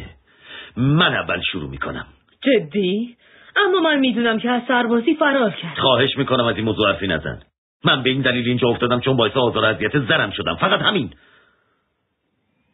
من 0.77 1.13
اول 1.13 1.41
شروع 1.51 1.69
می‌کنم. 1.69 2.05
جدی؟ 2.41 3.17
اما 3.55 3.79
من 3.79 3.99
می‌دونم 3.99 4.39
که 4.39 4.49
از 4.49 4.61
سربازی 4.67 5.15
فرار 5.15 5.51
کرد 5.51 5.77
خواهش 5.77 6.17
می‌کنم 6.17 6.45
از 6.45 6.55
این 6.55 6.65
موضوع 6.65 6.87
حرفی 6.87 7.07
نزن. 7.07 7.39
من 7.85 8.03
به 8.03 8.09
این 8.09 8.21
دلیل 8.21 8.47
اینجا 8.47 8.67
افتادم 8.67 8.99
چون 8.99 9.17
باعث 9.17 9.37
آزار 9.37 9.65
اذیت 9.65 9.99
زرم 9.99 10.31
شدم. 10.31 10.55
فقط 10.55 10.81
همین. 10.81 11.13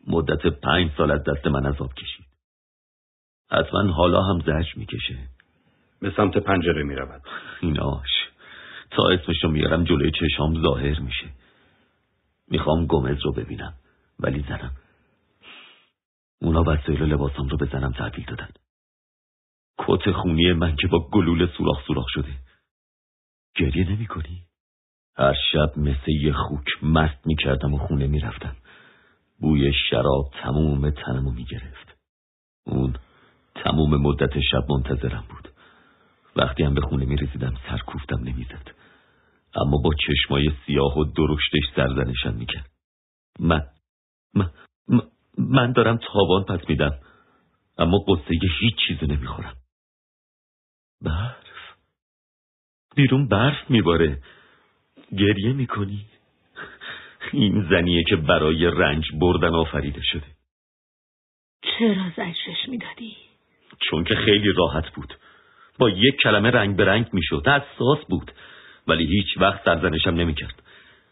مدت 0.07 0.47
پنج 0.47 0.91
سال 0.97 1.11
از 1.11 1.23
دست 1.23 1.47
من 1.47 1.65
عذاب 1.65 1.93
کشید. 1.93 2.25
حتما 3.51 3.91
حالا 3.93 4.21
هم 4.21 4.39
زجر 4.39 4.73
می‌کشه. 4.75 5.15
به 6.03 6.13
سمت 6.17 6.37
پنجره 6.37 6.83
می 6.83 6.95
رود. 6.95 7.21
ایناش 7.61 8.09
تا 8.91 9.03
اسمشو 9.09 9.47
میارم 9.47 9.83
جلوی 9.83 10.11
چشام 10.11 10.61
ظاهر 10.61 10.99
میشه. 10.99 11.29
می‌خوام 12.47 12.85
گمز 12.85 13.17
رو 13.25 13.31
ببینم. 13.31 13.73
ولی 14.19 14.45
زنم. 14.49 14.71
اونا 16.41 16.63
وسایل 16.67 17.03
لباسم 17.03 17.47
رو 17.47 17.57
به 17.57 17.65
زنم 17.65 17.91
تحویل 17.91 18.25
دادن. 18.25 18.49
کت 19.77 20.11
خونی 20.11 20.53
من 20.53 20.75
که 20.75 20.87
با 20.87 21.09
گلول 21.09 21.47
سوراخ 21.57 21.87
سوراخ 21.87 22.05
شده. 22.09 22.33
گریه 23.55 23.91
نمی 23.91 24.07
کنی؟ 24.07 24.43
هر 25.17 25.35
شب 25.51 25.77
مثل 25.77 26.11
یه 26.11 26.33
خوک 26.33 26.83
مست 26.83 27.27
می‌کردم 27.27 27.73
و 27.73 27.77
خونه 27.77 28.07
می‌رفتم 28.07 28.55
بوی 29.39 29.73
شراب 29.89 30.31
تموم 30.43 30.89
تنمو 30.89 31.31
می‌گرفت 31.31 31.97
اون 32.65 32.95
تموم 33.55 34.01
مدت 34.01 34.39
شب 34.39 34.63
منتظرم 34.69 35.25
بود. 35.29 35.42
وقتی 36.35 36.63
هم 36.63 36.73
به 36.73 36.81
خونه 36.81 37.05
می‌رسیدم 37.05 37.53
سر 37.69 37.77
کوفتم 37.77 38.19
نمی‌زد. 38.23 38.71
اما 39.55 39.77
با 39.77 39.89
چشمای 39.93 40.51
سیاه 40.65 40.97
و 40.99 41.03
درشتش 41.03 41.75
سرزنشم 41.75 42.33
می‌کرد. 42.33 42.69
من 43.39 43.61
من 44.33 44.49
من, 44.87 45.01
من 45.37 45.71
دارم 45.71 45.97
تاوان 45.97 46.43
پس 46.43 46.69
میدم 46.69 46.99
اما 47.77 47.97
قصه 48.07 48.39
هیچ 48.59 48.75
چیزو 48.87 49.05
نمی‌خورم. 49.05 49.55
برف. 51.01 51.75
بیرون 52.95 53.27
برف 53.27 53.69
میباره. 53.69 54.21
گریه 55.17 55.53
می‌کنی. 55.53 56.05
این 57.33 57.69
زنیه 57.69 58.03
که 58.09 58.15
برای 58.15 58.65
رنج 58.65 59.05
بردن 59.21 59.55
آفریده 59.55 60.01
شده. 60.03 60.27
چرا 61.61 62.09
زجرش 62.17 62.69
می‌دادی؟ 62.69 63.17
چون 63.79 64.03
که 64.03 64.15
خیلی 64.15 64.51
راحت 64.57 64.89
بود. 64.89 65.13
با 65.79 65.89
یک 65.89 66.15
کلمه 66.23 66.51
رنگ 66.51 66.75
به 66.75 66.85
رنگ 66.85 67.05
می‌شد. 67.13 67.47
حساس 67.47 68.05
بود 68.09 68.31
ولی 68.87 69.05
هیچ 69.05 69.37
وقت 69.37 69.65
سرزنشم 69.65 70.09
نمی‌کرد. 70.09 70.63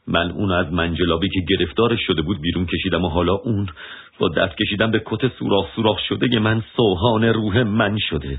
من 0.08 0.32
اون 0.32 0.52
از 0.52 0.74
منجلابی 0.74 1.30
که 1.30 1.40
گرفتارش 1.50 2.00
شده 2.08 2.22
بود 2.22 2.42
بیرون 2.42 2.66
کشیدم 2.66 3.06
و 3.06 3.10
حالا 3.10 3.34
اون 3.34 3.70
با 4.20 4.30
دست 4.30 4.58
کشیدم 4.58 4.92
به 4.92 5.02
کت 5.06 5.28
سوراخ 5.40 5.76
سوراخ 5.76 6.00
شده 6.10 6.40
من 6.40 6.64
سوهان 6.76 7.24
روح 7.24 7.64
من 7.64 7.98
شده. 8.10 8.38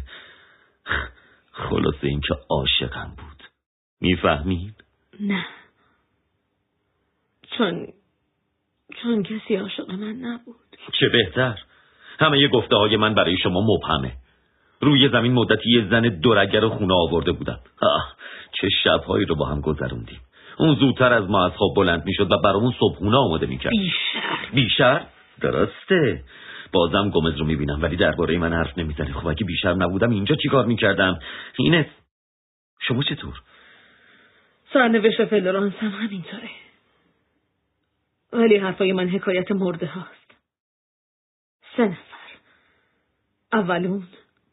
خلاصه 1.53 2.07
اینکه 2.07 2.35
عاشقم 2.51 3.13
بود. 3.17 3.43
می‌فهمین؟ 4.01 4.73
نه. 5.21 5.47
چون 7.59 7.87
چون 9.03 9.23
کسی 9.23 9.57
عاشق 9.57 9.91
من 9.91 10.13
نبود. 10.13 10.57
چه 11.01 11.09
بهتر. 11.09 11.59
همه 12.19 12.39
ی 12.39 12.49
گفته 12.49 12.77
های 12.77 12.97
من 12.97 13.15
برای 13.15 13.37
شما 13.39 13.61
مبهمه. 13.61 14.13
روی 14.83 15.09
زمین 15.09 15.33
مدتی 15.33 15.71
یه 15.71 15.89
زن 15.91 16.03
دورگر 16.03 16.69
خونه 16.69 16.95
آورده 16.95 17.33
بودم. 17.33 17.59
آه 17.83 18.17
چه 18.53 18.69
شبهایی 18.85 19.25
رو 19.25 19.35
با 19.35 19.47
هم 19.47 19.61
گذروندیم. 19.61 20.21
اون 20.59 20.75
زودتر 20.75 21.13
از 21.13 21.31
ما 21.31 21.47
از 21.47 21.53
خواب 21.53 21.75
بلند 21.77 22.05
می‌شد 22.05 22.33
و 22.33 22.39
برامون 22.45 22.75
صبحونه 22.81 23.17
آماده 23.17 23.47
می‌کرد. 23.47 23.71
بیشتر. 23.71 24.55
بیشتر؟ 24.55 25.07
درسته. 25.41 26.25
بازم 26.73 27.11
گمز 27.11 27.37
رو 27.37 27.45
می‌بینم 27.47 27.83
ولی 27.83 27.97
درباره 27.97 28.39
من 28.39 28.53
حرف 28.53 28.79
نمی‌زنه. 28.79 29.13
خب 29.13 29.27
اگه 29.27 29.45
بیشتر 29.47 29.75
نبودم 29.75 30.11
اینجا 30.11 30.35
چیکار 30.43 30.67
می‌کردم؟ 30.67 31.19
اینه. 31.59 31.91
شما 32.81 33.03
چطور؟ 33.03 33.43
سرنوشت 34.73 35.25
فلورانس 35.25 35.73
هم 35.75 35.89
همینطوره. 35.89 36.51
ولی 38.33 38.57
حرفای 38.57 38.93
من 38.93 39.09
حکایت 39.09 39.53
مرده 39.53 39.87
هاست. 39.87 40.35
سه 41.77 41.83
نفر. 41.83 41.99
اول 43.53 43.73
اون. 43.73 44.03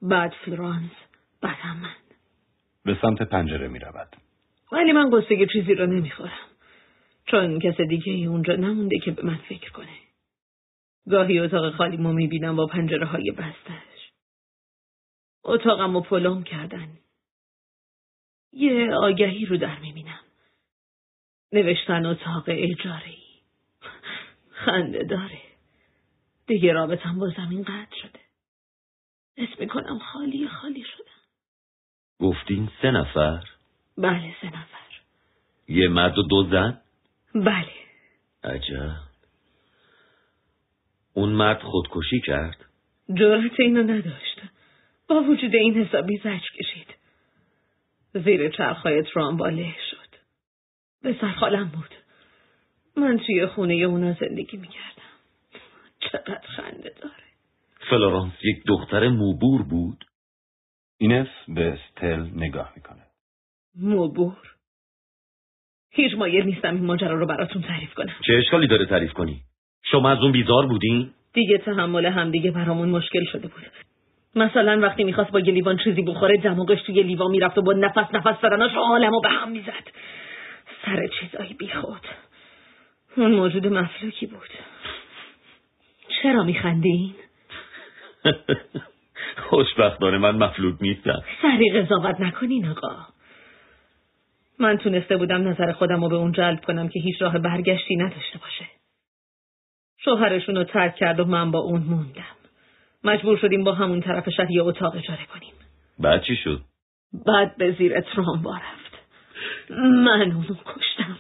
بعد 0.02 0.34
فلورانس 0.46 0.92
بعد 1.42 1.66
من. 1.66 1.96
به 2.86 2.98
سمت 3.02 3.22
پنجره 3.22 3.68
می 3.68 3.80
رود. 3.80 4.16
ولی 4.72 4.92
من 4.92 5.10
غصه 5.10 5.48
چیزی 5.54 5.74
رو 5.74 5.86
نمی‌خورم 5.86 6.50
چون 7.26 7.60
کس 7.60 7.82
دیگه 7.82 8.14
ای 8.14 8.26
اونجا 8.26 8.56
نمونده 8.56 9.00
که 9.00 9.12
به 9.12 9.26
من 9.26 9.38
فکر 9.38 9.72
کنه. 9.72 9.98
گاهی 11.10 11.40
اتاق 11.40 11.76
خالیمو 11.76 12.12
می‌بینم 12.12 12.56
با 12.56 12.66
پنجره 12.68 13.06
های 13.06 13.32
بستش 13.32 14.12
اتاقم 15.44 15.94
رو 15.94 16.02
پلم 16.02 16.44
کردن. 16.44 16.88
یه 18.54 18.94
آگهی 18.94 19.46
رو 19.46 19.58
در 19.58 19.80
می‌بینم 19.80 20.20
نوشتن 21.52 22.06
اتاق 22.06 22.44
اجاره 22.48 23.16
خنده 24.52 25.04
داره. 25.04 25.42
دیگه 26.48 26.74
رابطم 26.74 27.20
با 27.20 27.30
زمین 27.30 27.64
قطع 27.64 27.96
شده. 28.02 28.29
اسم 29.38 29.56
می‌کنم. 29.60 30.00
خالی 30.00 30.48
خالی 30.48 30.84
شدم. 30.84 31.20
گفتین 32.20 32.70
سه 32.82 32.92
نفر؟ 32.92 33.44
بله 33.98 34.36
سه 34.42 34.48
نفر. 34.48 34.80
یه 35.68 35.88
مرد 35.88 36.18
و 36.18 36.24
دو 36.24 36.50
زن؟ 36.52 36.82
بله. 37.36 37.74
عجب. 38.44 38.96
اون 41.14 41.30
مرد 41.30 41.62
خودکشی 41.62 42.22
کرد؟ 42.22 42.66
جرأت 43.14 43.60
اینو 43.60 43.84
نداشت. 43.84 44.42
با 45.08 45.22
وجود 45.22 45.56
این 45.56 45.74
حسابی 45.74 46.18
زجر 46.18 46.44
کشید. 46.60 46.88
زیر 48.14 48.50
چرخهای 48.50 49.04
تراموا 49.04 49.50
له 49.50 49.76
شد. 49.92 50.16
پسرخالم 51.02 51.68
بود. 51.68 51.96
من 52.98 53.20
توی 53.20 53.46
خونه 53.46 53.74
اونا 53.74 54.14
زندگی 54.14 54.58
می‌کردم. 54.58 55.10
چقدر 56.00 56.48
خنده 56.48 56.94
داره. 57.02 57.29
فلورانس 57.90 58.34
یک 58.44 58.64
دختر 58.68 59.08
موبور 59.08 59.62
بود. 59.64 60.06
اینس 60.98 61.28
به 61.48 61.74
استل 61.74 62.20
نگاه 62.36 62.74
می‌کنه. 62.76 63.04
موبور؟ 63.76 64.38
هیچ 65.92 66.14
مایل 66.14 66.46
نیستم 66.46 66.76
این 66.76 66.86
ماجرا 66.86 67.20
رو 67.20 67.26
براتون 67.26 67.62
تعریف 67.62 67.94
کنم. 67.94 68.16
چه 68.28 68.34
اشکالی 68.34 68.68
داره 68.68 68.86
تعریف 68.86 69.14
کنی؟ 69.14 69.42
شما 69.84 70.10
از 70.10 70.18
اون 70.18 70.32
بیزار 70.32 70.68
بودین 70.68 71.12
دیگه 71.34 71.58
تحمل 71.58 72.06
همدیگه 72.06 72.52
برامون 72.52 72.90
مشکل 72.90 73.26
شده 73.26 73.48
بود. 73.48 73.64
مثلا 74.36 74.80
وقتی 74.80 75.04
می‌خواست 75.04 75.32
با 75.32 75.40
یه 75.40 75.54
لیوان 75.54 75.78
چیزی 75.84 76.02
بخوره 76.02 76.38
دماغش 76.38 76.82
توی 76.82 77.04
لیوان 77.04 77.32
می‌رفت 77.32 77.58
و 77.58 77.62
با 77.62 77.74
نفس 77.74 78.14
نفس 78.14 78.42
زدناش 78.42 78.72
عالمو 78.76 79.20
به 79.22 79.30
هم 79.30 79.52
می‌زد. 79.52 79.88
سر 80.86 81.08
چیزایی 81.20 81.54
بیخود. 81.54 82.02
اون 83.18 83.32
موجود 83.32 83.68
مفلوکی 83.68 84.26
بود. 84.26 84.50
چرا 86.22 86.44
میخندین؟ 86.44 87.16
خوشبختانه 89.50 90.18
من 90.18 90.36
مفلوک 90.36 90.76
نیستم. 90.82 91.24
سری 91.42 91.82
قضاوت 91.82 92.20
نکنین 92.20 92.68
آقا 92.68 92.96
من 94.60 94.78
تونسته 94.78 95.18
بودم 95.18 95.48
نظر 95.48 95.72
خودم 95.72 96.04
رو 96.04 96.10
به 96.10 96.16
اون 96.16 96.32
جلب 96.32 96.62
کنم 96.66 96.90
که 96.90 97.00
هیچ 97.00 97.22
راه 97.22 97.38
برگشتی 97.40 97.96
نداشته 97.96 98.38
باشه. 98.38 98.66
شوهرشون 99.98 100.56
رو 100.56 100.64
ترک 100.64 100.96
کرد 100.96 101.20
و 101.20 101.26
من 101.26 101.52
با 101.52 101.60
اون 101.60 101.82
موندم. 101.82 102.36
مجبور 103.04 103.38
شدیم 103.38 103.64
با 103.64 103.74
همون 103.74 104.02
طرف 104.02 104.30
شهر 104.30 104.52
یه 104.52 104.64
اتاق 104.64 104.96
اجاره 104.96 105.26
کنیم. 105.26 105.54
بعد 106.00 106.24
چی 106.24 106.36
شد؟ 106.36 106.62
بعد 107.26 107.58
به 107.58 107.72
زیر 107.72 108.02
تراموا 108.02 108.58
رفت. 108.58 109.04
من 110.06 110.32
اونو 110.32 110.56
کشتم. 110.66 111.18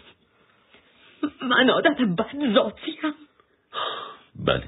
من 1.41 1.69
عادت 1.69 2.01
بد 2.01 2.53
ذاتیم. 2.53 3.13
بله. 4.45 4.63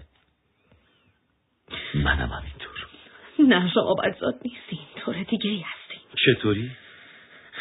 منم 1.93 2.29
همینطور. 2.29 2.87
نه 3.39 3.71
شما 3.73 3.93
بدزاد 3.93 4.35
نیستین 4.45 4.79
طور 5.05 5.15
دیگه 5.29 5.49
ای 5.49 5.63
هستین 5.65 6.01
چطوری؟ 6.25 6.71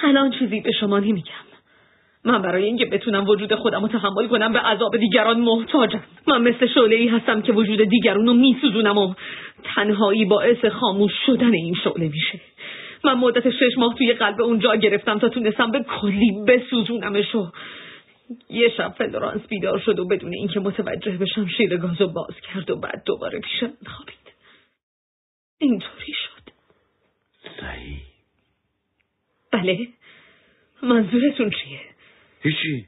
الان 0.03 0.31
چیزی 0.31 0.61
به 0.61 0.73
شما 0.81 0.99
نمیگم. 0.99 1.51
من 2.25 2.43
برای 2.43 2.65
اینکه 2.65 2.87
بتونم 2.87 3.29
وجود 3.29 3.55
خودم 3.55 3.83
رو 3.83 3.89
تحمل 3.89 4.29
کنم 4.29 4.53
به 4.53 4.59
عذاب 4.59 4.97
دیگران 4.97 5.41
محتاجم. 5.41 6.03
من 6.27 6.43
مثل 6.43 6.67
شعله 6.67 6.97
ای 6.97 7.09
هستم 7.09 7.43
که 7.43 7.53
وجود 7.53 7.89
دیگران 7.89 8.27
رو 8.27 8.35
میسوزونم 8.35 8.99
و 8.99 9.15
تنهایی 9.75 10.25
باعث 10.25 10.65
خاموش 10.65 11.13
شدن 11.27 11.53
این 11.53 11.75
شعله 11.85 12.09
میشه. 12.09 12.41
من 13.05 13.15
مدت 13.15 13.51
شش 13.51 13.79
ماه 13.79 13.95
توی 13.95 14.13
قلب 14.13 14.41
اونجا 14.41 14.75
گرفتم 14.75 15.19
تا 15.19 15.29
تونستم 15.29 15.71
به 15.71 15.85
کلی 16.01 16.45
بسوزونمش 16.49 17.35
و 17.35 17.47
یه 18.51 18.69
شب 18.77 18.95
فلورانس 18.99 19.47
بیدار 19.47 19.79
شد 19.79 19.99
و 19.99 20.09
بدون 20.09 20.35
اینکه 20.35 20.61
متوجه 20.61 21.17
بشم 21.17 21.47
شیر 21.47 21.77
گازو 21.77 22.09
باز 22.09 22.35
کرد 22.41 22.71
و 22.71 22.77
بعد 22.77 23.03
دوباره 23.07 23.41
پیش 23.41 23.63
من 23.63 23.71
خوابید 23.87 24.33
اینطوری 25.59 26.13
شد. 26.13 26.53
صحیح. 27.61 28.01
بله. 29.53 29.89
منظورتون 30.83 31.51
چیه؟ 31.51 31.81
هیچی. 32.43 32.87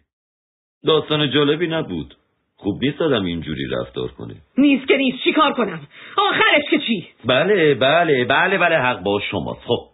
داستان 0.85 1.31
جالبی 1.31 1.67
نبود. 1.67 2.17
خوب 2.57 2.85
نیست 2.85 3.03
آدم 3.03 3.25
اینجوری 3.25 3.65
رفتار 3.67 4.09
کنه. 4.09 4.35
نیست 4.59 4.89
که 4.89 4.97
نیست. 4.97 5.25
چی 5.25 5.33
کار 5.33 5.53
کنم؟ 5.53 5.87
آخرش 6.17 6.71
که 6.71 6.79
چی؟ 6.79 7.09
بله 7.25 7.75
بله 7.75 8.25
بله 8.25 8.59
بله 8.59 8.77
حق 8.79 9.03
با 9.03 9.21
شماست. 9.31 9.61
خب. 9.61 9.89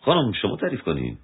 خانم 0.00 0.32
شما 0.32 0.56
تعریف 0.56 0.82
کنین. 0.82 1.18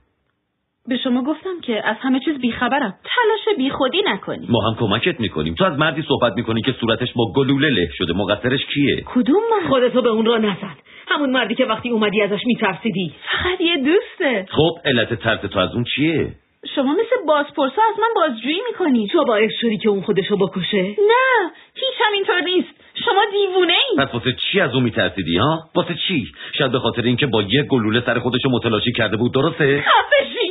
به 0.88 0.96
شما 0.96 1.22
گفتم 1.22 1.60
که 1.62 1.88
از 1.88 1.96
همه 2.00 2.20
چیز 2.20 2.38
بیخبرم. 2.38 2.94
تلاش 3.04 3.56
بیخودی 3.58 4.02
نکنی. 4.06 4.46
ما 4.50 4.58
هم 4.60 4.74
کمکت 4.74 5.20
می‌کنیم. 5.20 5.54
تو 5.54 5.64
از 5.64 5.78
مردی 5.78 6.04
صحبت 6.08 6.32
می‌کنی 6.36 6.62
که 6.62 6.72
صورتش 6.80 7.12
با 7.12 7.32
گلوله 7.36 7.70
له 7.70 7.88
شده. 7.92 8.12
مقصرش 8.12 8.66
کیه؟ 8.74 9.04
کدوم 9.06 9.42
من 9.50 9.68
خودتو 9.68 10.02
به 10.02 10.08
اون 10.08 10.26
را 10.26 10.38
نزن 10.38 10.76
همون 11.08 11.30
مردی 11.30 11.54
که 11.54 11.64
وقتی 11.64 11.88
اومدی 11.90 12.22
ازش 12.22 12.40
میترسیدی. 12.46 13.14
فقط 13.32 13.60
یه 13.60 13.76
دوسته. 13.76 14.46
خب 14.50 14.70
علت 14.84 15.14
ترس 15.14 15.40
تو 15.40 15.58
از 15.58 15.74
اون 15.74 15.84
چیه؟ 15.84 16.32
شما 16.74 16.92
مثل 16.92 17.26
بازپرسا 17.26 17.82
از 17.92 18.00
من 18.00 18.08
بازجویی 18.14 18.60
می‌کنید 18.68 19.10
تو 19.10 19.24
باعث 19.24 19.50
شدی 19.60 19.78
که 19.78 19.88
اون 19.88 20.02
خودشو 20.02 20.36
بکشه؟ 20.36 20.82
نه 20.82 21.50
هیچ 21.74 21.94
همینطور 22.08 22.40
نیست. 22.40 22.68
شما 23.04 23.24
دیوونه 23.32 23.72
ای 23.72 24.06
پس 24.06 24.14
واسه 24.14 24.32
چی 24.32 24.60
از 24.60 24.74
اون 24.74 24.82
میترسیدی 24.82 25.36
ها؟ 25.36 25.58
واسه 25.74 25.94
چی؟ 26.08 26.26
شاید 26.58 26.72
به 26.72 26.78
خاطر 26.78 27.02
اینکه 27.02 27.26
با 27.26 27.42
یه 27.42 27.62
گلوله 27.62 28.02
سر 28.06 28.18
خودشو 28.18 28.48
متلاشی 28.50 28.92
کرده 28.92 29.16
بود 29.16 29.32
درسته؟ 29.34 29.84
خفشین 29.88 30.45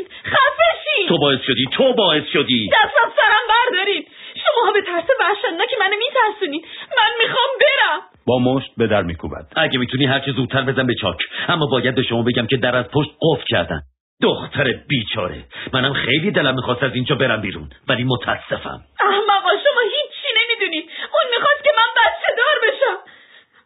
تو 1.08 1.18
باعث 1.18 1.39
شدی 1.47 1.66
تو 1.74 1.93
باعث 1.93 2.24
شدی. 2.34 2.70
دست 2.70 2.93
از 3.03 3.12
سرم 3.16 3.45
بردارید. 3.49 4.08
شما 4.36 4.72
به 4.72 4.82
ترس 4.82 5.03
وحشتناک 5.20 5.70
منو 5.80 5.95
میترسونید. 5.97 6.66
من 6.97 7.12
می‌خوام 7.24 7.49
برم. 7.60 8.01
با 8.28 8.39
مشت 8.39 8.72
به 8.78 8.88
در 8.88 9.01
میکوبد. 9.01 9.47
اگه 9.56 9.80
می‌تونی 9.80 10.06
هرچه 10.06 10.32
زودتر 10.32 10.62
بزن 10.62 10.88
به 10.88 10.93
چاک. 11.01 11.18
اما 11.47 11.66
باید 11.72 11.95
به 11.95 12.03
شما 12.03 12.24
بگم 12.24 12.47
که 12.47 12.58
در 12.58 12.76
از 12.76 12.86
پشت 12.86 13.10
قفل 13.22 13.43
کردن. 13.49 13.82
دختر 14.22 14.64
بیچاره. 14.88 15.45
منم 15.74 15.93
خیلی 15.93 16.32
دلم 16.32 16.56
می‌خواست 16.56 16.84
از 16.84 16.91
اینجا 16.95 17.16
برم 17.16 17.41
بیرون 17.41 17.70
ولی 17.88 18.03
متاسفم. 18.03 18.84
احمقا 18.99 19.49
شما 19.49 19.82
هیچی 19.82 20.28
نمی‌دونید. 20.41 20.89
اون 21.14 21.32
می‌خواست 21.36 21.64
که 21.64 21.70
من 21.78 21.88
بچه 21.97 22.36
دار 22.38 22.70
بشم. 22.70 22.97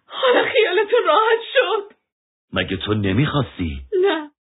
حالا 0.06 0.44
خیالتون 0.44 1.00
راحت 1.06 1.40
شد. 1.54 1.96
مگه 2.54 2.78
تو 2.78 2.94
نمی‌خواستی؟ 2.94 3.82
نه. 4.02 4.32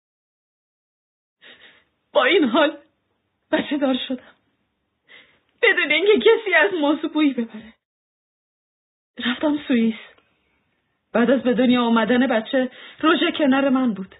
با 2.12 2.24
این 2.24 2.44
حال 2.44 2.76
بچه 3.52 3.78
دار 3.78 3.96
شدم. 4.08 4.34
بدون 5.62 5.90
اینکه 5.90 6.18
کسی 6.18 6.54
از 6.54 6.70
موضوع 6.80 7.12
بویی 7.12 7.32
ببره. 7.32 7.74
رفتم 9.18 9.58
سوئیس. 9.68 9.94
بعد 11.12 11.30
از 11.30 11.42
به 11.42 11.54
دنیا 11.54 11.82
آمدن 11.82 12.26
بچه 12.26 12.70
روژه 13.00 13.32
کنار 13.38 13.68
من 13.68 13.94
بود. 13.94 14.14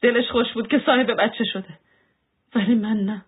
دلش 0.00 0.30
خوش 0.30 0.52
بود 0.52 0.68
که 0.68 0.82
صاحب 0.86 1.10
بچه 1.18 1.44
شده. 1.44 1.78
ولی 2.54 2.74
من 2.74 2.96
نه. 2.96 3.24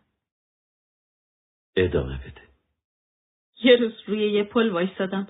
ادامه 1.77 2.19
بده. 2.19 2.43
یه 3.63 3.77
روز 3.77 3.93
روی 4.07 4.33
یه 4.33 4.45
پل 4.45 4.71
وایستادم 4.71 5.29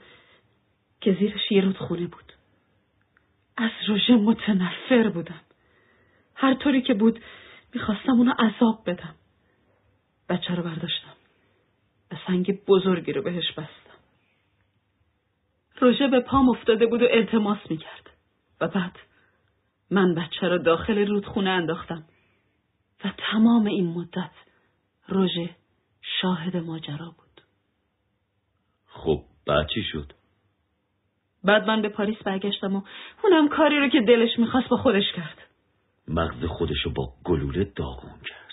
که 1.00 1.12
زیرش 1.12 1.52
یه 1.52 1.60
رودخونه 1.60 2.06
بود. 2.06 2.32
از 3.56 3.70
روژه 3.88 4.14
متنفر 4.14 5.08
بودم. 5.08 5.40
هر 6.34 6.54
طوری 6.54 6.82
که 6.82 6.94
بود 6.94 7.20
می‌خواستم 7.74 8.12
اونو 8.12 8.32
عذاب 8.38 8.90
بدم. 8.90 9.14
بچه 10.28 10.54
رو 10.54 10.62
برداشتم. 10.62 11.14
و 12.12 12.16
سنگ 12.26 12.64
بزرگی 12.64 13.12
رو 13.12 13.22
بهش 13.22 13.52
بستم. 13.52 13.98
روژه 15.80 16.08
به 16.08 16.20
پام 16.20 16.48
افتاده 16.48 16.86
بود 16.86 17.02
و 17.02 17.06
التماس 17.10 17.58
می‌کرد. 17.70 18.10
و 18.60 18.68
بعد 18.68 18.98
من 19.90 20.14
بچه 20.14 20.48
رو 20.48 20.58
داخل 20.58 21.06
رودخونه 21.06 21.50
انداختم. 21.50 22.04
و 23.04 23.12
تمام 23.18 23.66
این 23.66 23.86
مدت 23.86 24.30
روژه 25.08 25.50
شاهد 26.20 26.56
ماجرا 26.56 27.06
بود. 27.06 27.40
خب 28.86 29.24
بعد 29.46 29.68
چی 29.74 29.82
شد؟ 29.82 30.12
بعد 31.44 31.66
من 31.66 31.82
به 31.82 31.88
پاریس 31.88 32.18
برگشتم 32.18 32.76
و 32.76 32.82
اونم 33.24 33.48
کاری 33.48 33.80
رو 33.80 33.88
که 33.88 34.00
دلش 34.00 34.38
می‌خواست 34.38 34.68
با 34.68 34.76
خودش 34.76 35.12
کرد. 35.16 35.38
مغز 36.08 36.44
خودشو 36.44 36.90
با 36.90 37.12
گلوله 37.24 37.64
داغون 37.64 38.20
کرد. 38.26 38.43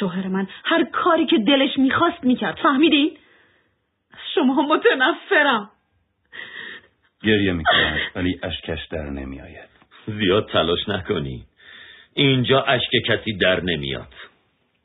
شوهر 0.00 0.28
من 0.28 0.48
هر 0.64 0.84
کاری 0.84 1.26
که 1.26 1.38
دلش 1.38 1.78
می‌خواست 1.78 2.24
می‌کرد 2.24 2.56
فهمیدین؟ 2.62 3.16
از 4.12 4.18
شما 4.34 4.62
متنفرم. 4.62 5.70
گریه 7.22 7.52
می‌کند 7.52 7.98
ولی 8.14 8.40
اشکش 8.42 8.86
در 8.90 9.10
نمیآید. 9.10 9.70
زیاد 10.06 10.48
تلاش 10.48 10.88
نکنی. 10.88 11.46
اینجا 12.14 12.62
اشک 12.62 12.90
کسی 13.06 13.32
در 13.32 13.60
نمیاد. 13.60 14.14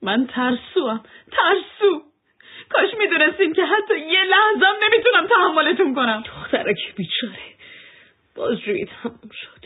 من 0.02 0.28
ترسوم 0.28 1.04
ترسو. 1.32 2.02
کاش 2.70 2.90
می‌دونستیم 3.00 3.54
که 3.54 3.66
حتی 3.66 4.00
یه 4.00 4.24
لحظم 4.24 4.76
نمی‌تونم 4.84 5.28
تحملتون 5.28 5.96
کنم. 5.96 6.24
دخترک 6.26 6.96
بیچاره. 6.96 7.56
بازجویی 8.36 8.86
تموم 8.86 9.30
شد. 9.32 9.66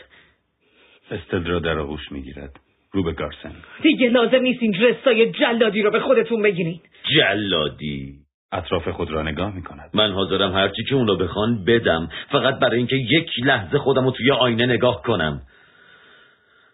استل 1.10 1.46
را 1.46 1.58
در 1.58 1.78
آغوش 1.78 2.12
می‌گیرد. 2.12 2.60
رو 2.92 3.02
به 3.02 3.12
گارسن 3.12 3.54
دیگه 3.82 4.08
لازم 4.08 4.40
نیست 4.40 4.62
این 4.62 4.74
رستای 4.74 5.30
جلادی 5.30 5.82
رو 5.82 5.90
به 5.90 6.00
خودتون 6.00 6.42
بگیرین 6.42 6.80
جلادی. 7.16 8.14
اطراف 8.52 8.88
خود 8.88 9.10
را 9.10 9.22
نگاه 9.22 9.54
می‌کند. 9.54 9.90
من 9.94 10.12
حاضرم 10.12 10.52
هرچی 10.52 10.84
که 10.84 10.94
اونا 10.94 11.14
بخوان 11.14 11.64
بدم. 11.64 12.08
فقط 12.32 12.58
برای 12.58 12.78
اینکه 12.78 12.96
یک 12.96 13.30
لحظه 13.38 13.78
خودم 13.78 14.04
رو 14.04 14.10
توی 14.10 14.30
آینه 14.30 14.66
نگاه 14.66 15.02
کنم. 15.02 15.42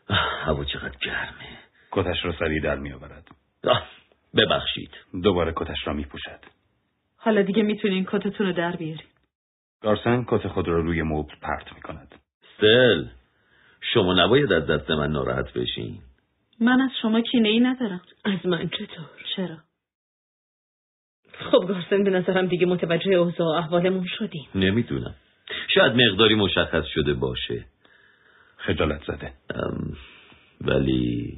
آه، 0.09 0.41
هوا 0.45 0.65
چقدر 0.65 0.97
گرمه. 1.03 1.59
کتش 1.93 2.25
را 2.25 2.33
سریع 2.39 2.63
در 2.63 2.77
میآورد. 2.77 3.29
آه، 3.65 3.87
ببخشید. 4.37 4.91
دوباره 5.23 5.53
کتش 5.57 5.87
را 5.87 5.93
میپوشد. 5.93 6.41
حالا 7.17 7.43
دیگه 7.43 7.63
می‌تونین 7.63 8.05
کتتون 8.05 8.47
رو 8.47 8.53
در 8.53 8.77
بیارین. 8.77 9.07
گارسن 9.83 10.25
کت 10.29 10.49
خود 10.49 10.69
را 10.69 10.81
روی 10.81 11.03
مبل 11.03 11.35
پرت 11.43 11.73
می‌کند. 11.75 12.15
سل. 12.61 13.05
شما 13.95 14.15
نباید 14.15 14.53
از 14.53 14.67
دست 14.67 14.91
من 14.91 15.11
ناراحت 15.11 15.53
بشین. 15.53 15.99
من 16.61 16.81
از 16.81 16.91
شما 17.03 17.21
کینه 17.21 17.49
ای 17.49 17.61
ندارم. 17.61 18.01
از 18.25 18.47
من 18.47 18.69
چطور؟ 18.69 19.07
چرا؟ 19.37 19.57
خب 21.51 21.67
گارسن 21.69 22.05
به 22.05 22.11
نظرم 22.11 22.47
دیگه 22.47 22.67
متوجه 22.67 23.13
اوضاع 23.13 23.47
و 23.47 23.51
احوالمون 23.51 24.07
شدیم. 24.19 24.49
نمی‌دونم. 24.55 25.15
شاید 25.75 25.93
مقداری 25.93 26.35
مشخص 26.35 26.85
شده 26.95 27.15
باشه. 27.15 27.65
خجالت 28.57 29.05
زده. 29.07 29.33
ام، 29.55 29.97
ولی 30.61 31.33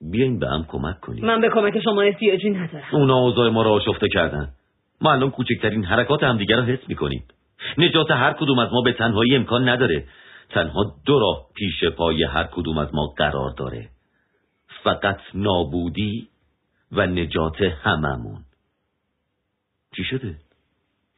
بیاین 0.00 0.38
به 0.38 0.48
هم 0.48 0.64
کمک 0.68 1.00
کنیم. 1.00 1.24
من 1.24 1.40
به 1.40 1.48
کمک 1.48 1.80
شما 1.80 2.02
احتیاجی 2.02 2.50
ندارم. 2.50 2.88
اونا 2.92 3.16
اوضاع 3.18 3.50
ما 3.50 3.62
را 3.62 3.70
آشفته 3.70 4.08
کردن. 4.08 4.48
ما 5.00 5.12
الان 5.12 5.30
کوچکترین 5.30 5.84
حرکات 5.84 6.22
همدیگه 6.22 6.56
را 6.56 6.62
حس 6.62 6.88
می‌کنیم. 6.88 7.24
نجات 7.78 8.10
هر 8.10 8.32
کدوم 8.32 8.58
از 8.58 8.68
ما 8.72 8.82
به 8.84 8.92
تنهایی 8.92 9.36
امکان 9.36 9.68
نداره. 9.68 10.08
تنها 10.50 10.96
دو 11.06 11.18
راه 11.18 11.46
پیش 11.54 11.84
پای 11.84 12.24
هر 12.24 12.44
کدوم 12.44 12.78
از 12.78 12.94
ما 12.94 13.06
قرار 13.06 13.50
داره. 13.56 13.88
فقط 14.84 15.20
نابودی 15.34 16.28
و 16.92 17.06
نجات 17.06 17.62
هممون. 17.62 18.44
چی 19.96 20.04
شده؟ 20.04 20.36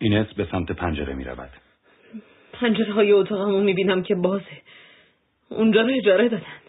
اینس 0.01 0.27
به 0.27 0.49
سمت 0.53 0.73
پنجره 0.73 1.15
می‌رود 1.15 1.51
پنجره 2.53 2.93
های 2.93 3.13
اتاقمو 3.13 3.61
می‌بینم 3.61 4.03
که 4.03 4.15
بازه. 4.15 4.63
اونجا 5.49 5.81
رو 5.81 5.95
اجاره 5.95 6.29
دادن. 6.29 6.61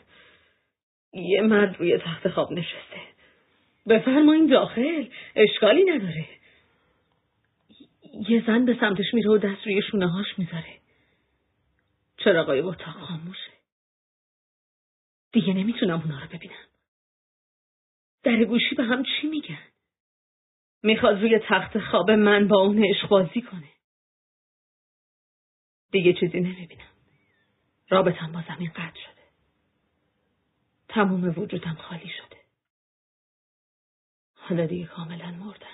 یه 1.13 1.41
مرد 1.41 1.75
روی 1.79 1.97
تخت 1.97 2.29
خواب 2.29 2.51
نشسته. 2.51 3.01
بفرمایین 3.89 4.47
داخل. 4.47 5.05
اشکالی 5.35 5.83
نداره. 5.83 6.25
یه 8.29 8.43
زن 8.47 8.65
به 8.65 8.77
سمتش 8.79 9.13
میره 9.13 9.29
و 9.29 9.37
دست 9.37 9.65
روی 9.65 9.81
شونه 9.81 10.07
هاش 10.07 10.39
می‌ذاره. 10.39 10.80
چراغای 12.23 12.59
اتاق 12.59 12.95
خاموشه. 12.95 13.51
دیگه 15.31 15.53
نمی‌تونم 15.53 16.01
اونا 16.01 16.19
رو 16.19 16.27
ببینم. 16.27 16.67
در 18.23 18.43
گوشی 18.43 18.75
به 18.75 18.83
هم 18.83 19.03
چی 19.03 19.27
میگن؟ 19.27 19.71
می‌خواد 20.83 21.21
روی 21.21 21.39
تخت 21.43 21.79
خواب 21.79 22.11
من 22.11 22.47
با 22.47 22.57
اون 22.57 22.85
عشق 22.85 23.09
بازی 23.09 23.41
کنه. 23.41 23.69
دیگه 25.91 26.13
چیزی 26.13 26.39
نمی‌بینم. 26.39 26.91
رابطم 27.89 28.31
با 28.31 28.43
زمین 28.47 28.71
قطع 28.75 28.99
شده. 28.99 29.21
تموم 30.89 31.39
وجودم 31.39 31.75
خالی 31.75 32.09
شده. 32.09 32.37
حالا 34.33 34.65
دیگه 34.65 34.85
کاملا 34.85 35.31
مردم. 35.31 35.67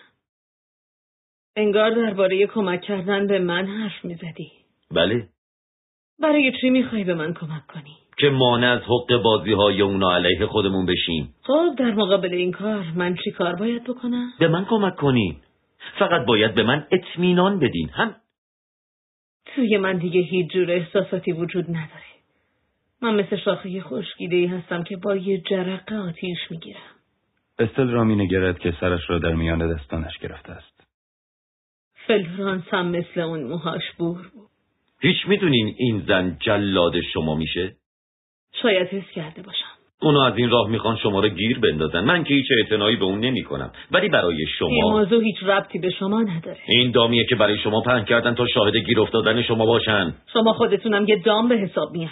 انگار 1.55 1.89
درباره 1.89 2.47
کمک 2.47 2.81
کردن 2.81 3.27
به 3.27 3.39
من 3.39 3.67
حرف 3.67 4.05
می‌زدی. 4.05 4.51
بله. 4.91 5.29
برای 6.19 6.53
چی 6.61 6.69
می‌خوای 6.69 7.03
به 7.03 7.13
من 7.13 7.33
کمک 7.33 7.67
کنی؟ 7.67 7.97
که 8.17 8.29
مانع 8.29 8.67
از 8.67 8.81
حق 8.81 9.23
بازی 9.23 9.53
های 9.53 9.81
اونا 9.81 10.15
علیه 10.15 10.45
خودمون 10.45 10.85
بشیم. 10.85 11.33
خب 11.43 11.75
در 11.77 11.91
مقابل 11.91 12.33
این 12.33 12.51
کار 12.51 12.85
من 12.95 13.15
چی 13.23 13.31
کار 13.31 13.55
باید 13.55 13.83
بکنم؟ 13.83 14.29
به 14.39 14.47
من 14.47 14.65
کمک 14.65 14.95
کنین. 14.95 15.35
فقط 15.99 16.25
باید 16.25 16.55
به 16.55 16.63
من 16.63 16.87
اطمینان 16.91 17.59
بدین. 17.59 17.89
هم 17.89 18.15
توی 19.45 19.77
من 19.77 19.97
دیگه 19.97 20.21
هیچ 20.21 20.51
جور 20.51 20.71
احساساتی 20.71 21.31
وجود 21.31 21.65
نداره. 21.69 22.07
من 23.01 23.15
مثل 23.15 23.37
شاخه 23.37 23.81
خشکیده 23.81 24.49
هستم 24.49 24.83
که 24.83 24.97
با 24.97 25.15
یه 25.15 25.41
جرقه 25.41 25.95
آتیش 25.95 26.37
می‌گیرم. 26.49 26.79
استل 27.59 27.89
را 27.89 28.03
مینگرد 28.03 28.59
که 28.59 28.73
سرش 28.79 29.09
را 29.09 29.19
در 29.19 29.35
میان 29.35 29.75
دستانش 29.75 30.17
گرفته 30.17 30.51
است. 30.51 30.87
فلورانس 32.07 32.63
هم 32.69 32.87
مثل 32.87 33.19
اون 33.19 33.43
موهاش 33.43 33.91
بور 33.97 34.31
بود. 34.33 34.56
هیچ 35.01 35.17
می‌دونین 35.27 35.75
این 35.77 36.03
زن 36.07 36.37
جلاد 36.39 37.01
شما 37.01 37.35
میشه؟ 37.35 37.75
شاید 38.61 38.87
حس 38.87 39.11
کرده 39.15 39.41
باشم. 39.41 39.65
اونا 40.01 40.25
از 40.25 40.37
این 40.37 40.49
راه 40.49 40.69
می‌خوان 40.69 40.97
شما 40.97 41.19
رو 41.19 41.29
گیر 41.29 41.59
بندازن. 41.59 41.99
من 41.99 42.23
که 42.23 42.33
هیچ 42.33 42.45
اعتنایی 42.57 42.95
به 42.95 43.05
اون 43.05 43.19
نمی 43.19 43.43
کنم 43.43 43.71
ولی 43.91 44.09
برای 44.09 44.35
این 44.35 44.47
شما 44.59 44.69
موضوع 44.91 45.23
هیچ 45.23 45.43
ربطی 45.43 45.79
به 45.79 45.89
شما 45.89 46.21
نداره. 46.21 46.59
این 46.67 46.91
دامیه 46.91 47.25
که 47.25 47.35
برای 47.35 47.57
شما 47.57 47.81
پهن 47.81 48.05
کردن 48.05 48.35
تا 48.35 48.47
شاهد 48.47 48.77
گیر 48.77 48.99
افتادن 48.99 49.41
شما 49.41 49.65
باشن. 49.65 50.13
شما 50.33 50.53
خودتونم 50.53 51.05
یه 51.07 51.15
دام 51.15 51.47
به 51.47 51.55
حساب 51.55 51.91
میاین 51.91 52.09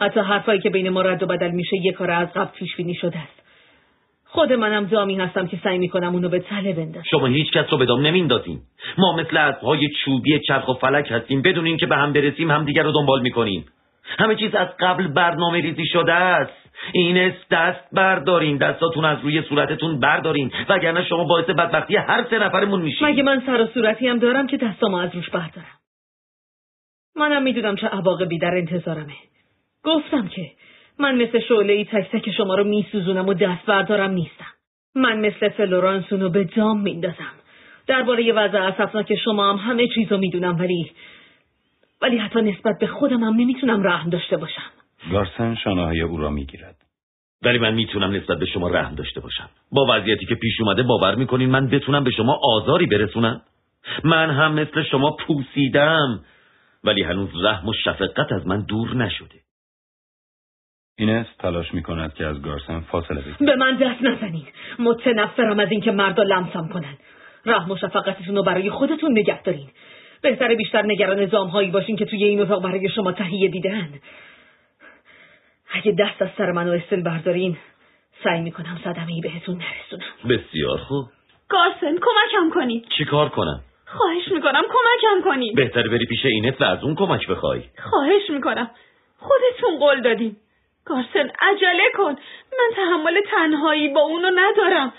حتی 0.00 0.20
حرفایی 0.20 0.60
که 0.60 0.70
بین 0.70 0.88
ما 0.88 1.02
رد 1.02 1.22
و 1.22 1.26
بدل 1.26 1.50
میشه 1.50 1.76
یه 1.84 1.92
کار 1.92 2.10
از 2.10 2.32
قبل 2.32 2.58
پیش 2.58 2.76
بینی 2.76 2.94
شده 2.94 3.18
است. 3.18 3.39
خود 4.32 4.52
منم 4.52 4.84
دامی 4.84 5.14
هستم 5.14 5.46
که 5.46 5.60
سعی 5.64 5.78
می‌کنم 5.78 6.14
اونو 6.14 6.28
به 6.28 6.38
تله 6.38 6.72
بندازم. 6.72 7.02
شما 7.10 7.26
هیچ 7.26 7.52
کس 7.52 7.66
رو 7.70 7.78
به 7.78 7.86
دام 7.86 8.06
نمیندازین 8.06 8.60
ما 8.98 9.16
مثل 9.16 9.36
اسبهای 9.36 9.88
چوبی 10.04 10.40
چرخ 10.48 10.68
و 10.68 10.74
فلک 10.74 11.10
هستیم. 11.10 11.42
بدون 11.42 11.66
اینکه 11.66 11.86
به 11.86 11.96
هم 11.96 12.12
برسیم 12.12 12.50
همدیگر 12.50 12.82
رو 12.82 12.92
دنبال 12.92 13.22
می‌کنیم. 13.22 13.64
همه 14.18 14.36
چیز 14.36 14.54
از 14.54 14.68
قبل 14.80 15.08
برنامه 15.08 15.60
ریزی 15.60 15.86
شده 15.86 16.12
است. 16.12 16.52
این 16.92 17.18
است 17.18 17.48
دست 17.50 17.88
بردارین. 17.92 18.56
دستاتون 18.56 19.04
از 19.04 19.18
روی 19.22 19.42
صورتتون 19.42 20.00
بردارین. 20.00 20.52
وگرنه 20.68 21.04
شما 21.04 21.24
باعث 21.24 21.44
بدبختی 21.44 21.96
هر 21.96 22.24
سه 22.30 22.38
نفرمون 22.38 22.82
میشین. 22.82 23.08
مگه 23.08 23.22
من 23.22 23.42
سر 23.46 23.60
و 23.60 23.66
صورتی 23.66 24.08
هم 24.08 24.18
دارم 24.18 24.46
که 24.46 24.56
دستامو 24.56 24.96
از 24.96 25.14
روش 25.14 25.30
بردارم؟ 25.30 25.78
منم 27.16 27.42
می‌دونم 27.42 27.76
چه 27.76 27.86
عواقبی 27.86 28.38
در 28.38 28.54
انتظارمه. 28.54 29.14
گفتم 29.84 30.28
که 30.28 30.50
من 31.00 31.22
مثل 31.22 31.40
شعله 31.48 31.72
ای 31.72 31.84
تک 31.84 32.10
تک 32.12 32.30
شما 32.30 32.54
رو 32.54 32.64
میسوزونم 32.64 33.28
و 33.28 33.34
دست 33.34 33.66
بردارم 33.66 34.10
نیستم. 34.10 34.52
من 34.94 35.20
مثل 35.20 35.48
فلورانس 35.48 36.12
اونو 36.12 36.28
به 36.28 36.44
دام 36.44 36.80
میندازم. 36.80 37.32
درباره 37.86 38.32
وضع 38.32 38.58
اسفناک 38.58 39.14
شما 39.24 39.52
هم 39.52 39.70
همه 39.70 39.88
چیزو 39.94 40.18
می‌دونم 40.18 40.58
ولی 40.58 40.90
ولی 42.02 42.18
حتی 42.18 42.42
نسبت 42.42 42.78
به 42.80 42.86
خودم 42.86 43.24
هم 43.24 43.34
نمی‌تونم 43.34 43.82
رحم 43.82 44.10
داشته 44.10 44.36
باشم. 44.36 44.70
گارسن 45.12 45.54
شانههای 45.54 46.00
او 46.00 46.16
را 46.16 46.30
می‌گیرد. 46.30 46.76
ولی 47.42 47.58
من 47.58 47.74
می‌تونم 47.74 48.12
نسبت 48.12 48.38
به 48.38 48.46
شما 48.46 48.68
رحم 48.68 48.94
داشته 48.94 49.20
باشم. 49.20 49.48
با 49.72 49.86
وضعیتی 49.90 50.26
که 50.26 50.34
پیش 50.34 50.60
اومده 50.60 50.82
باور 50.82 51.14
می‌کنین 51.14 51.50
من 51.50 51.66
بتونم 51.66 52.04
به 52.04 52.10
شما 52.10 52.40
آزاری 52.42 52.86
برسونم؟ 52.86 53.42
من 54.04 54.30
هم 54.30 54.52
مثل 54.52 54.82
شما 54.82 55.16
پوسیدم 55.26 56.24
ولی 56.84 57.02
هنوز 57.02 57.44
رحم 57.44 57.68
و 57.68 57.72
شفقت 57.72 58.32
از 58.32 58.46
من 58.46 58.64
دور 58.68 58.96
نشده. 58.96 59.40
اینس 61.00 61.26
تلاش 61.38 61.74
می‌کند 61.74 62.14
که 62.14 62.26
از 62.26 62.42
گارسن 62.42 62.80
فاصله 62.80 63.20
بگیرد. 63.20 63.38
به 63.38 63.56
من 63.56 63.76
دست 63.76 64.02
نزنید. 64.02 64.48
متنفرم 64.78 65.60
از 65.60 65.70
اینکه 65.70 65.92
مردا 65.92 66.22
لمسم 66.22 66.68
کنن. 66.68 66.98
رحم 67.46 67.70
و 67.70 67.76
شفقتتون 67.76 68.36
رو 68.36 68.42
برای 68.42 68.70
خودتون 68.70 69.10
نگه 69.18 69.42
دارین. 69.42 69.68
بهتره 70.22 70.54
بیشتر 70.54 70.82
نگران 70.82 71.26
زامهایی 71.26 71.70
باشین 71.70 71.96
که 71.96 72.04
توی 72.04 72.24
این 72.24 72.40
اتاق 72.40 72.62
برای 72.62 72.88
شما 72.88 73.12
تهیه 73.12 73.48
دیدن. 73.48 73.88
اگه 75.72 75.92
دست 75.92 76.22
از 76.22 76.28
سر 76.38 76.52
من 76.52 76.68
و 76.68 76.72
استل 76.72 77.02
بردارین 77.02 77.56
سعی 78.24 78.40
می‌کنم 78.40 78.80
صدمه 78.84 79.12
ای 79.12 79.20
بهتون 79.20 79.56
نرسونم. 79.56 80.10
بسیار 80.28 80.78
خوب. 80.78 81.06
گارسن 81.48 81.98
کمکم 81.98 82.54
کنید. 82.54 82.86
چیکار 82.98 83.28
کنم؟ 83.28 83.60
خواهش 83.86 84.28
می‌کنم 84.32 84.62
کمکم 84.62 85.30
کنید. 85.30 85.56
بهتره 85.56 85.88
بری 85.88 86.06
پیش 86.06 86.24
اینت 86.24 86.60
و 86.60 86.64
از 86.64 86.84
اون 86.84 86.94
کمک 86.94 87.28
بخوای. 87.28 87.62
خواهش 87.78 88.30
می‌کنم. 88.30 88.70
خودتون 89.18 89.78
قول 89.78 90.00
دادین. 90.02 90.36
گارسن 90.84 91.30
عجله 91.40 91.90
کن. 91.94 92.16
من 92.52 92.76
تحمل 92.76 93.20
تنهایی 93.30 93.88
با 93.88 94.00
اونو 94.00 94.30
ندارم. 94.34 94.92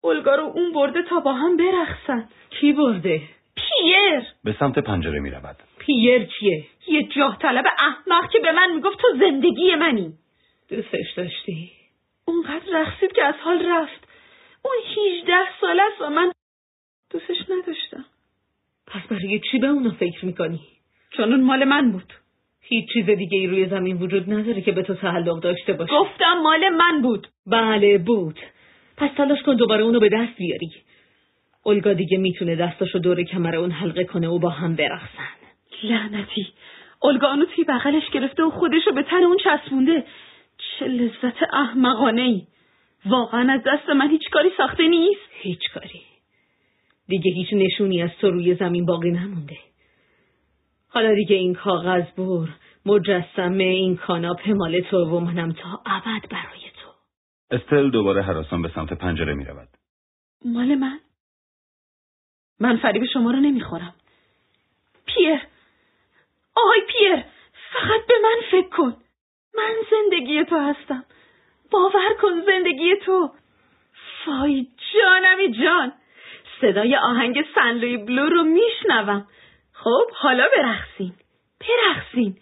اولگا 0.00 0.34
رو 0.34 0.44
اون 0.44 0.72
برده 0.72 1.02
تا 1.02 1.20
با 1.20 1.32
هم 1.32 1.56
برخصن. 1.56 2.28
کی 2.50 2.72
برده؟ 2.72 3.20
پیر. 3.56 4.22
به 4.44 4.56
سمت 4.60 4.78
پنجره 4.78 5.20
می 5.20 5.30
رود. 5.30 5.56
پیر 5.78 6.24
کیه؟ 6.24 6.64
یه 6.88 7.02
جاه 7.02 7.38
طلب 7.38 7.64
احمق 7.78 8.30
که 8.30 8.38
به 8.38 8.52
من 8.52 8.72
می‌گفت 8.74 8.98
تو 8.98 9.08
زندگی 9.20 9.74
منی. 9.74 10.12
دوستش 10.68 11.12
داشتی؟ 11.16 11.70
اونقدر 12.24 12.72
رقصید 12.72 13.12
که 13.12 13.24
از 13.24 13.34
حال 13.34 13.66
رفت. 13.66 14.08
اون 14.64 14.74
هیچده 14.84 15.34
ساله 15.60 15.82
است 15.82 16.00
و 16.00 16.10
من 16.10 16.32
دوستش 17.10 17.36
نداشتم. 17.48 18.04
پس 18.86 19.00
برای 19.10 19.40
چی 19.50 19.58
به 19.58 19.66
اونو 19.66 19.90
فکر 19.90 20.24
می‌کنی؟ 20.24 20.60
چون 21.10 21.32
اون 21.32 21.42
مال 21.42 21.64
من 21.64 21.92
بود. 21.92 22.12
هیچ 22.68 22.84
چیز 22.92 23.06
دیگه 23.06 23.38
ای 23.38 23.46
روی 23.46 23.66
زمین 23.66 23.96
وجود 23.96 24.32
نداره 24.32 24.62
که 24.62 24.72
به 24.72 24.82
تو 24.82 24.94
تعلق 24.94 25.40
داشته 25.40 25.72
باشه. 25.72 25.92
گفتم 25.92 26.32
مال 26.42 26.68
من 26.68 27.02
بود. 27.02 27.28
بله 27.46 27.98
بود. 27.98 28.40
پس 28.96 29.10
تلاش 29.16 29.42
کن 29.42 29.54
دوباره 29.54 29.82
اونو 29.82 30.00
به 30.00 30.08
دست 30.08 30.36
بیاری. 30.36 30.70
اولگا 31.62 31.92
دیگه 31.92 32.18
می‌تونه 32.18 32.56
دستاشو 32.56 32.98
دور 32.98 33.22
کمر 33.22 33.56
اون 33.56 33.70
حلقه 33.70 34.04
کنه 34.04 34.28
و 34.28 34.38
با 34.38 34.48
هم 34.48 34.76
برقصن. 34.76 35.28
لعنتی. 35.82 36.46
اولگا 37.02 37.28
اونو 37.28 37.44
توی 37.44 37.64
بغلش 37.64 38.10
گرفته 38.12 38.42
و 38.42 38.50
خودشو 38.50 38.92
به 38.92 39.02
تن 39.02 39.24
اون 39.24 39.36
چسبونده. 39.44 40.04
چه 40.58 40.86
لذت 40.86 41.42
احمقانه 41.52 42.22
ای 42.22 42.42
واقعا 43.06 43.52
از 43.52 43.60
دست 43.66 43.88
من 43.88 44.10
هیچ 44.10 44.30
کاری 44.32 44.50
ساخته 44.56 44.88
نیست. 44.88 45.30
هیچ 45.40 45.70
کاری. 45.74 46.00
دیگه 47.08 47.32
هیچ 47.32 47.52
نشونی 47.52 48.02
از 48.02 48.10
تو 48.20 48.30
روی 48.30 48.54
زمین 48.54 48.86
باقی 48.86 49.10
نمونده. 49.10 49.56
حالا 50.88 51.14
دیگه 51.14 51.36
این 51.36 51.54
کاغذ 51.54 52.04
بور 52.16 52.48
مجسمه 52.86 53.64
این 53.64 53.96
کاناپه 53.96 54.52
مال 54.52 54.80
تو 54.80 54.96
و 54.96 55.20
منم 55.20 55.52
تا 55.52 55.82
ابد 55.86 56.28
برای 56.30 56.60
تو. 56.82 56.90
استل 57.50 57.90
دوباره 57.90 58.22
حراسان 58.22 58.62
به 58.62 58.70
سمت 58.74 58.92
پنجره 58.92 59.34
می 59.34 59.44
رود. 59.44 59.68
مال 60.44 60.74
من؟ 60.74 61.00
من 62.60 62.76
فریب 62.76 63.04
شما 63.12 63.30
رو 63.30 63.40
نمی‌خورم. 63.40 63.94
پیر! 65.06 65.40
آهای 66.56 66.80
پیر! 66.88 67.24
فقط 67.72 68.06
به 68.08 68.14
من 68.22 68.50
فکر 68.50 68.68
کن. 68.68 68.96
من 69.54 69.74
زندگی 69.90 70.44
تو 70.44 70.56
هستم. 70.58 71.04
باور 71.70 72.14
کن 72.22 72.42
زندگی 72.46 72.94
تو. 73.04 73.30
فای 74.24 74.66
جانمی 74.94 75.64
جان. 75.64 75.92
صدای 76.60 76.96
آهنگ 76.96 77.44
سنلوی 77.54 77.96
بلو 77.96 78.28
رو 78.28 78.44
میشنوم. 78.44 79.26
خب 79.86 80.10
حالا 80.12 80.48
برخصین 80.56 81.12
برخصین 81.60 82.38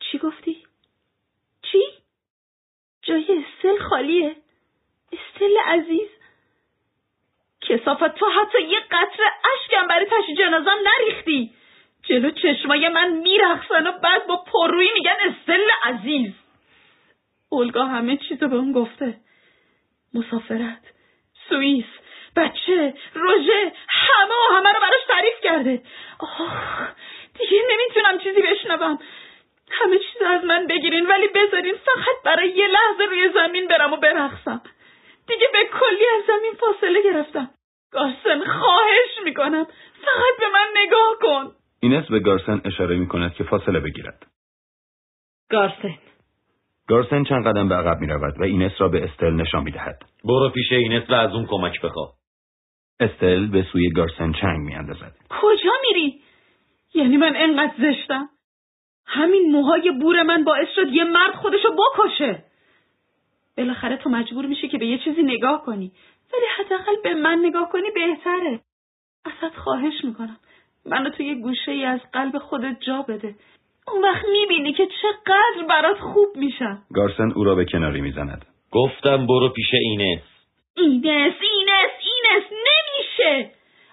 چی 0.00 0.18
گفتی؟ 0.18 0.66
چی؟ 1.62 1.78
جای 3.02 3.24
استل 3.44 3.78
خالیه. 3.78 4.36
استل 5.12 5.56
عزیز. 5.66 6.08
کسافت 7.60 8.14
تو 8.14 8.26
حتی 8.26 8.62
یه 8.62 8.78
قطر 8.90 9.22
اشکم 9.54 9.86
برای 9.86 10.06
تشی 10.06 10.34
جنازم 10.34 10.76
نریختی. 10.86 11.54
جلو 12.02 12.30
چشمای 12.30 12.88
من 12.88 13.12
میرخصن 13.12 13.86
و 13.86 13.92
بعد 13.92 14.26
با 14.26 14.36
پرویی 14.36 14.90
میگن 14.94 15.16
استل 15.20 15.70
عزیز. 15.82 16.32
اولگا 17.48 17.84
همه 17.84 18.16
چیزو 18.16 18.48
به 18.48 18.56
اون 18.56 18.72
گفته. 18.72 19.20
مسافرت. 20.14 20.82
سوئیس. 21.48 21.86
بچه 22.38 22.94
روژه 23.14 23.72
همه 23.88 24.34
و 24.34 24.54
همه 24.54 24.68
رو 24.72 24.80
براش 24.80 25.04
تعریف 25.08 25.40
کرده. 25.42 25.82
آخ 26.18 26.88
دیگه 27.38 27.62
نمی‌تونم 27.70 28.18
چیزی 28.18 28.42
بشنوم. 28.42 28.98
همه 29.70 29.98
چیز 29.98 30.22
از 30.26 30.44
من 30.44 30.66
بگیرین 30.66 31.06
ولی 31.06 31.28
بذارین 31.28 31.74
فقط 31.74 32.22
برای 32.24 32.48
یه 32.48 32.66
لحظه 32.66 33.04
روی 33.10 33.30
زمین 33.34 33.68
برم 33.68 33.92
و 33.92 33.96
برقصم. 33.96 34.62
دیگه 35.28 35.46
به 35.52 35.58
کلی 35.78 36.04
از 36.18 36.24
زمین 36.26 36.52
فاصله 36.52 37.02
گرفتم. 37.02 37.50
گارسن 37.92 38.44
خواهش 38.44 39.18
می‌کنم. 39.24 39.64
فقط 40.04 40.40
به 40.40 40.48
من 40.52 40.66
نگاه 40.82 41.16
کن. 41.20 41.52
اینس 41.80 42.06
به 42.10 42.18
گارسن 42.18 42.60
اشاره 42.64 42.96
می 42.96 43.08
کند 43.08 43.34
که 43.34 43.44
فاصله 43.44 43.80
بگیرد. 43.80 44.26
گارسن. 45.50 45.94
گارسن 46.88 47.24
چند 47.24 47.46
قدم 47.46 47.68
به 47.68 47.74
عقب 47.74 48.00
می 48.00 48.06
رود 48.06 48.40
و 48.40 48.42
اینس 48.42 48.72
را 48.78 48.88
به 48.88 49.04
استل 49.04 49.30
نشان 49.30 49.62
می 49.62 49.70
دهد. 49.70 50.02
برو 50.24 50.50
پیش 50.50 50.72
اینس 50.72 51.10
و 51.10 51.14
از 51.14 51.32
اون 51.32 51.46
کمک 51.46 51.80
بخواه 51.80 52.17
استل 53.00 53.46
به 53.46 53.66
سوی 53.72 53.90
گارسن 53.90 54.32
چنگ 54.32 54.60
می 54.60 54.74
اندازد. 54.74 55.12
کجا 55.28 55.72
میری؟ 55.88 56.20
یعنی 56.94 57.16
من 57.16 57.36
انقدر 57.36 57.72
زشتم. 57.78 58.28
همین 59.06 59.52
موهای 59.52 59.90
بور 59.90 60.22
من 60.22 60.44
باعث 60.44 60.68
شد 60.74 60.92
یه 60.92 61.04
مرد 61.04 61.34
خودشو 61.34 61.68
بکشه. 61.68 62.44
بالاخره 63.56 63.96
تو 63.96 64.10
مجبور 64.10 64.46
میشی 64.46 64.68
که 64.68 64.78
به 64.78 64.86
یه 64.86 64.98
چیزی 64.98 65.22
نگاه 65.22 65.64
کنی. 65.64 65.92
ولی 66.32 66.44
حداقل 66.58 66.92
به 67.04 67.14
من 67.14 67.38
نگاه 67.42 67.70
کنی 67.72 67.90
بهتره. 67.94 68.60
ازت 69.24 69.56
خواهش 69.56 70.04
می‌کنم. 70.04 70.36
منو 70.86 71.10
توی 71.10 71.34
گوشه 71.34 71.72
ای 71.72 71.84
از 71.84 72.00
قلب 72.12 72.38
خودت 72.38 72.76
جا 72.80 73.02
بده. 73.02 73.34
اون 73.92 74.02
وقت 74.02 74.24
می‌بینی 74.32 74.72
که 74.72 74.86
چقدر 75.02 75.66
برات 75.68 75.98
خوب 75.98 76.28
میشم. 76.36 76.82
گارسن 76.94 77.32
او 77.32 77.44
را 77.44 77.54
به 77.54 77.64
کناری 77.64 78.00
می‌زند. 78.00 78.46
گفتم 78.72 79.26
برو 79.26 79.48
پیش 79.48 79.66
اینس. 79.72 80.20
اینس 80.76 81.34
اینس. 81.40 81.90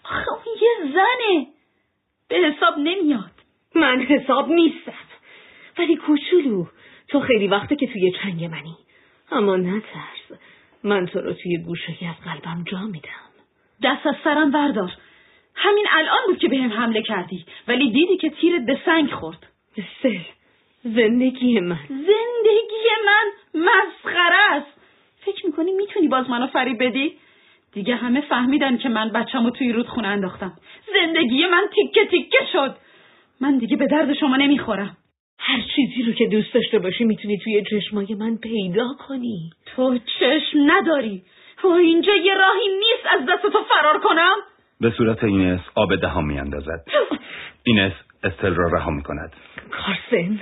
آخه 0.04 0.30
اون 0.30 0.56
یه 0.62 0.94
زنه. 0.94 1.48
به 2.28 2.36
حساب 2.36 2.78
نمیاد. 2.78 3.32
من 3.76 4.02
حساب 4.02 4.52
نیستم. 4.52 4.94
ولی 5.78 5.96
کوچولو 5.96 6.66
تو 7.08 7.20
خیلی 7.20 7.48
وقته 7.48 7.76
که 7.76 7.88
توی 7.88 8.12
چنگ 8.12 8.44
منی. 8.44 8.78
اما 9.32 9.56
نترس 9.56 10.40
من 10.84 11.06
تو 11.06 11.20
رو 11.20 11.34
توی 11.34 11.58
گوشه 11.58 11.94
از 12.10 12.16
قلبم 12.26 12.64
جا 12.64 12.80
میدم. 12.80 13.10
دست 13.84 14.08
از 14.08 14.16
سرم 14.24 14.52
بردار. 14.52 14.92
همین 15.56 15.86
الان 15.92 16.20
بود 16.28 16.38
که 16.38 16.48
به 16.48 16.58
هم 16.58 16.74
حمله 16.74 17.02
کردی. 17.02 17.46
ولی 17.68 17.92
دیدی 17.92 18.18
که 18.18 18.30
تیرت 18.30 18.66
به 18.66 18.80
سنگ 18.86 19.12
خورد. 19.12 19.48
سل 20.04 20.20
زندگی 20.84 21.60
من. 21.60 21.80
زندگی 21.90 22.88
من 23.06 23.32
مسخره 23.54 24.52
است. 24.52 24.82
فکر 25.20 25.46
می‌کنی 25.46 25.72
می‌تونی 25.72 26.08
باز 26.08 26.30
منو 26.30 26.48
فریب 26.48 26.84
بدی؟ 26.84 27.18
دیگه 27.76 27.96
همه 27.96 28.22
فهمیدن 28.22 28.78
که 28.78 28.90
من 28.90 29.10
بچه‌مو 29.10 29.50
توی 29.50 29.72
رودخونه 29.72 30.08
انداختم. 30.08 30.54
زندگی 30.94 31.46
من 31.46 31.64
تیکه 31.76 32.06
تیکه 32.12 32.46
شد. 32.52 32.76
من 33.42 33.58
دیگه 33.58 33.78
به 33.78 33.88
درد 33.88 34.14
شما 34.14 34.36
نمی‌خورم. 34.36 34.98
هر 35.40 35.62
چیزی 35.76 36.04
رو 36.04 36.14
که 36.14 36.28
دوست 36.28 36.54
داشته 36.54 36.80
باشی 36.80 37.04
می‌تونی 37.04 37.38
توی 37.38 37.64
چشمای 37.72 38.16
من 38.16 38.38
پیدا 38.38 38.88
کنی. 39.08 39.50
تو 39.66 39.98
چشم 40.20 40.58
نداری. 40.66 41.24
و 41.64 41.68
اینجا 41.68 42.16
یه 42.16 42.34
راهی 42.34 42.70
نیست 42.78 43.06
از 43.20 43.26
دست 43.30 43.54
تو 43.54 43.60
فرار 43.70 44.00
کنم. 44.00 44.36
به 44.80 44.94
صورت 44.98 45.24
اینس 45.24 45.62
آب 45.76 45.96
دهان 45.96 46.26
می 46.26 46.40
اندازد. 46.40 46.86
اینس 47.64 47.94
استل 48.24 48.56
را 48.56 48.70
رها 48.74 48.92
می 48.92 49.04
کند. 49.04 49.34
کارسن 49.72 50.40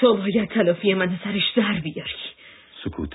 تو 0.00 0.16
باید 0.16 0.48
تلافی 0.48 0.94
من 0.94 1.18
سرش 1.24 1.52
در 1.56 1.80
بیاری. 1.84 2.10
سکوت. 2.84 3.14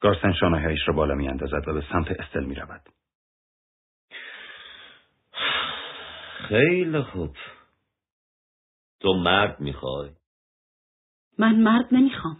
گارسن 0.00 0.32
شانهایش 0.32 0.80
را 0.86 0.94
بالا 0.94 1.14
می 1.14 1.28
اندازد 1.28 1.68
و 1.68 1.74
به 1.74 1.84
سمت 1.92 2.10
استل 2.10 2.44
می 2.44 2.54
رود. 2.54 2.80
خیلی 6.48 7.02
خوب. 7.02 7.36
تو 9.00 9.12
مرد 9.12 9.60
می‌خوای؟ 9.60 10.10
من 11.38 11.54
مرد 11.54 11.88
نمی‌خوام. 11.92 12.36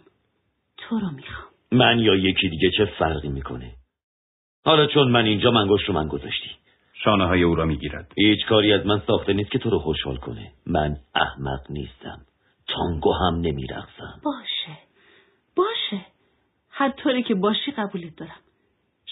تو 0.77 0.99
رو 0.99 1.09
می‌خوام. 1.09 1.49
من 1.71 1.99
یا 1.99 2.15
یکی 2.15 2.49
دیگه 2.49 2.71
چه 2.77 2.85
فرقی 2.85 3.29
می‌کنه؟ 3.29 3.75
حالا 4.65 4.87
چون 4.87 5.11
من 5.11 5.25
اینجا 5.25 5.51
منگوش 5.51 5.81
رو 5.87 5.93
من 5.93 6.07
گذاشتی. 6.07 6.49
شانه 6.93 7.25
های 7.25 7.43
او 7.43 7.55
را 7.55 7.65
می 7.65 7.77
گیرد. 7.77 8.11
هیچ 8.17 8.45
کاری 8.45 8.73
از 8.73 8.85
من 8.85 9.01
ساخته 9.07 9.33
نیست 9.33 9.51
که 9.51 9.59
تو 9.59 9.69
رو 9.69 9.79
خوشحال 9.79 10.17
کنه. 10.17 10.51
من 10.65 10.97
احمق 11.15 11.71
نیستم. 11.71 12.25
تانگو 12.67 13.13
هم 13.13 13.35
نمیرقصم. 13.35 14.21
باشه. 14.23 14.77
باشه. 15.55 16.05
هر 16.79 16.89
طوری 16.89 17.23
که 17.23 17.35
باشی 17.35 17.71
قبولت 17.71 18.15
دارم. 18.17 18.39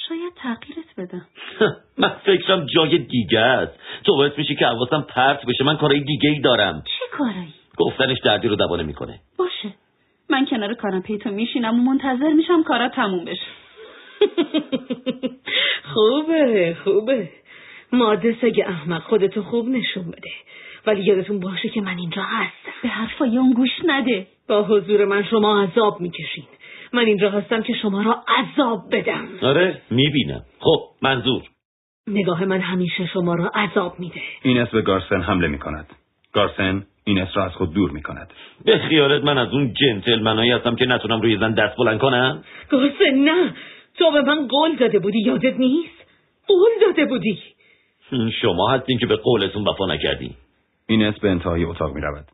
شاید 0.07 0.33
تغییرت 0.35 0.85
بدم. 0.97 1.27
من 2.01 2.09
فکرم 2.09 2.65
جای 2.65 2.97
دیگه 2.97 3.39
است. 3.39 3.79
تو 4.03 4.15
باعث 4.15 4.31
میشی 4.37 4.55
که 4.55 4.65
حواسم 4.65 5.01
پرت 5.01 5.45
بشه. 5.45 5.63
من 5.63 5.77
کارهای 5.77 5.99
دیگه 5.99 6.29
ای 6.29 6.39
دارم. 6.39 6.83
چه 6.85 7.17
کارایی؟ 7.17 7.53
گفتنش 7.77 8.17
دردی 8.23 8.47
رو 8.47 8.55
دوانه 8.55 8.83
می‌کنه. 8.83 9.19
باشه. 9.37 9.73
من 10.29 10.45
کنار 10.45 10.73
کاناپه 10.73 11.17
تو 11.17 11.29
میشینم 11.29 11.79
و 11.79 11.83
منتظر 11.83 12.33
میشم 12.33 12.63
کارا 12.63 12.89
تموم 12.89 13.25
بشه. 13.25 13.51
خوبه 15.93 16.77
خوبه. 16.83 17.29
ماده 17.91 18.37
سگ 18.41 18.61
احمق 18.65 19.01
خودتو 19.01 19.43
خوب 19.43 19.69
نشون 19.69 20.03
بده. 20.03 20.31
ولی 20.85 21.03
یادتون 21.03 21.39
باشه 21.39 21.69
که 21.69 21.81
من 21.81 21.97
اینجا 21.97 22.21
هستم. 22.21 22.71
به 22.83 22.89
حرفای 22.89 23.37
اون 23.37 23.53
گوش 23.53 23.71
نده. 23.85 24.27
با 24.47 24.63
حضور 24.63 25.05
من 25.05 25.23
شما 25.23 25.63
عذاب 25.63 26.01
می‌کشین. 26.01 26.43
من 26.93 27.05
اینجا 27.05 27.29
هستم 27.29 27.63
که 27.63 27.73
شما 27.73 28.01
را 28.01 28.23
عذاب 28.27 28.79
بدم. 28.91 29.27
آره 29.41 29.81
می‌بینم. 29.89 30.41
خب 30.59 30.79
منظور. 31.01 31.43
نگاه 32.07 32.45
من 32.45 32.59
همیشه 32.59 33.07
شما 33.07 33.35
را 33.35 33.51
عذاب 33.55 33.99
میده. 33.99 34.21
اینس 34.41 34.69
به 34.69 34.81
گارسن 34.81 35.21
حمله 35.21 35.47
می 35.47 35.59
کند. 35.59 35.89
گارسن 36.33 36.85
اینس 37.03 37.27
را 37.35 37.45
از 37.45 37.51
خود 37.51 37.73
دور 37.73 37.91
می 37.91 38.01
کند. 38.01 38.33
به 38.65 38.77
خیالت 38.77 39.23
من 39.23 39.37
از 39.37 39.49
اون 39.51 39.73
جنتلمنایی 39.73 40.51
هستم 40.51 40.75
که 40.75 40.85
نتونم 40.85 41.21
روی 41.21 41.37
زن 41.37 41.53
دست 41.53 41.77
بلند 41.77 41.99
کنم؟ 41.99 42.43
گارسن 42.71 43.11
نه. 43.11 43.53
تو 43.97 44.11
به 44.11 44.21
من 44.21 44.47
قول 44.47 44.75
داده 44.75 44.99
بودی 44.99 45.19
یادت 45.19 45.59
نیست؟ 45.59 46.05
قول 46.47 46.69
داده 46.81 47.05
بودی. 47.05 47.39
شما 48.41 48.71
هستین 48.71 48.99
که 48.99 49.05
به 49.05 49.15
قولتون 49.15 49.67
وفا 49.67 49.85
نکردین. 49.85 50.33
اینس 50.87 51.19
به 51.19 51.29
انتهای 51.29 51.63
اتاق 51.63 51.95
می 51.95 52.01
رود. 52.01 52.25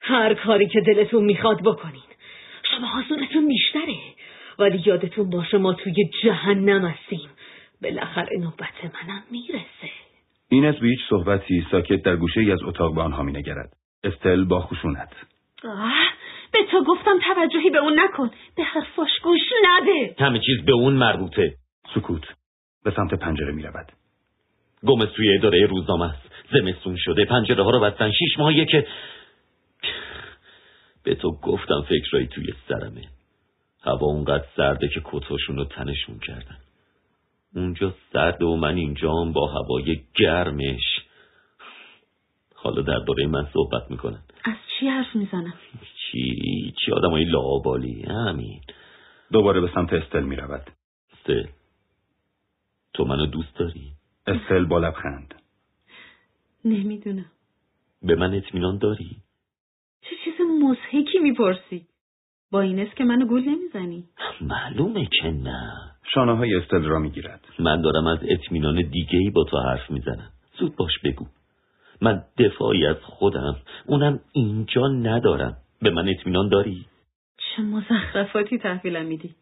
هر 0.00 0.34
کاری 0.34 0.68
که 0.68 0.80
دلتون 0.80 1.24
می‌خواد 1.24 1.62
بکنین. 1.62 2.02
شما 2.70 3.00
حضورتون 3.00 3.48
بیشتره. 3.48 3.96
ولی 4.58 4.82
یادتون 4.86 5.30
باشه 5.30 5.58
ما 5.58 5.72
توی 5.72 5.94
جهنم 6.22 6.84
هستیم. 6.84 7.28
بالاخره 7.82 8.38
نوبت 8.38 8.84
منم 8.84 9.22
می‌رسه. 9.30 9.92
اینس 10.48 10.76
به 10.76 10.86
هیچ 10.86 11.00
صحبتی 11.10 11.66
ساکت 11.70 12.02
در 12.02 12.16
گوشه 12.16 12.40
ای 12.40 12.52
از 12.52 12.62
اتاق 12.62 12.94
به 12.94 13.02
آنها 13.02 13.22
می 13.22 13.32
نگرد. 13.32 13.72
استل 14.04 14.44
با 14.44 14.60
خشونت. 14.60 15.12
آه 15.64 15.92
به 16.52 16.58
تو 16.70 16.84
گفتم 16.84 17.18
توجهی 17.34 17.70
به 17.70 17.78
اون 17.78 18.00
نکن. 18.00 18.30
به 18.56 18.62
حرفاش 18.62 19.10
گوش 19.22 19.40
نده. 19.62 20.14
همه 20.18 20.38
چیز 20.38 20.64
به 20.66 20.72
اون 20.72 20.92
مربوطه. 20.92 21.54
سکوت. 21.94 22.22
به 22.84 22.90
سمت 22.90 23.14
پنجره 23.14 23.52
می 23.52 23.62
رود. 23.62 23.86
گمز 24.86 25.06
توی 25.06 25.34
اداره 25.34 25.66
روزنامه 25.66 26.04
است. 26.04 26.30
زمستون 26.52 26.96
شده 26.98 27.24
پنجره 27.24 27.64
ها 27.64 27.70
رو 27.70 27.80
بستن. 27.80 28.10
شیش 28.10 28.38
ماهیه 28.38 28.64
که 28.64 28.86
به 31.04 31.14
تو 31.14 31.32
گفتم 31.42 31.82
فکرایی 31.88 32.26
توی 32.26 32.54
سرمه. 32.68 33.08
هوا 33.82 34.06
اونقدر 34.06 34.44
سرده 34.56 34.88
که 34.88 35.02
کتاشون 35.04 35.56
رو 35.56 35.64
تنشون 35.64 36.18
کردن. 36.18 36.58
اونجا 37.54 37.94
سرده 38.12 38.44
و 38.44 38.56
من 38.56 38.76
اینجام 38.76 39.32
با 39.32 39.46
هوای 39.46 40.00
گرمش. 40.14 41.00
حالا 42.54 42.82
درباره 42.82 43.26
من 43.26 43.48
صحبت 43.52 43.90
می‌کنن. 43.90 44.22
از 44.44 44.56
چی 44.78 44.88
حرف 44.88 45.16
می‌زنم؟ 45.16 45.54
چی؟ 45.96 46.74
چی 46.80 46.92
آدمای 46.92 47.24
لابالی 47.24 48.02
همین. 48.02 48.60
دوباره 49.32 49.60
به 49.60 49.70
سمت 49.74 49.92
استل 49.92 50.22
می 50.22 50.36
رود. 50.36 50.70
استل؟ 51.12 51.46
تو 52.94 53.04
منو 53.04 53.26
دوست 53.26 53.56
داری؟ 53.56 53.92
استل 54.26 54.64
با 54.64 54.78
لبخند. 54.78 55.34
نمی‌دونم. 56.64 57.30
به 58.02 58.14
من 58.14 58.34
اطمینان 58.34 58.78
داری؟ 58.78 59.16
چه 60.02 60.16
چیز 60.24 60.33
مزهکی 60.64 61.18
می‌پرسی. 61.18 61.86
با 62.52 62.60
این 62.60 62.80
است 62.80 62.96
که 62.96 63.04
منو 63.04 63.26
گول 63.26 63.42
نمی‌زنی. 63.48 64.04
معلومه 64.40 65.08
که 65.20 65.30
نه. 65.30 65.72
شانه 66.14 66.36
های 66.36 66.54
استل 66.54 66.84
را 66.84 66.98
می 66.98 67.10
گیرد. 67.10 67.40
من 67.58 67.80
دارم 67.82 68.06
از 68.06 68.18
اطمینان 68.22 68.74
دیگه 68.74 69.18
ای 69.18 69.30
با 69.30 69.44
تو 69.44 69.58
حرف 69.58 69.90
می‌زنم. 69.90 70.30
زود 70.58 70.76
باش 70.76 70.98
بگو. 71.04 71.26
من 72.00 72.22
دفاعی 72.38 72.86
از 72.86 72.96
خودم. 73.02 73.56
اونم 73.86 74.20
اینجا 74.32 74.88
ندارم. 74.88 75.56
به 75.82 75.90
من 75.90 76.08
اطمینان 76.08 76.48
داری؟ 76.48 76.86
چه 77.36 77.62
مزخرفاتی 77.62 78.58
تحویلم 78.58 79.06
میدی. 79.06 79.34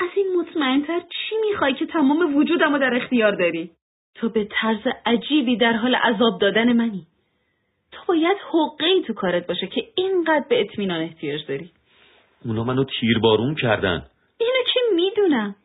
از 0.00 0.08
این 0.16 0.26
مطمئنتر 0.40 1.00
چی 1.00 1.34
می‌خوای 1.50 1.74
که 1.74 1.86
تمام 1.86 2.36
وجودم 2.36 2.72
رو 2.72 2.78
در 2.78 2.94
اختیار 2.94 3.36
داری؟ 3.36 3.70
تو 4.14 4.28
به 4.28 4.48
طرز 4.50 4.86
عجیبی 5.06 5.56
در 5.56 5.72
حال 5.72 5.94
عذاب 5.94 6.40
دادن 6.40 6.72
منی. 6.72 7.06
تو 7.92 7.98
باید 8.08 8.36
حقه 8.52 9.02
تو 9.06 9.14
کارت 9.14 9.46
باشه 9.46 9.66
که 9.66 9.88
اینقدر 9.96 10.44
به 10.48 10.60
اطمینان 10.60 11.00
احتیاج 11.00 11.40
داری. 11.48 11.70
اونا 12.44 12.64
منو 12.64 12.84
تیربارون 13.00 13.54
کردن. 13.54 14.06
اینو 14.40 14.62
که 14.74 14.80
می‌دونم؟ 14.94 15.56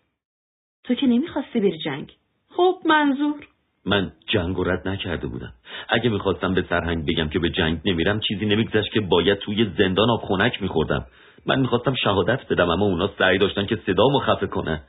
تو 0.84 0.96
که 0.96 1.08
نمی‌خواستی 1.08 1.60
بری 1.60 1.78
جنگ. 1.78 2.12
خب 2.50 2.76
منظور. 2.86 3.48
من 3.86 4.12
جنگ 4.28 4.60
و 4.60 4.64
رد 4.64 4.88
نکرده 4.88 5.28
بودم. 5.28 5.54
اگه 5.90 6.10
می‌خواستم 6.10 6.54
به 6.54 6.66
سرهنگ 6.70 7.06
بگم 7.06 7.30
که 7.30 7.40
به 7.40 7.50
جنگ 7.50 7.82
نمیرم 7.86 8.20
چیزی 8.20 8.46
نمیگذشت 8.46 8.92
که 8.92 9.02
باید 9.02 9.38
توی 9.38 9.72
زندان 9.78 10.10
آب 10.10 10.22
خنک 10.22 10.62
میخوردم. 10.62 11.06
من 11.46 11.60
می‌خواستم 11.60 11.96
شهادت 11.96 12.48
بدم 12.50 12.70
اما 12.70 12.86
اونا 12.86 13.10
سعی 13.18 13.38
داشتن 13.38 13.66
که 13.66 13.80
صدامو 13.86 14.20
خفه 14.20 14.48
کنن. 14.48 14.82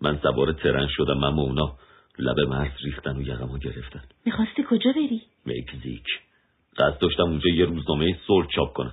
من 0.00 0.18
سوار 0.22 0.52
ترن 0.52 0.86
شدم 0.90 1.24
اما 1.24 1.42
اونا 1.42 1.76
لب 2.18 2.40
مرز 2.48 2.70
ریختن 2.84 3.16
و 3.16 3.22
یقمو 3.22 3.58
گرفتن. 3.58 4.02
می‌خواستی 4.26 4.64
کجا 4.70 4.92
بری؟ 4.92 5.22
مکزیک. 5.46 6.06
قصد 6.78 6.98
داشتم 6.98 7.22
اونجا 7.22 7.50
یه 7.54 7.64
روزنامه 7.64 8.16
صلح 8.26 8.46
چاپ 8.56 8.72
کنم. 8.72 8.92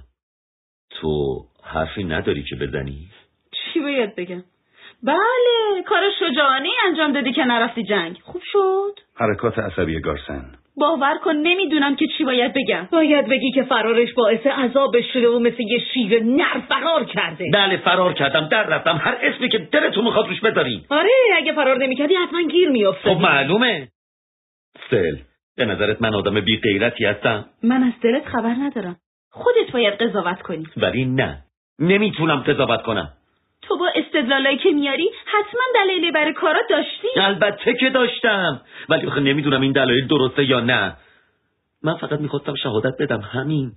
تو 0.90 1.40
حرفی 1.64 2.04
نداری 2.04 2.44
که 2.44 2.56
بزنی؟ 2.56 3.10
چی 3.52 3.80
باید 3.80 4.16
بگم؟ 4.16 4.44
بله 5.04 5.84
کار 5.86 6.02
شجاعانه 6.20 6.70
انجام 6.88 7.14
دادی 7.14 7.34
که 7.34 7.44
نرفتی 7.44 7.84
جنگ. 7.84 8.20
خوب 8.24 8.42
شد؟ 8.52 9.00
حرکات 9.16 9.60
عصبی 9.60 10.00
گارسن. 10.00 10.52
باور 10.78 11.18
کن 11.18 11.36
نمی‌دونم 11.36 11.96
که 11.96 12.08
چی 12.18 12.24
باید 12.24 12.54
بگم. 12.54 12.88
باید 12.92 13.28
بگی 13.28 13.52
که 13.52 13.64
فرارش 13.64 14.14
باعث 14.14 14.48
عذابش 14.48 15.14
شده 15.14 15.30
و 15.30 15.40
مثل 15.40 15.64
یه 15.64 15.80
شیر 15.94 16.24
نر 16.24 16.60
فرار 16.70 17.06
کرده. 17.06 17.46
بله 17.54 17.78
فرار 17.78 18.14
کردم 18.14 18.48
در 18.48 18.64
رفتم. 18.64 18.96
هر 18.96 19.18
اسمی 19.22 19.50
که 19.50 19.58
دلتون 19.58 20.04
می‌خواد 20.04 20.28
روش 20.28 20.42
بذارین. 20.42 20.86
آره 20.90 21.10
اگه 21.36 21.54
فرار 21.54 21.78
نمی‌کردی 21.78 22.16
حتما 22.16 22.42
گیر 22.42 22.70
میافتادی. 22.70 23.16
خب 23.16 23.22
معلومه. 23.22 23.88
سل 24.90 25.18
به 25.60 25.66
نظرت 25.66 26.02
من 26.02 26.16
آدم 26.16 26.42
بی 26.42 26.58
غیرتی 26.58 27.06
هستم؟ 27.06 27.46
من 27.64 27.84
از 27.84 27.94
دلت 28.02 28.26
خبر 28.26 28.56
ندارم. 28.60 28.96
خودت 29.32 29.72
باید 29.74 29.94
قضاوت 29.94 30.42
کنی. 30.42 30.68
ولی 30.78 31.06
نه. 31.06 31.44
نمی‌تونم 31.80 32.36
قضاوت 32.36 32.82
کنم. 32.82 33.10
تو 33.62 33.78
با 33.78 33.88
استدلالایی 33.96 34.58
که 34.58 34.70
میاری 34.72 35.10
حتما 35.26 35.62
دلیلی 35.76 36.12
برای 36.12 36.34
کارات 36.34 36.66
داشتی. 36.70 37.08
البته 37.18 37.74
که 37.74 37.90
داشتم. 37.90 38.62
ولی 38.90 39.08
آخه 39.08 39.20
نمی‌دونم 39.20 39.62
این 39.62 39.72
دلایل 39.72 40.08
درسته 40.08 40.44
یا 40.50 40.60
نه. 40.60 40.96
من 41.84 41.98
فقط 41.98 42.20
می‌خواستم 42.20 42.56
شهادت 42.56 42.94
بدم 43.00 43.22
همین. 43.22 43.72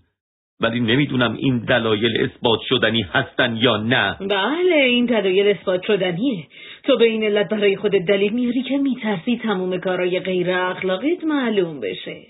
ولی 0.62 0.80
نمی‌دونم 0.80 1.36
این 1.38 1.58
دلایل 1.58 2.20
اثبات 2.24 2.60
شدنی 2.68 3.02
هستن 3.02 3.56
یا 3.56 3.76
نه. 3.76 4.16
بله 4.20 4.74
این 4.74 5.04
دلایل 5.04 5.48
اثبات 5.48 5.82
شدنیه. 5.82 6.46
تو 6.84 6.96
به 6.96 7.04
این 7.04 7.24
علت 7.24 7.48
برای 7.48 7.76
خودت 7.76 8.02
دلیل 8.06 8.32
میاری 8.32 8.62
که 8.62 8.78
میترسی 8.78 9.40
تموم 9.42 9.80
کارای 9.80 10.20
غیر 10.20 10.50
اخلاقیت 10.50 11.24
معلوم 11.24 11.80
بشه. 11.80 12.22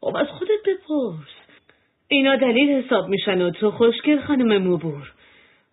خب 0.00 0.16
از 0.16 0.26
خودت 0.28 0.60
بپرس. 0.66 1.28
اینا 2.08 2.36
دلیل 2.36 2.70
حساب 2.70 3.08
میشن 3.08 3.42
و 3.42 3.50
تو 3.50 3.70
خوشگل 3.70 4.20
خانم 4.20 4.62
موبور 4.62 5.12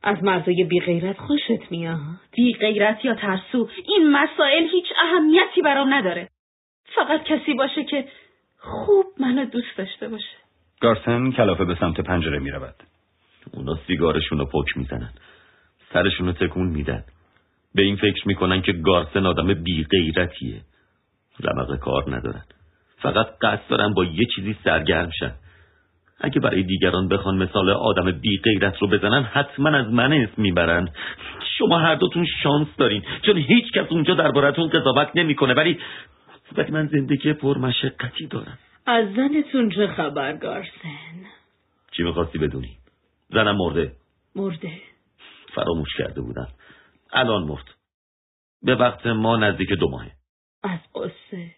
از 0.03 0.23
مردای 0.23 0.63
بی 0.63 0.79
غیرت 0.79 1.17
خوشت 1.17 1.71
میاد. 1.71 1.99
بی 2.35 2.53
غیرت 2.53 3.05
یا 3.05 3.15
ترسو 3.15 3.69
این 3.87 4.09
مسائل 4.09 4.63
هیچ 4.71 4.85
اهمیتی 5.03 5.61
برام 5.61 5.93
نداره. 5.93 6.29
فقط 6.95 7.23
کسی 7.23 7.53
باشه 7.53 7.83
که 7.83 8.05
خوب 8.57 9.05
منو 9.19 9.45
دوست 9.45 9.77
داشته 9.77 10.07
باشه. 10.07 10.46
گارسن 10.81 11.31
کلافه 11.31 11.65
به 11.65 11.75
سمت 11.75 12.01
پنجره 12.01 12.39
می 12.39 12.51
رود. 12.51 12.75
اونا 13.53 13.79
سیگارشون 13.87 14.37
رو 14.39 14.45
پک 14.45 14.77
می‌زنن. 14.77 15.09
سرشون 15.93 16.27
رو 16.27 16.33
تکون 16.33 16.67
میدن. 16.67 17.03
به 17.75 17.81
این 17.81 17.95
فکر 17.95 18.27
می‌کنن 18.27 18.61
که 18.61 18.71
گارسن 18.73 19.25
آدم 19.25 19.53
بی 19.53 19.83
غیرتیه 19.83 20.61
رمق 21.43 21.79
کار 21.79 22.15
ندارن. 22.15 22.43
فقط 22.97 23.27
قصد 23.41 23.67
دارن 23.69 23.93
با 23.93 24.03
یه 24.03 24.25
چیزی 24.35 24.55
سرگرم 24.63 25.09
شن. 25.19 25.33
اگه 26.21 26.39
برای 26.39 26.63
دیگران 26.63 27.07
بخوان 27.07 27.37
مثال 27.37 27.69
آدم 27.69 28.11
بی 28.11 28.37
غیرت 28.43 28.77
رو 28.81 28.87
بزنن 28.87 29.23
حتما 29.23 29.69
از 29.69 29.87
من 29.87 30.13
اسم 30.13 30.41
می‌برن. 30.41 30.89
شما 31.57 31.79
هر 31.79 31.95
دوتون 31.95 32.25
شانس 32.43 32.67
دارین. 32.77 33.03
چون 33.21 33.37
هیچ 33.37 33.71
کس 33.71 33.85
اونجا 33.89 34.13
دربارتون 34.13 34.67
قضاوت 34.69 35.09
نمی‌کنه. 35.15 35.53
ولی 35.53 35.79
ولی 36.57 36.71
من 36.71 36.87
زندگی 36.87 37.33
پرمشقتی 37.33 38.27
دارم. 38.27 38.57
از 38.87 39.13
زنتون 39.15 39.69
چه 39.69 39.87
خبر 39.87 40.33
گارسن؟ 40.33 41.25
چی 41.91 42.03
می‌خواستی 42.03 42.37
بدونی؟ 42.37 42.77
زنم 43.29 43.55
مرده. 43.57 43.91
مرده. 44.35 44.71
فراموش 45.55 45.95
کرده 45.97 46.21
بودم. 46.21 46.47
الان 47.13 47.43
مرد. 47.43 47.65
به 48.63 48.75
وقت 48.75 49.07
ما 49.07 49.37
نزدیک 49.37 49.69
دو 49.69 49.89
ماهه. 49.89 50.11
از 50.63 50.79
قصه. 50.95 51.55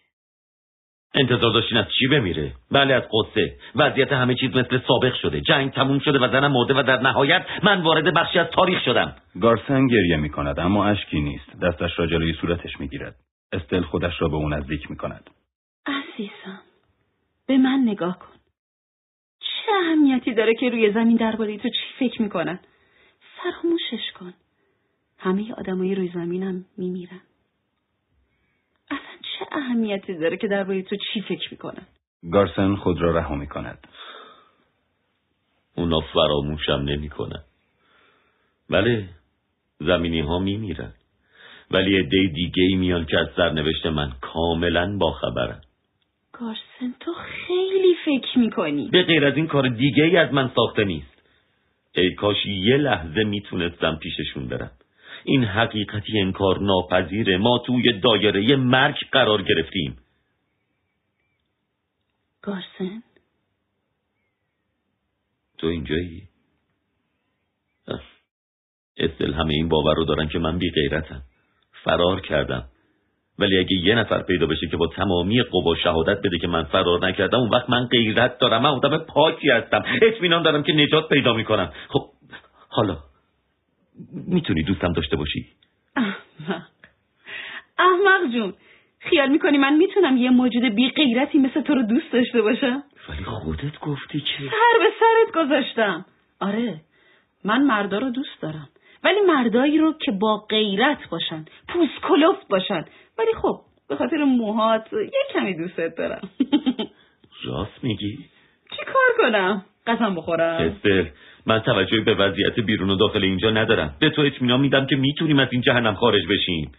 انتظار 1.14 1.52
داشتین 1.52 1.78
از 1.78 1.86
چی 1.98 2.06
بمیره؟ 2.06 2.52
بله 2.70 2.94
از 2.94 3.02
قصه. 3.02 3.56
وضعیت 3.74 4.12
همه 4.12 4.34
چیز 4.34 4.50
مثل 4.50 4.80
سابق 4.88 5.14
شده. 5.14 5.40
جنگ 5.40 5.72
تموم 5.72 5.98
شده 5.98 6.18
و 6.18 6.32
زنم 6.32 6.52
مرده 6.52 6.74
و 6.74 6.82
در 6.82 7.00
نهایت 7.00 7.46
من 7.62 7.82
وارد 7.82 8.14
بخشی 8.14 8.38
از 8.38 8.46
تاریخ 8.46 8.84
شدم. 8.84 9.16
گارسن 9.40 9.86
گریه 9.86 10.16
می 10.16 10.30
کند 10.30 10.60
اما 10.60 10.86
اشکی 10.86 11.20
نیست. 11.20 11.56
دستش 11.62 11.98
را 11.98 12.06
جلوی 12.06 12.32
صورتش 12.32 12.80
می 12.80 12.88
گیرد. 12.88 13.14
استل 13.52 13.82
خودش 13.82 14.22
را 14.22 14.28
به 14.28 14.36
او 14.36 14.48
نزدیک 14.48 14.90
می 14.90 14.96
کند. 14.96 15.30
عزیزم. 15.86 16.69
به 17.50 17.58
من 17.58 17.82
نگاه 17.86 18.18
کن. 18.18 18.32
چه 19.40 19.72
اهمیتی 19.84 20.34
داره 20.34 20.54
که 20.54 20.68
روی 20.68 20.92
زمین 20.92 21.16
درباره 21.16 21.58
تو 21.58 21.68
چی 21.68 21.94
فکر 21.98 22.22
می‌کنن؟ 22.22 22.58
فراموشش 23.36 24.12
کن. 24.18 24.34
همه 25.18 25.52
آدمای 25.52 25.94
روی 25.94 26.10
زمینم 26.14 26.64
میمیرن. 26.76 27.20
اصلا 28.90 29.16
چه 29.22 29.46
اهمیتی 29.52 30.14
داره 30.14 30.36
که 30.36 30.48
درباره 30.48 30.82
تو 30.82 30.96
چی 30.96 31.20
فکر 31.20 31.48
می‌کنن؟ 31.50 31.86
گارسن 32.32 32.74
خود 32.74 33.00
را 33.00 33.16
رها 33.16 33.34
می 33.34 33.46
کند. 33.46 33.88
اونا 35.76 36.00
فراموشم 36.00 36.72
نمی‌کنن. 36.72 37.42
بله 38.70 39.08
زمینی 39.80 40.20
ها 40.20 40.38
میمیرن. 40.38 40.92
ولی 41.70 41.98
عده 41.98 42.32
دیگه 42.34 42.62
ای 42.62 42.74
میان 42.74 43.06
که 43.06 43.18
از 43.18 43.28
سرنوشت 43.36 43.86
من 43.86 44.12
کاملا 44.20 44.96
باخبرن. 44.98 45.60
گارسن 46.40 46.94
تو 47.00 47.12
خیلی 47.12 47.94
فکر 48.04 48.38
می‌کنی. 48.38 48.88
به 48.88 49.02
غیر 49.02 49.24
از 49.24 49.36
این 49.36 49.46
کار 49.46 49.68
دیگه 49.68 50.04
ای 50.04 50.16
از 50.16 50.32
من 50.32 50.50
ساخته 50.56 50.84
نیست. 50.84 51.22
ای 51.94 52.14
کاش 52.14 52.46
یه 52.46 52.76
لحظه 52.76 53.24
می‌تونستم 53.24 53.96
پیششون 53.96 54.48
برم. 54.48 54.70
این 55.24 55.44
حقیقتی 55.44 56.20
انکار 56.20 56.60
ناپذیره 56.60 57.36
ما 57.36 57.62
توی 57.66 58.00
دایره 58.00 58.56
مرگ 58.56 58.96
قرار 59.12 59.42
گرفتیم. 59.42 59.96
گارسن؟ 62.42 63.02
تو 65.58 65.66
اینجایی؟ 65.66 66.28
استل 68.96 69.34
همه 69.34 69.54
این 69.54 69.68
باور 69.68 69.94
رو 69.94 70.04
دارن 70.04 70.28
که 70.28 70.38
من 70.38 70.58
بی 70.58 70.70
غیرتم 70.70 71.22
فرار 71.84 72.20
کردم. 72.20 72.68
ولی 73.40 73.58
اگه 73.58 73.76
یه 73.76 73.94
نفر 73.94 74.22
پیدا 74.22 74.46
بشه 74.46 74.66
که 74.70 74.76
با 74.76 74.86
تمامی 74.86 75.42
قوا 75.42 75.74
شهادت 75.74 76.18
بده 76.18 76.38
که 76.38 76.48
من 76.48 76.64
فرار 76.64 77.06
نکردم 77.06 77.38
اون 77.38 77.48
وقت 77.50 77.70
من 77.70 77.86
غیرت 77.86 78.38
دارم. 78.38 78.62
من 78.62 78.68
آدم 78.68 78.98
پاکی 78.98 79.50
هستم. 79.50 79.84
اطمینان 80.02 80.42
دارم 80.42 80.62
که 80.62 80.72
نجات 80.72 81.08
پیدا 81.08 81.32
می‌کنم. 81.32 81.72
خب 81.88 82.00
حالا 82.68 82.96
می‌تونی 84.26 84.62
دوستم 84.62 84.92
داشته 84.92 85.16
باشی؟ 85.16 85.46
احمق. 85.96 86.62
احمق 87.78 88.32
جون 88.32 88.54
خیال 88.98 89.28
می‌کنی 89.28 89.58
من 89.58 89.76
می‌تونم 89.76 90.16
یه 90.16 90.30
موجود 90.30 90.64
بی 90.64 90.90
غیرتی 90.90 91.38
مثل 91.38 91.60
تو 91.60 91.74
رو 91.74 91.82
دوست 91.82 92.12
داشته 92.12 92.42
باشم؟ 92.42 92.82
ولی 93.08 93.24
خودت 93.24 93.80
گفتی 93.80 94.20
که 94.20 94.38
سر 94.38 94.78
به 94.78 94.90
سرت 95.00 95.44
گذاشتم. 95.44 96.04
آره 96.40 96.80
من 97.44 97.62
مردا 97.62 97.98
رو 97.98 98.10
دوست 98.10 98.42
دارم. 98.42 98.68
ولی 99.04 99.20
مردایی 99.20 99.78
رو 99.78 99.92
که 99.92 100.12
با 100.12 100.36
غیرت 100.50 101.08
باشن 101.10 101.44
پوست 101.68 102.00
کلفت 102.02 102.48
باشن 102.48 102.84
ولی 103.20 103.32
خب 103.42 103.60
به 103.88 103.96
خاطر 103.96 104.24
موهات 104.24 104.92
یه 104.92 105.10
کمی 105.32 105.54
دوستت 105.54 105.96
دارم. 105.96 106.30
راست 107.44 107.84
میگی؟ 107.84 108.18
چی 108.70 108.84
کار 108.84 109.12
کنم؟ 109.18 109.64
قسم 109.86 110.14
بخورم. 110.14 110.62
استل 110.62 111.04
من 111.46 111.60
توجهی 111.60 112.00
به 112.00 112.14
وضعیت 112.14 112.60
بیرون 112.60 112.90
و 112.90 112.96
داخل 112.96 113.22
اینجا 113.22 113.50
ندارم. 113.50 113.96
به 114.00 114.10
تو 114.10 114.22
اطمینان 114.22 114.60
میدم 114.60 114.86
که 114.86 114.96
می‌تونیم 114.96 115.38
از 115.38 115.48
این 115.50 115.60
جهنم 115.60 115.94
خارج 115.94 116.22
بشیم. 116.30 116.70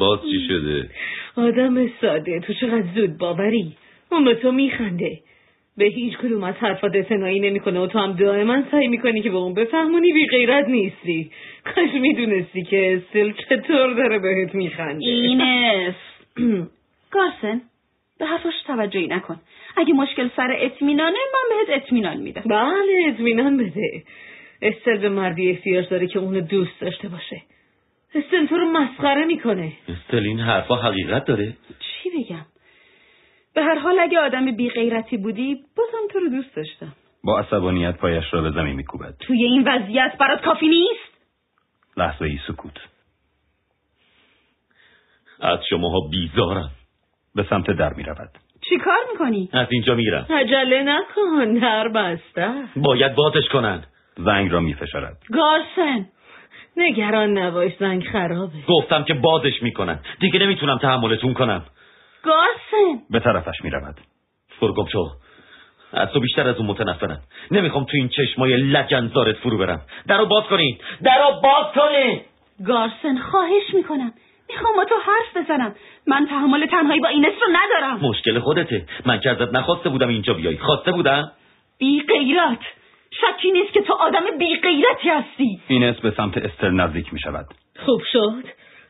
باز 0.00 0.20
چی 0.20 0.46
شده؟ 0.48 0.90
آدم 1.36 1.88
ساده 2.00 2.40
تو 2.40 2.52
چقدر 2.52 2.84
زود 2.94 3.18
باوری. 3.18 3.76
اون 4.10 4.24
به 4.24 4.34
تو 4.34 4.52
میخنده. 4.52 5.20
به 5.78 5.84
هیچ 5.84 6.18
کدوم 6.18 6.44
از 6.44 6.54
حرفات 6.54 6.94
اعتنایی 6.94 7.40
نمی‌کنه. 7.40 7.80
و 7.80 7.86
تو 7.86 7.98
هم 7.98 8.12
دائما 8.12 8.62
سعی 8.70 8.88
می‌کنی 8.88 9.22
که 9.22 9.30
به 9.30 9.36
اون 9.36 9.54
بفهمونی 9.54 10.12
بی 10.12 10.26
غیرت 10.26 10.68
نیستی. 10.68 11.30
کاش 11.64 11.94
می‌دونستی 12.00 12.62
که 12.62 12.96
استل 12.96 13.32
چطور 13.32 13.92
داره 13.92 14.18
بهت 14.18 14.54
میخنده. 14.54 15.06
اینس. 15.06 15.94
گارسن 17.10 17.60
به 18.18 18.26
حرفاش 18.26 18.54
توجهی 18.66 19.06
نکن. 19.06 19.40
اگه 19.76 19.94
مشکل 19.94 20.28
سر 20.36 20.56
اطمینانه 20.58 21.18
من 21.34 21.56
بهت 21.56 21.82
اطمینان 21.82 22.16
میدم. 22.16 22.42
بله 22.46 23.08
اطمینان 23.08 23.56
بده. 23.56 24.02
استل 24.62 24.98
به 24.98 25.08
مردی 25.08 25.50
احتیاج 25.50 25.88
داره 25.88 26.06
که 26.06 26.18
اونو 26.18 26.40
دوست 26.40 26.80
داشته 26.80 27.08
باشه. 27.08 27.42
استل 28.14 28.46
تو 28.46 28.56
رو 28.56 28.64
مسخره 28.64 29.24
می‌کنه. 29.24 29.72
استل 29.88 30.24
این 30.26 30.40
حرفا 30.40 30.76
حقیقت 30.76 31.24
داره. 31.24 31.52
چی 31.80 32.10
بگم؟ 32.10 32.46
به 33.56 33.62
هر 33.62 33.78
حال 33.78 33.98
اگه 34.00 34.18
آدم 34.18 34.56
بی 34.56 34.70
غیرتی 34.70 35.16
بودی 35.16 35.54
بازم 35.76 36.12
تو 36.12 36.18
رو 36.18 36.28
دوست 36.28 36.56
داشتم. 36.56 36.92
با 37.24 37.38
عصبانیت 37.38 37.96
پایش 37.96 38.24
را 38.34 38.42
به 38.42 38.50
زمین 38.50 38.76
میکوبد. 38.76 39.14
توی 39.20 39.44
این 39.44 39.68
وضعیت 39.68 40.16
برات 40.20 40.40
کافی 40.42 40.68
نیست؟ 40.68 41.28
لحظه 41.96 42.24
ای 42.24 42.38
سکوت. 42.48 42.72
از 45.40 45.58
شماها 45.70 46.00
بیزارم. 46.10 46.70
به 47.34 47.46
سمت 47.50 47.70
در 47.70 47.92
می‌رود. 47.92 48.30
چی 48.68 48.78
کار 48.78 48.98
می‌کنی؟ 49.12 49.48
از 49.52 49.66
اینجا 49.70 49.94
میرم. 49.94 50.26
عجله 50.30 50.82
نکن 50.82 51.54
در 51.54 51.88
بسته. 51.88 52.52
باید 52.76 53.14
بازش 53.14 53.48
کنن. 53.52 53.84
زنگ 54.16 54.52
را 54.52 54.60
میفشارد. 54.60 55.16
گارسن 55.32 56.08
نگران 56.76 57.38
نباش 57.38 57.72
زنگ 57.80 58.04
خرابه. 58.04 58.54
گفتم 58.68 59.04
که 59.04 59.14
بازش 59.14 59.62
می‌کنن. 59.62 59.98
دیگه 60.20 60.38
نمی‌تونم 60.38 60.78
تحملتون 60.78 61.34
کنم. 61.34 61.64
گارسن 62.26 63.02
به 63.10 63.20
طرفش 63.20 63.64
می‌رود. 63.64 64.00
فرگم 64.60 64.86
شو 64.92 65.10
از 65.92 66.08
تو 66.08 66.20
بیشتر 66.20 66.48
از 66.48 66.56
اون 66.56 66.66
متنفرم. 66.66 67.20
نمی‌خوام 67.50 67.84
تو 67.84 67.96
این 67.96 68.08
چشمای 68.08 68.56
لجنزارت 68.56 69.36
فرو 69.36 69.58
برم. 69.58 69.80
درو 70.08 70.26
باز 70.26 70.44
کنین 70.44 70.78
درو 71.04 71.40
باز 71.42 71.74
کنین 71.74 72.20
گارسن 72.66 73.18
خواهش 73.30 73.74
می‌کنم. 73.74 74.12
می‌خوام 74.48 74.76
با 74.76 74.84
تو 74.84 74.94
حرف 74.94 75.44
بزنم. 75.44 75.74
من 76.06 76.26
تحمل 76.26 76.66
تنهایی 76.66 77.00
با 77.00 77.08
اینس 77.08 77.34
رو 77.46 77.52
ندارم. 77.52 78.08
مشکل 78.08 78.38
خودته. 78.38 78.86
من 79.06 79.20
که 79.20 79.30
ازت 79.30 79.54
نخواسته 79.54 79.88
بودم 79.88 80.08
اینجا 80.08 80.34
بیای. 80.34 80.58
خواسته 80.58 80.92
بودم؟ 80.92 81.32
بی 81.78 82.02
غیرت. 82.08 82.60
شکی 83.10 83.50
نیست 83.50 83.72
که 83.72 83.82
تو 83.82 83.94
آدم 83.94 84.38
بی 84.38 84.56
غیرتی 84.56 85.08
هستی. 85.08 85.60
اینس 85.68 85.96
به 85.96 86.10
سمت 86.16 86.38
استر 86.38 86.70
نزدیک 86.70 87.12
می 87.12 87.20
شود 87.20 87.46
خوب 87.86 88.02
شد. 88.12 88.44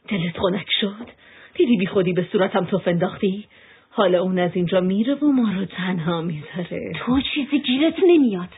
دلت 0.09 0.39
خنک 0.39 0.66
شد. 0.80 1.26
دیدی 1.57 1.77
بی 1.77 1.87
خودی 1.87 2.13
به 2.13 2.27
صورتم 2.33 2.65
توف 2.65 2.89
انداختی؟ 2.89 3.45
حالا 3.91 4.23
اون 4.23 4.39
از 4.39 4.51
اینجا 4.55 4.81
میره 4.81 5.15
و 5.15 5.27
ما 5.27 5.53
رو 5.59 5.65
تنها 5.65 6.21
می‌ذاره. 6.21 6.93
تو 6.99 7.21
چیزی 7.21 7.59
گیرت 7.59 7.95
نمیاد. 8.07 8.49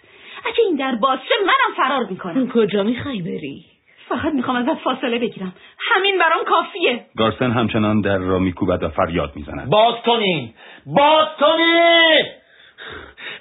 اگه 0.44 0.64
این 0.66 0.76
در 0.76 0.94
باز 0.94 1.18
شه 1.18 1.34
منم 1.44 1.76
فرار 1.76 2.06
می‌کنم. 2.10 2.48
کجا 2.48 2.82
می‌خوای 2.82 3.22
بری؟ 3.22 3.64
فقط 4.08 4.32
می‌خوام 4.34 4.56
ازت 4.56 4.78
فاصله 4.78 5.18
بگیرم. 5.18 5.52
همین 5.78 6.18
برام 6.18 6.44
کافیه. 6.46 7.06
گارسن 7.16 7.50
همچنان 7.50 8.00
در 8.00 8.18
را 8.18 8.38
میکوبد 8.38 8.82
و 8.82 8.88
فریاد 8.88 9.32
می‌زند. 9.36 9.70
باز 9.70 9.94
کنین 10.06 10.50
باز 10.86 11.28
کنین 11.40 12.24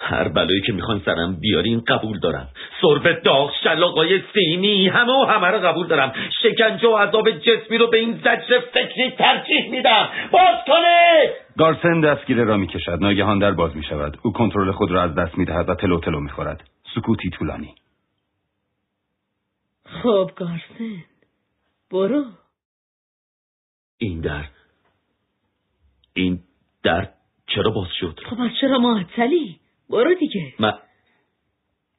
هر 0.02 0.28
بلایی 0.28 0.62
که 0.62 0.74
می‌خواین 0.74 1.02
سرم 1.06 1.40
بیارین 1.40 1.84
قبول 1.88 2.20
دارم. 2.20 2.48
سرب 2.82 3.24
داغ 3.24 3.54
شلاقای 3.64 4.22
سینی 4.34 4.88
همه 4.88 5.14
و 5.14 5.26
همه 5.26 5.48
رو 5.48 5.60
قبول 5.60 5.88
دارم. 5.88 6.14
شکنجه 6.42 6.88
و 6.88 6.98
عذاب 6.98 7.32
جسمی 7.32 7.78
رو 7.78 7.88
به 7.88 7.98
این 7.98 8.18
زجر 8.18 8.60
فکری 8.74 9.12
ترجیح 9.12 9.72
میدم. 9.72 10.10
باز 10.32 10.56
کنین 10.68 11.30
گارسن 11.58 12.02
دستگیره 12.02 12.44
را 12.44 12.58
می‌کشد. 12.58 12.98
ناگهان 13.02 13.40
در 13.40 13.52
باز 13.52 13.76
می 13.76 13.84
شود 13.84 14.18
او 14.24 14.34
کنترل 14.34 14.72
خود 14.72 14.92
را 14.92 15.04
از 15.04 15.16
دست 15.16 15.38
می‌دهد 15.38 15.70
و 15.70 15.76
تلو 15.76 16.00
تلو 16.00 16.20
می‌خورد. 16.20 16.70
سکوتی 16.96 17.30
طولانی. 17.30 17.76
خب 20.04 20.32
گارسن. 20.36 21.04
برو. 21.92 22.26
این 23.98 24.22
در 24.22 24.46
این 26.14 26.40
در 26.84 27.08
چرا 27.58 27.72
باز 27.72 27.88
شد؟ 28.00 28.20
خب 28.26 28.42
از 28.42 28.52
چرا 28.62 28.80
معطلی 28.80 29.60
برو 29.90 30.14
دیگه. 30.14 30.54
من 30.60 30.74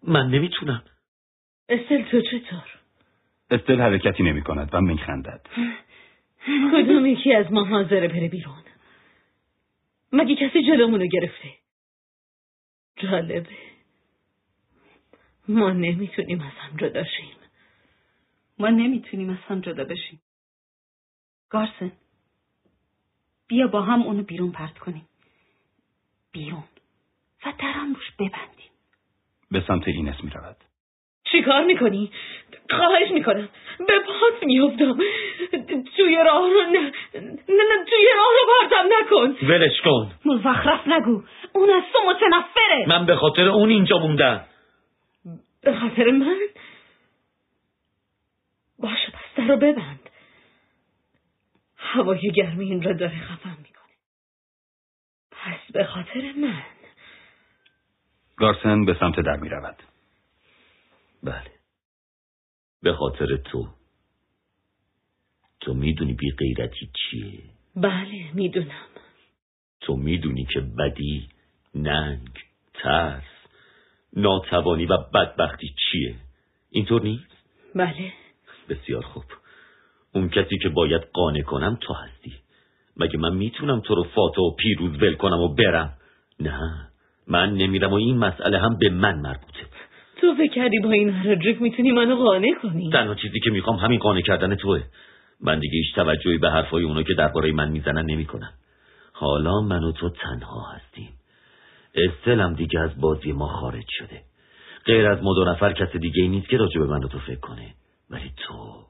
من 0.03 0.27
نمی‌تونم. 0.31 0.83
استل 1.69 2.03
تو 2.03 2.21
چطور 2.21 2.65
استل 3.51 3.81
حرکتی 3.81 4.23
نمی 4.23 4.43
کند 4.43 4.71
و 4.73 4.81
میخندد. 4.81 5.47
کدوم 6.73 7.07
یکی 7.07 7.35
از 7.35 7.53
ما 7.53 7.65
حاضره 7.65 8.09
بره 8.09 8.29
بیرون؟ 8.29 8.63
مگه 10.13 10.35
کسی 10.35 10.63
جلومونو 10.63 11.07
گرفته؟ 11.07 11.49
جالبه. 12.97 13.57
ما 15.49 15.71
نمی‌تونیم 15.71 16.41
از 16.41 16.53
هم 16.53 16.77
جدا 16.77 17.05
شیم. 17.05 17.37
ما 18.59 18.69
نمی‌تونیم 18.69 19.31
از 19.31 19.39
هم 19.49 19.61
جدا 19.61 19.85
بشیم. 19.85 20.21
گارسن 21.51 21.93
بیا 23.49 23.67
با 23.67 23.83
هم 23.83 24.03
اونو 24.03 24.23
بیرون 24.23 24.53
پرت 24.53 24.79
کنیم. 24.79 25.07
بیرون 26.33 26.65
و 27.47 27.53
درم 27.59 27.95
روش 27.95 28.11
ببندیم. 28.19 28.71
به 29.51 29.65
سمت 29.69 29.89
اینس 29.89 30.25
می 30.25 30.31
رود 30.31 30.57
چی 31.25 31.43
کار 31.43 31.65
می‌کنی؟ 31.65 32.11
خواهش 32.71 33.11
می‌کنم. 33.11 33.49
به 33.79 33.99
پات 33.99 34.43
میافتم. 34.43 34.99
توی 35.97 36.17
راه 36.27 36.51
رو 36.51 36.63
نه 36.73 36.81
نه 37.15 37.65
نه 37.69 37.85
توی 37.85 38.09
راه 38.17 38.29
رو 38.41 38.47
پرتم 38.61 38.89
نکن. 39.01 39.47
ولش 39.47 39.81
کن. 39.81 40.13
مزخرف 40.25 40.89
نگو. 40.89 41.23
اون 41.53 41.71
از 41.71 41.83
تو 41.93 41.99
متنفره. 42.11 42.87
من 42.89 43.07
به 43.07 43.17
خاطر 43.17 43.49
اون 43.49 43.69
اینجا 43.69 43.99
موندم. 43.99 44.45
به 45.63 45.75
خاطر 45.75 46.11
من؟ 46.11 46.39
باشه 48.79 49.11
پس 49.13 49.37
در 49.37 49.47
رو 49.47 49.57
ببند. 49.57 50.11
هوای 51.77 52.31
گرمی 52.31 52.65
این 52.65 52.83
را 52.83 52.93
داره 52.93 53.19
خفم 53.19 53.57
می‌کنه. 53.63 53.78
پس 55.49 55.73
به 55.73 55.85
خاطر 55.85 56.33
من. 56.33 56.63
گارسن 58.37 58.85
به 58.85 58.97
سمت 59.01 59.21
در 59.21 59.37
می 59.37 59.49
رود. 59.49 59.83
بله. 61.23 61.51
به 62.83 62.93
خاطر 62.93 63.37
تو. 63.37 63.69
تو 65.61 65.75
می‌دونی 65.75 66.13
بی 66.15 66.31
غیرتی 66.31 66.91
چیه؟ 66.95 67.43
بله 67.77 68.33
می‌دونم. 68.35 68.87
تو 69.81 69.97
می‌دونی 69.97 70.45
که 70.45 70.61
بدی 70.61 71.29
ننگ 71.75 72.39
ترس 72.75 73.23
ناتوانی 74.13 74.87
و 74.87 74.97
بدبختی 75.15 75.75
چیه؟ 75.79 76.17
اینطور 76.71 77.03
نیست؟ 77.03 77.37
بله. 77.75 78.13
بسیار 78.69 79.03
خوب. 79.03 79.25
اون 80.13 80.29
کسی 80.29 80.59
که 80.59 80.69
باید 80.69 81.03
قانع 81.03 81.43
کنم 81.43 81.79
تو 81.81 81.95
هستی. 81.95 82.35
مگه 82.99 83.19
من 83.19 83.35
می‌تونم 83.35 83.81
تو 83.81 83.95
رو 83.95 84.03
فاتح 84.03 84.41
و 84.43 84.51
پیروز 84.51 85.03
ول 85.03 85.15
کنم 85.15 85.41
و 85.41 85.55
برم؟ 85.55 85.93
نه 86.41 86.61
من 87.27 87.55
نمیرم 87.55 87.91
و 87.91 87.95
این 87.95 88.19
مسئله 88.19 88.59
هم 88.59 88.79
به 88.81 88.91
من 88.91 89.19
مربوطه. 89.21 89.67
تو 90.17 90.35
فکر 90.35 90.53
کردی 90.53 90.79
با 90.79 90.91
این 90.91 91.11
هرجک 91.11 91.63
می‌تونی 91.63 91.93
منو 91.93 92.17
قانع 92.17 92.55
کنی؟ 92.63 92.91
تنها 92.93 93.15
چیزی 93.15 93.41
که 93.41 93.51
می‌خوام 93.51 93.77
همین 93.77 93.99
قانع 93.99 94.21
کردن 94.21 94.55
توه. 94.55 94.83
من 95.41 95.59
دیگه 95.59 95.75
هیچ 95.75 95.95
توجهی 95.95 96.39
به 96.39 96.51
حرفای 96.51 96.85
اونا 96.85 97.03
که 97.03 97.15
درباره 97.15 97.53
من 97.53 97.71
می‌زنن 97.71 98.07
نمی‌کنم. 98.07 98.53
حالا 99.13 99.61
من 99.61 99.85
و 99.85 99.93
تو 99.93 100.11
تنها 100.11 100.67
هستیم. 100.73 101.11
استلم 101.95 102.55
دیگه 102.55 102.81
از 102.81 103.01
بازی 103.01 103.33
ما 103.33 103.49
خارج 103.49 103.87
شده. 103.89 104.23
غیر 104.85 105.07
از 105.07 105.23
ما 105.23 105.35
دو 105.35 105.45
نفر 105.45 105.73
کس 105.73 105.97
دیگه 105.97 106.23
ای 106.23 106.29
نیست 106.29 106.49
که 106.49 106.57
راجع 106.57 106.81
به 106.81 106.87
من 106.87 107.05
و 107.05 107.09
تو 107.09 107.19
فکر 107.19 107.41
کنه. 107.41 107.75
ولی 108.11 108.33
تو 108.37 108.85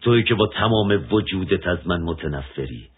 تویی 0.00 0.24
که 0.24 0.34
با 0.34 0.46
تمام 0.46 1.06
وجودت 1.10 1.66
از 1.66 1.78
من 1.86 2.02
متنفری. 2.02 2.88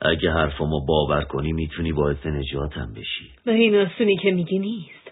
اگه 0.00 0.32
حرفمو 0.32 0.86
باور 0.86 1.24
کنی 1.24 1.52
می‌تونی 1.52 1.92
باعث 1.92 2.26
نجاتم 2.26 2.92
بشی. 2.92 3.30
و 3.46 3.50
این 3.50 3.76
آسونی 3.76 4.16
که 4.16 4.30
میگی 4.30 4.58
نیست. 4.58 5.10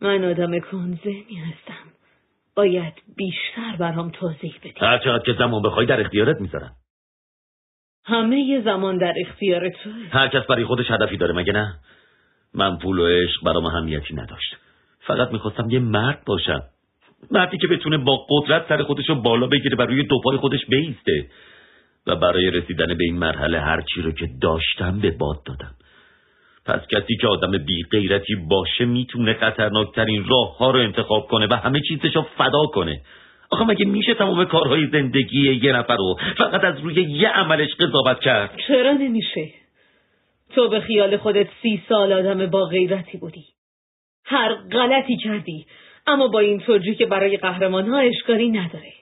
من 0.00 0.24
آدم 0.24 0.58
کنزنی 0.58 1.36
هستم. 1.36 1.86
باید 2.56 2.92
بیشتر 3.16 3.76
برام 3.78 4.10
توضیح 4.10 4.54
بدی. 4.60 4.74
هر 4.76 4.98
چقدر 4.98 5.24
که 5.24 5.32
زمان 5.38 5.62
بخوای 5.62 5.86
در 5.86 6.00
اختیارت 6.00 6.40
می‌ذارم. 6.40 6.72
همه 8.04 8.40
ی 8.40 8.62
زمان 8.62 8.98
در 8.98 9.14
اختیار 9.20 9.68
توه. 9.68 9.92
هر 10.10 10.28
کس 10.28 10.46
برای 10.46 10.64
خودش 10.64 10.90
هدفی 10.90 11.16
داره 11.16 11.34
مگه 11.34 11.52
نه؟ 11.52 11.74
من 12.54 12.78
پول 12.78 12.98
و 12.98 13.06
عشق 13.06 13.44
برام 13.44 13.66
اهمیتی 13.66 14.14
نداشت. 14.14 14.56
فقط 15.00 15.32
می‌خواستم 15.32 15.70
یه 15.70 15.78
مرد 15.78 16.22
باشم. 16.26 16.62
مردی 17.30 17.58
که 17.58 17.66
بتونه 17.66 17.98
با 17.98 18.26
قدرت 18.30 18.68
سر 18.68 18.82
خودش 18.82 19.08
رو 19.08 19.14
بالا 19.14 19.46
بگیره 19.46 19.76
و 19.76 19.82
روی 19.82 20.02
دو 20.02 20.20
پای 20.24 20.36
خودش 20.36 20.66
بیسته. 20.68 21.30
و 22.06 22.16
برای 22.16 22.50
رسیدن 22.50 22.86
به 22.86 23.04
این 23.04 23.18
مرحله 23.18 23.60
هر 23.60 23.80
چی 23.80 24.02
رو 24.02 24.12
که 24.12 24.28
داشتم 24.42 24.98
به 25.00 25.10
باد 25.10 25.42
دادم. 25.44 25.74
پس 26.66 26.80
کسی 26.86 27.16
که 27.20 27.26
آدم 27.26 27.58
بی 27.58 27.82
غیرتی 27.90 28.34
باشه 28.34 28.84
می‌تونه 28.84 29.34
خطرناکترین 29.34 30.24
راه 30.28 30.58
ها 30.58 30.70
رو 30.70 30.80
انتخاب 30.80 31.26
کنه 31.26 31.46
و 31.50 31.54
همه 31.54 31.80
چیزش 31.88 32.16
رو 32.16 32.22
فدا 32.22 32.66
کنه. 32.66 33.00
آخه 33.50 33.64
مگه 33.64 33.84
میشه 33.84 34.14
تمام 34.14 34.44
کارهای 34.44 34.86
زندگی 34.92 35.54
یه 35.54 35.72
نفر 35.72 35.96
رو 35.96 36.18
فقط 36.38 36.64
از 36.64 36.80
روی 36.80 36.94
یه 36.94 37.28
عملش 37.28 37.74
قضاوت 37.74 38.20
کرد؟ 38.20 38.50
چرا 38.68 38.92
نمیشه؟ 38.92 39.50
تو 40.54 40.68
به 40.68 40.80
خیال 40.80 41.16
خودت 41.16 41.48
سی 41.62 41.82
سال 41.88 42.12
آدم 42.12 42.46
با 42.46 42.64
غیرتی 42.64 43.18
بودی. 43.18 43.44
هر 44.24 44.54
غلطی 44.54 45.16
کردی 45.16 45.66
اما 46.06 46.28
با 46.28 46.38
این 46.38 46.60
توجه 46.60 46.94
که 46.94 47.06
برای 47.06 47.36
قهرمان 47.36 47.88
ها 47.88 47.98
اشکالی 47.98 48.48
نداره. 48.48 48.92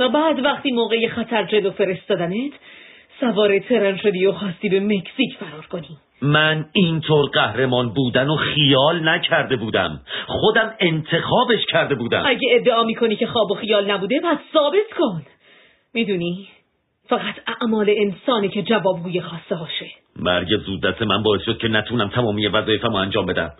و 0.00 0.08
بعد 0.08 0.44
وقتی 0.44 0.70
موقع 0.70 1.08
خطر 1.08 1.44
جلو 1.44 1.70
فرستادنت 1.70 2.52
سوار 3.20 3.58
ترن 3.58 3.96
شدی 3.96 4.26
و 4.26 4.32
خواستی 4.32 4.68
به 4.68 4.80
مکزیک 4.80 5.36
فرار 5.40 5.66
کنی. 5.66 5.98
من 6.22 6.66
اینطور 6.72 7.30
قهرمان 7.30 7.88
بودن 7.94 8.28
و 8.28 8.36
خیال 8.36 9.08
نکرده 9.08 9.56
بودم. 9.56 10.00
خودم 10.26 10.74
انتخابش 10.80 11.66
کرده 11.68 11.94
بودم. 11.94 12.22
اگه 12.26 12.48
ادعا 12.50 12.84
می‌کنی 12.84 13.16
که 13.16 13.26
خواب 13.26 13.50
و 13.50 13.54
خیال 13.54 13.90
نبوده 13.90 14.20
پس 14.20 14.38
ثابت 14.52 14.92
کن. 14.98 15.22
می‌دونی 15.94 16.48
فقط 17.08 17.34
اعمال 17.46 17.94
انسانی 17.96 18.48
که 18.48 18.62
جوابگوی 18.62 19.20
خواسته 19.20 19.54
هاشه 19.54 19.86
مرگ 20.16 20.48
زودت 20.66 21.02
من 21.02 21.22
باعث 21.22 21.42
شد 21.42 21.58
که 21.58 21.68
نتونم 21.68 22.08
تمامی 22.08 22.46
وظایفم 22.46 22.94
انجام 22.94 23.26
بدم. 23.26 23.50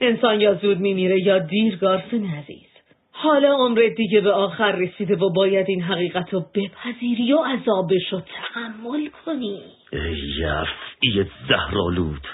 انسان 0.00 0.40
یا 0.40 0.54
زود 0.54 0.78
میمیره 0.78 1.22
یا 1.22 1.38
دیر 1.38 1.76
گارسن 1.76 2.24
عزیز. 2.24 2.77
حالا 3.20 3.54
عمرت 3.54 3.94
دیگه 3.94 4.20
به 4.20 4.32
آخر 4.32 4.72
رسیده 4.72 5.16
و 5.16 5.32
باید 5.32 5.66
این 5.68 5.82
حقیقت 5.82 6.34
رو 6.34 6.44
بپذیری 6.54 7.32
و 7.32 7.38
عذابش 7.38 8.12
رو 8.12 8.20
تحمل 8.20 9.08
کنی. 9.26 9.60
ای 9.92 10.44
افعی 10.44 11.24
زهرالود 11.48 12.26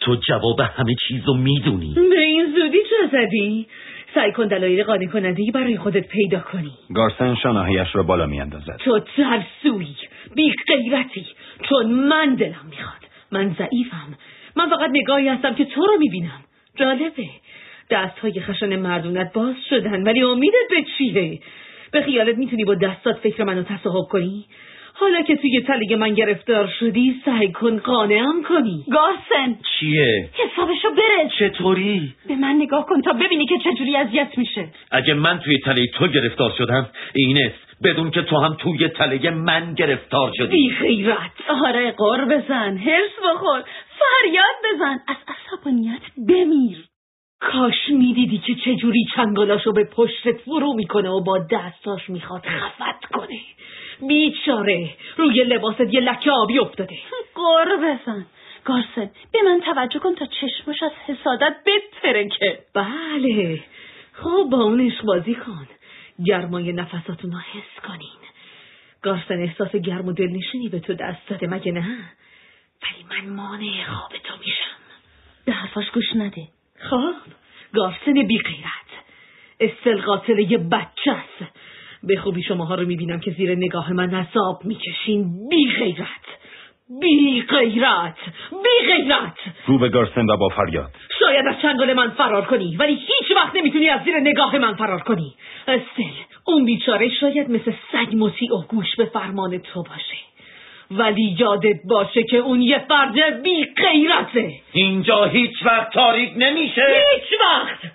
تو 0.00 0.16
جواب 0.28 0.60
همه 0.60 0.94
چیز 1.08 1.22
رو 1.26 1.34
می‌دونی. 1.34 1.94
به 1.94 2.20
این 2.20 2.54
زودی 2.56 2.78
چه 2.78 3.08
زدی؟ 3.12 3.66
سعی 4.14 4.32
کن 4.32 4.46
دلایل 4.46 4.84
قانع 4.84 5.06
کننده 5.06 5.42
برای 5.54 5.78
خودت 5.78 6.08
پیدا 6.08 6.40
کنی. 6.40 6.72
گارسن 6.94 7.34
شانهایش 7.34 7.88
را 7.94 8.02
بالا 8.02 8.26
میاندازد. 8.26 8.76
تو 8.78 9.00
ترسوی 9.16 9.86
بی 10.34 10.52
غیرتی 10.68 11.26
چون 11.68 11.86
من 11.86 12.34
دلم 12.34 12.66
می‌خواد. 12.70 13.02
من 13.32 13.56
ضعیفم. 13.58 14.16
من 14.56 14.70
فقط 14.70 14.90
نگاهی 14.92 15.28
هستم 15.28 15.54
که 15.54 15.64
تو 15.64 15.86
رو 15.86 15.98
می‌بینم. 15.98 16.44
جالبه. 16.76 17.28
دست 17.92 18.18
های 18.18 18.40
خشن 18.40 18.76
مردونت 18.76 19.32
باز 19.32 19.54
شدن 19.70 20.02
ولی 20.02 20.22
امیدت 20.22 20.68
به 20.70 20.84
چیه؟ 20.98 21.40
به 21.92 22.02
خیالت 22.02 22.38
می‌تونی 22.38 22.64
با 22.64 22.74
دستات 22.74 23.16
فکر 23.16 23.44
منو 23.44 23.62
تصاحب 23.62 24.04
کنی؟ 24.10 24.46
حالا 24.94 25.22
که 25.22 25.36
توی 25.36 25.60
تله 25.60 25.96
من 25.96 26.14
گرفتار 26.14 26.72
شدی 26.80 27.22
سعی 27.24 27.52
کن 27.52 27.78
قانعم 27.78 28.42
کنی 28.48 28.84
گارسن 28.92 29.58
چیه؟ 29.78 30.30
حسابشو 30.34 30.88
برس 30.90 31.32
چطوری؟ 31.38 32.14
به 32.28 32.36
من 32.36 32.54
نگاه 32.56 32.86
کن 32.86 33.00
تا 33.00 33.12
ببینی 33.12 33.46
که 33.46 33.54
چجوری 33.64 33.96
اذیت 33.96 34.38
میشه 34.38 34.68
اگه 34.90 35.14
من 35.14 35.38
توی 35.38 35.58
تله 35.58 35.86
تو 35.86 36.06
گرفتار 36.06 36.52
شدم 36.58 36.88
اینست 37.14 37.72
بدون 37.84 38.10
که 38.10 38.22
تو 38.22 38.36
هم 38.36 38.54
توی 38.58 38.88
تله 38.88 39.30
من 39.30 39.74
گرفتار 39.74 40.32
شدی 40.36 40.46
بی 40.46 40.70
خیرت 40.70 41.30
آره 41.66 41.90
قر 41.90 42.24
بزن 42.24 42.76
هرس 42.76 43.12
بخور 43.24 43.64
فریاد 43.98 44.74
بزن 44.74 44.98
از 45.08 45.16
عصبانیت 45.28 46.02
بمیر 46.28 46.91
کاش 47.42 47.88
می‌دیدی 47.88 48.38
که 48.38 48.54
چجوری 48.54 49.06
چنگالاشو 49.16 49.72
به 49.72 49.84
پشتت 49.84 50.40
فرو 50.40 50.74
می‌کنه 50.74 51.08
و 51.08 51.20
با 51.20 51.38
دستاش 51.38 52.10
می‌خواد 52.10 52.46
خفت 52.46 53.04
کنه. 53.12 53.40
بیچاره 54.08 54.90
روی 55.16 55.44
لباست 55.44 55.80
یه 55.80 56.00
لکه 56.00 56.30
آبی 56.30 56.58
افتاده. 56.58 56.98
قر 57.34 57.76
بزن 57.76 58.26
گارسن 58.64 59.10
به 59.32 59.38
من 59.44 59.60
توجه 59.60 59.98
کن 59.98 60.14
تا 60.14 60.26
چشمش 60.26 60.82
از 60.82 60.92
حسادت 61.06 61.56
بترکه. 61.66 62.58
بله. 62.74 63.60
خب 64.12 64.48
با 64.52 64.62
اون 64.62 64.92
بازی 65.04 65.34
کن. 65.34 65.68
گرمای 66.26 66.72
نفساتون 66.72 67.32
رو 67.32 67.38
حس 67.38 67.86
کنین. 67.86 68.22
گارسن 69.02 69.42
احساس 69.42 69.76
گرم 69.76 70.06
و 70.06 70.12
دلنشینی 70.12 70.68
به 70.68 70.80
تو 70.80 70.94
دست 70.94 71.28
داده 71.28 71.46
مگه 71.46 71.72
نه؟ 71.72 71.98
ولی 72.82 73.04
من 73.10 73.34
مانع 73.34 73.84
خواب 73.84 74.12
تو 74.24 74.34
میشم. 74.38 74.82
به 75.44 75.52
حرفاش 75.52 75.90
گوش 75.90 76.16
نده. 76.16 76.48
خب 76.90 77.14
گارسن 77.74 78.12
بی 78.12 78.38
غیرت. 78.38 78.90
استل 79.60 80.00
قاتل 80.00 80.38
یه 80.38 80.58
بچه 80.58 81.10
است. 81.10 81.52
به 82.02 82.16
خوبی 82.16 82.42
شماها 82.42 82.74
رو 82.74 82.86
می‌بینم 82.86 83.20
که 83.20 83.30
زیر 83.30 83.54
نگاه 83.54 83.92
من 83.92 84.14
عذاب 84.14 84.64
می‌کشین. 84.64 85.48
بی 85.50 85.70
غیرت. 85.78 86.26
بی 87.00 87.42
غیرت. 87.42 88.16
بی 88.50 88.86
غیرت. 88.86 89.36
رو 89.66 89.78
به 89.78 89.88
گارسن 89.88 90.30
و 90.30 90.36
با 90.36 90.48
فریاد. 90.48 90.90
شاید 91.18 91.46
از 91.46 91.54
چنگال 91.62 91.92
من 91.92 92.10
فرار 92.10 92.44
کنی 92.44 92.76
ولی 92.76 92.94
هیچ 92.94 93.36
وقت 93.36 93.56
نمی‌تونی 93.56 93.88
از 93.88 94.00
زیر 94.04 94.20
نگاه 94.20 94.58
من 94.58 94.74
فرار 94.74 95.00
کنی. 95.00 95.34
استل 95.68 96.12
اون 96.44 96.64
بیچاره 96.64 97.08
شاید 97.08 97.50
مثل 97.50 97.72
سگ 97.92 98.16
مطیع 98.16 98.54
و 98.54 98.62
گوش 98.62 98.96
به 98.96 99.04
فرمان 99.04 99.58
تو 99.58 99.82
باشه. 99.82 100.31
ولی 100.98 101.36
یادت 101.38 101.80
باشه 101.84 102.22
که 102.22 102.36
اون 102.36 102.62
یه 102.62 102.78
فرد 102.88 103.42
بی 103.42 103.64
غیرته. 103.64 104.52
اینجا 104.72 105.24
هیچ 105.24 105.52
وقت 105.64 105.92
تاریک 105.92 106.32
نمیشه. 106.36 106.82
هیچ 107.14 107.40
وقت. 107.40 107.92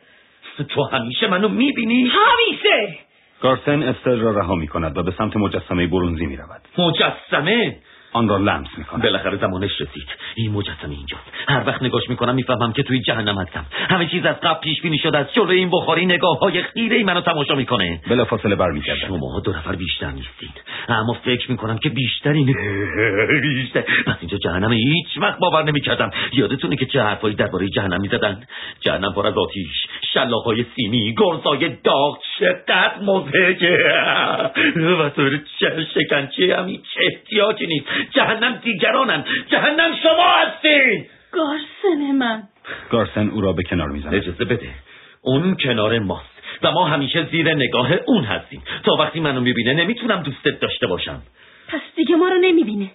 تو 0.69 0.83
همیشه 0.83 1.27
منو 1.27 1.49
می‌بینی؟ 1.49 2.03
همیشه. 2.03 2.97
گارسن 3.41 3.83
استل 3.83 4.19
را 4.19 4.31
رها 4.31 4.55
می 4.55 4.67
کند 4.67 4.97
و 4.97 5.03
به 5.03 5.11
سمت 5.17 5.37
مجسمه 5.37 5.87
برونزی 5.87 6.25
می 6.25 6.35
رود 6.35 6.61
مجسمه؟ 6.77 7.75
آن 8.13 8.29
را 8.29 8.37
لمس 8.37 8.67
می 8.77 8.83
کند 8.83 9.03
بالاخره 9.03 9.37
زمانش 9.37 9.71
رسید. 9.81 10.07
این 10.35 10.51
مجسمه 10.51 10.95
اینجاست. 10.95 11.23
هر 11.47 11.63
وقت 11.67 11.83
نگاش 11.83 12.09
می‌کنم 12.09 12.35
می‌فهمم 12.35 12.73
که 12.73 12.83
توی 12.83 12.99
جهنم 13.01 13.37
هستم. 13.37 13.65
همه 13.89 14.07
چیز 14.07 14.25
از 14.25 14.35
قبل 14.35 14.59
پیش 14.59 14.81
بینی 14.81 14.97
شده 14.97 15.17
از 15.17 15.33
جلوی 15.33 15.57
این 15.57 15.69
بخاری 15.69 16.05
نگاه 16.05 16.39
های 16.39 16.63
خیره 16.63 17.03
منو 17.03 17.21
تماشا 17.21 17.55
می‌کنه. 17.55 18.01
بلا 18.09 18.25
فاصله 18.25 18.55
برمیگردد 18.55 19.07
شما 19.07 19.39
دو 19.39 19.51
نفر 19.51 19.75
بیشتر 19.75 20.11
نیستین 20.11 20.49
اما 20.89 21.13
فکر 21.13 21.51
می‌کنم 21.51 21.77
که 21.77 21.89
بیشترین 21.89 22.45
بیشتر. 23.43 23.81
پس 23.81 24.15
اینجا 24.19 24.37
جهنم 24.37 24.73
هیچ 24.73 25.07
وقت 25.17 25.39
باور 25.39 25.63
نمی‌کردم. 25.63 26.11
یادتونه 26.33 26.75
که 26.75 26.85
چه 26.85 27.01
حرفایی 27.01 27.35
درباره 27.35 27.67
جهنم 27.69 28.01
می‌زدن؟ 28.01 28.43
جهنم 28.79 29.13
پر 29.13 29.27
از 29.27 29.37
آتیش. 29.37 29.87
شلاقهای 30.13 30.65
سیمی 30.75 31.15
گرزای 31.15 31.69
داغ. 31.83 32.17
چقدر 32.39 32.93
مزهکه 33.01 33.77
و 34.99 35.09
تو 35.09 35.29
چه 35.59 35.85
شکنچه 35.93 36.57
هم 36.57 36.67
هیچ 36.67 36.85
احتیاجی 36.99 37.67
نیست. 37.67 37.85
جهنم 38.11 38.55
دیگرانن. 38.63 39.23
جهنم 39.47 39.95
شما 40.03 40.27
هستین. 40.43 41.05
گارسن 41.31 42.11
من. 42.15 42.43
گارسن 42.89 43.29
او 43.29 43.41
را 43.41 43.53
به 43.53 43.63
کنار 43.63 43.89
می 43.89 43.99
زند 43.99 44.15
اجازه 44.15 44.45
بده. 44.45 44.69
اون 45.21 45.57
کنار 45.63 45.99
ماست 45.99 46.41
و 46.63 46.71
ما 46.71 46.85
همیشه 46.85 47.27
زیر 47.31 47.53
نگاه 47.53 47.91
اون 48.05 48.23
هستیم. 48.23 48.63
تا 48.85 48.91
وقتی 48.99 49.19
منو 49.19 49.41
می‌بینه 49.41 49.73
نمی‌تونم 49.73 50.23
دوستت 50.23 50.59
داشته 50.59 50.87
باشم. 50.87 51.21
پس 51.67 51.81
دیگه 51.95 52.15
ما 52.15 52.27
رو 52.27 52.37
نمی‌بینه. 52.37 52.91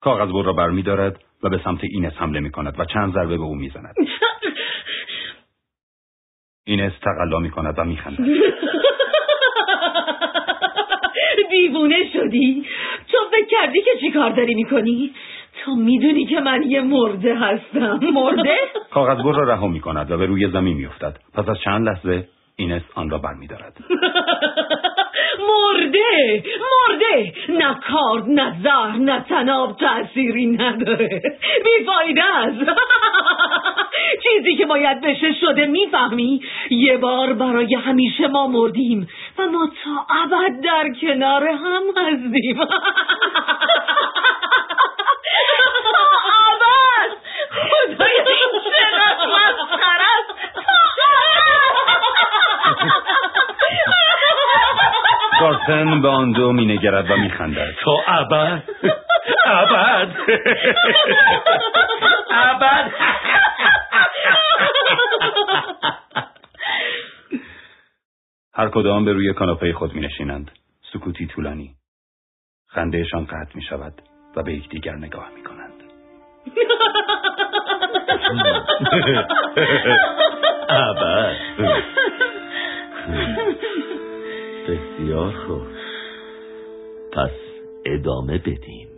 کاغذبر 0.00 0.42
را 0.42 0.52
برمی 0.52 0.82
دارد 0.82 1.20
و 1.42 1.48
به 1.48 1.60
سمت 1.64 1.80
اینس 1.82 2.12
حمله 2.16 2.40
می 2.40 2.50
کند 2.50 2.80
و 2.80 2.84
چند 2.84 3.12
ضربه 3.14 3.36
به 3.36 3.42
او 3.42 3.54
می 3.54 3.68
زند. 3.68 3.94
اینس 6.66 6.92
تقلا 7.02 7.38
می 7.38 7.50
کند 7.50 7.78
و 7.78 7.84
می 7.84 7.96
خندد. 7.96 8.18
دیوونه 11.50 12.12
شدی. 12.12 12.66
تو 13.14 13.36
فکر 13.36 13.46
کردی 13.46 13.82
که 13.82 13.90
چی 14.00 14.10
کار 14.10 14.30
داری 14.30 14.54
می‌کنی؟ 14.54 15.14
تو 15.64 15.74
می‌دونی 15.74 16.26
که 16.26 16.40
من 16.40 16.62
یه 16.62 16.80
مرده 16.80 17.34
هستم. 17.34 18.00
مرده؟ 18.12 18.56
کاغذ 18.94 19.24
را 19.24 19.44
رها 19.44 19.68
می 19.68 19.80
کند 19.80 20.10
و 20.10 20.16
به 20.16 20.26
روی 20.26 20.50
زمین 20.50 20.76
می 20.76 20.86
افتد 20.86 21.16
پس 21.34 21.48
از 21.48 21.56
چند 21.64 21.88
لحظه 21.88 22.28
اینس 22.56 22.82
آن 22.94 23.10
را 23.10 23.18
برمی 23.18 23.46
دارد 23.46 23.76
مرده 25.40 26.42
مرده. 26.60 27.32
نه 27.48 27.80
کارد 27.90 28.24
نه 28.28 28.56
زهر 28.62 28.96
نه 28.96 29.24
تناب 29.28 29.76
تأثیری 29.76 30.46
نداره. 30.46 31.22
بیفایده 31.64 32.24
است. 32.24 32.60
چیزی 34.24 34.56
که 34.56 34.66
باید 34.66 35.00
بشه 35.00 35.32
شده 35.40 35.66
می‌فهمی؟ 35.66 36.40
یه 36.70 36.96
بار 36.96 37.32
برای 37.32 37.74
همیشه 37.74 38.26
ما 38.26 38.46
مردیم 38.46 39.08
و 39.38 39.46
ما 39.46 39.70
تا 39.84 40.06
ابد 40.22 40.60
در 40.64 40.90
کنار 41.00 41.48
هم 41.48 41.82
هستیم. 41.96 42.60
ابد. 46.34 47.10
خدایا 47.50 48.24
این 48.26 48.60
چقدر 48.60 49.14
کارتن 55.44 56.02
به 56.02 56.08
آن 56.08 56.32
دو 56.32 56.52
مینگرد 56.52 57.10
و 57.10 57.16
میخندد 57.16 57.74
تا 57.84 57.96
ابد 58.06 58.62
ابد 59.46 60.16
ابد 62.30 62.90
هر 68.54 68.68
کدام 68.68 69.04
به 69.04 69.12
روی 69.12 69.32
کاناپه 69.32 69.72
خود 69.72 69.94
می 69.94 70.00
نشینند. 70.00 70.50
سکوتی 70.92 71.26
طولانی. 71.26 71.74
خندهشان 72.66 73.24
قطع 73.24 73.54
می 73.54 73.62
شود 73.62 74.02
و 74.36 74.42
به 74.42 74.52
یکدیگر 74.52 74.96
نگاه 74.96 75.30
می 75.36 75.42
کنند. 75.44 75.82
ابد 80.68 81.93
بسیار 84.68 85.32
خوب 85.46 85.62
پس 87.12 87.30
ادامه 87.86 88.38
بدیم. 88.38 88.93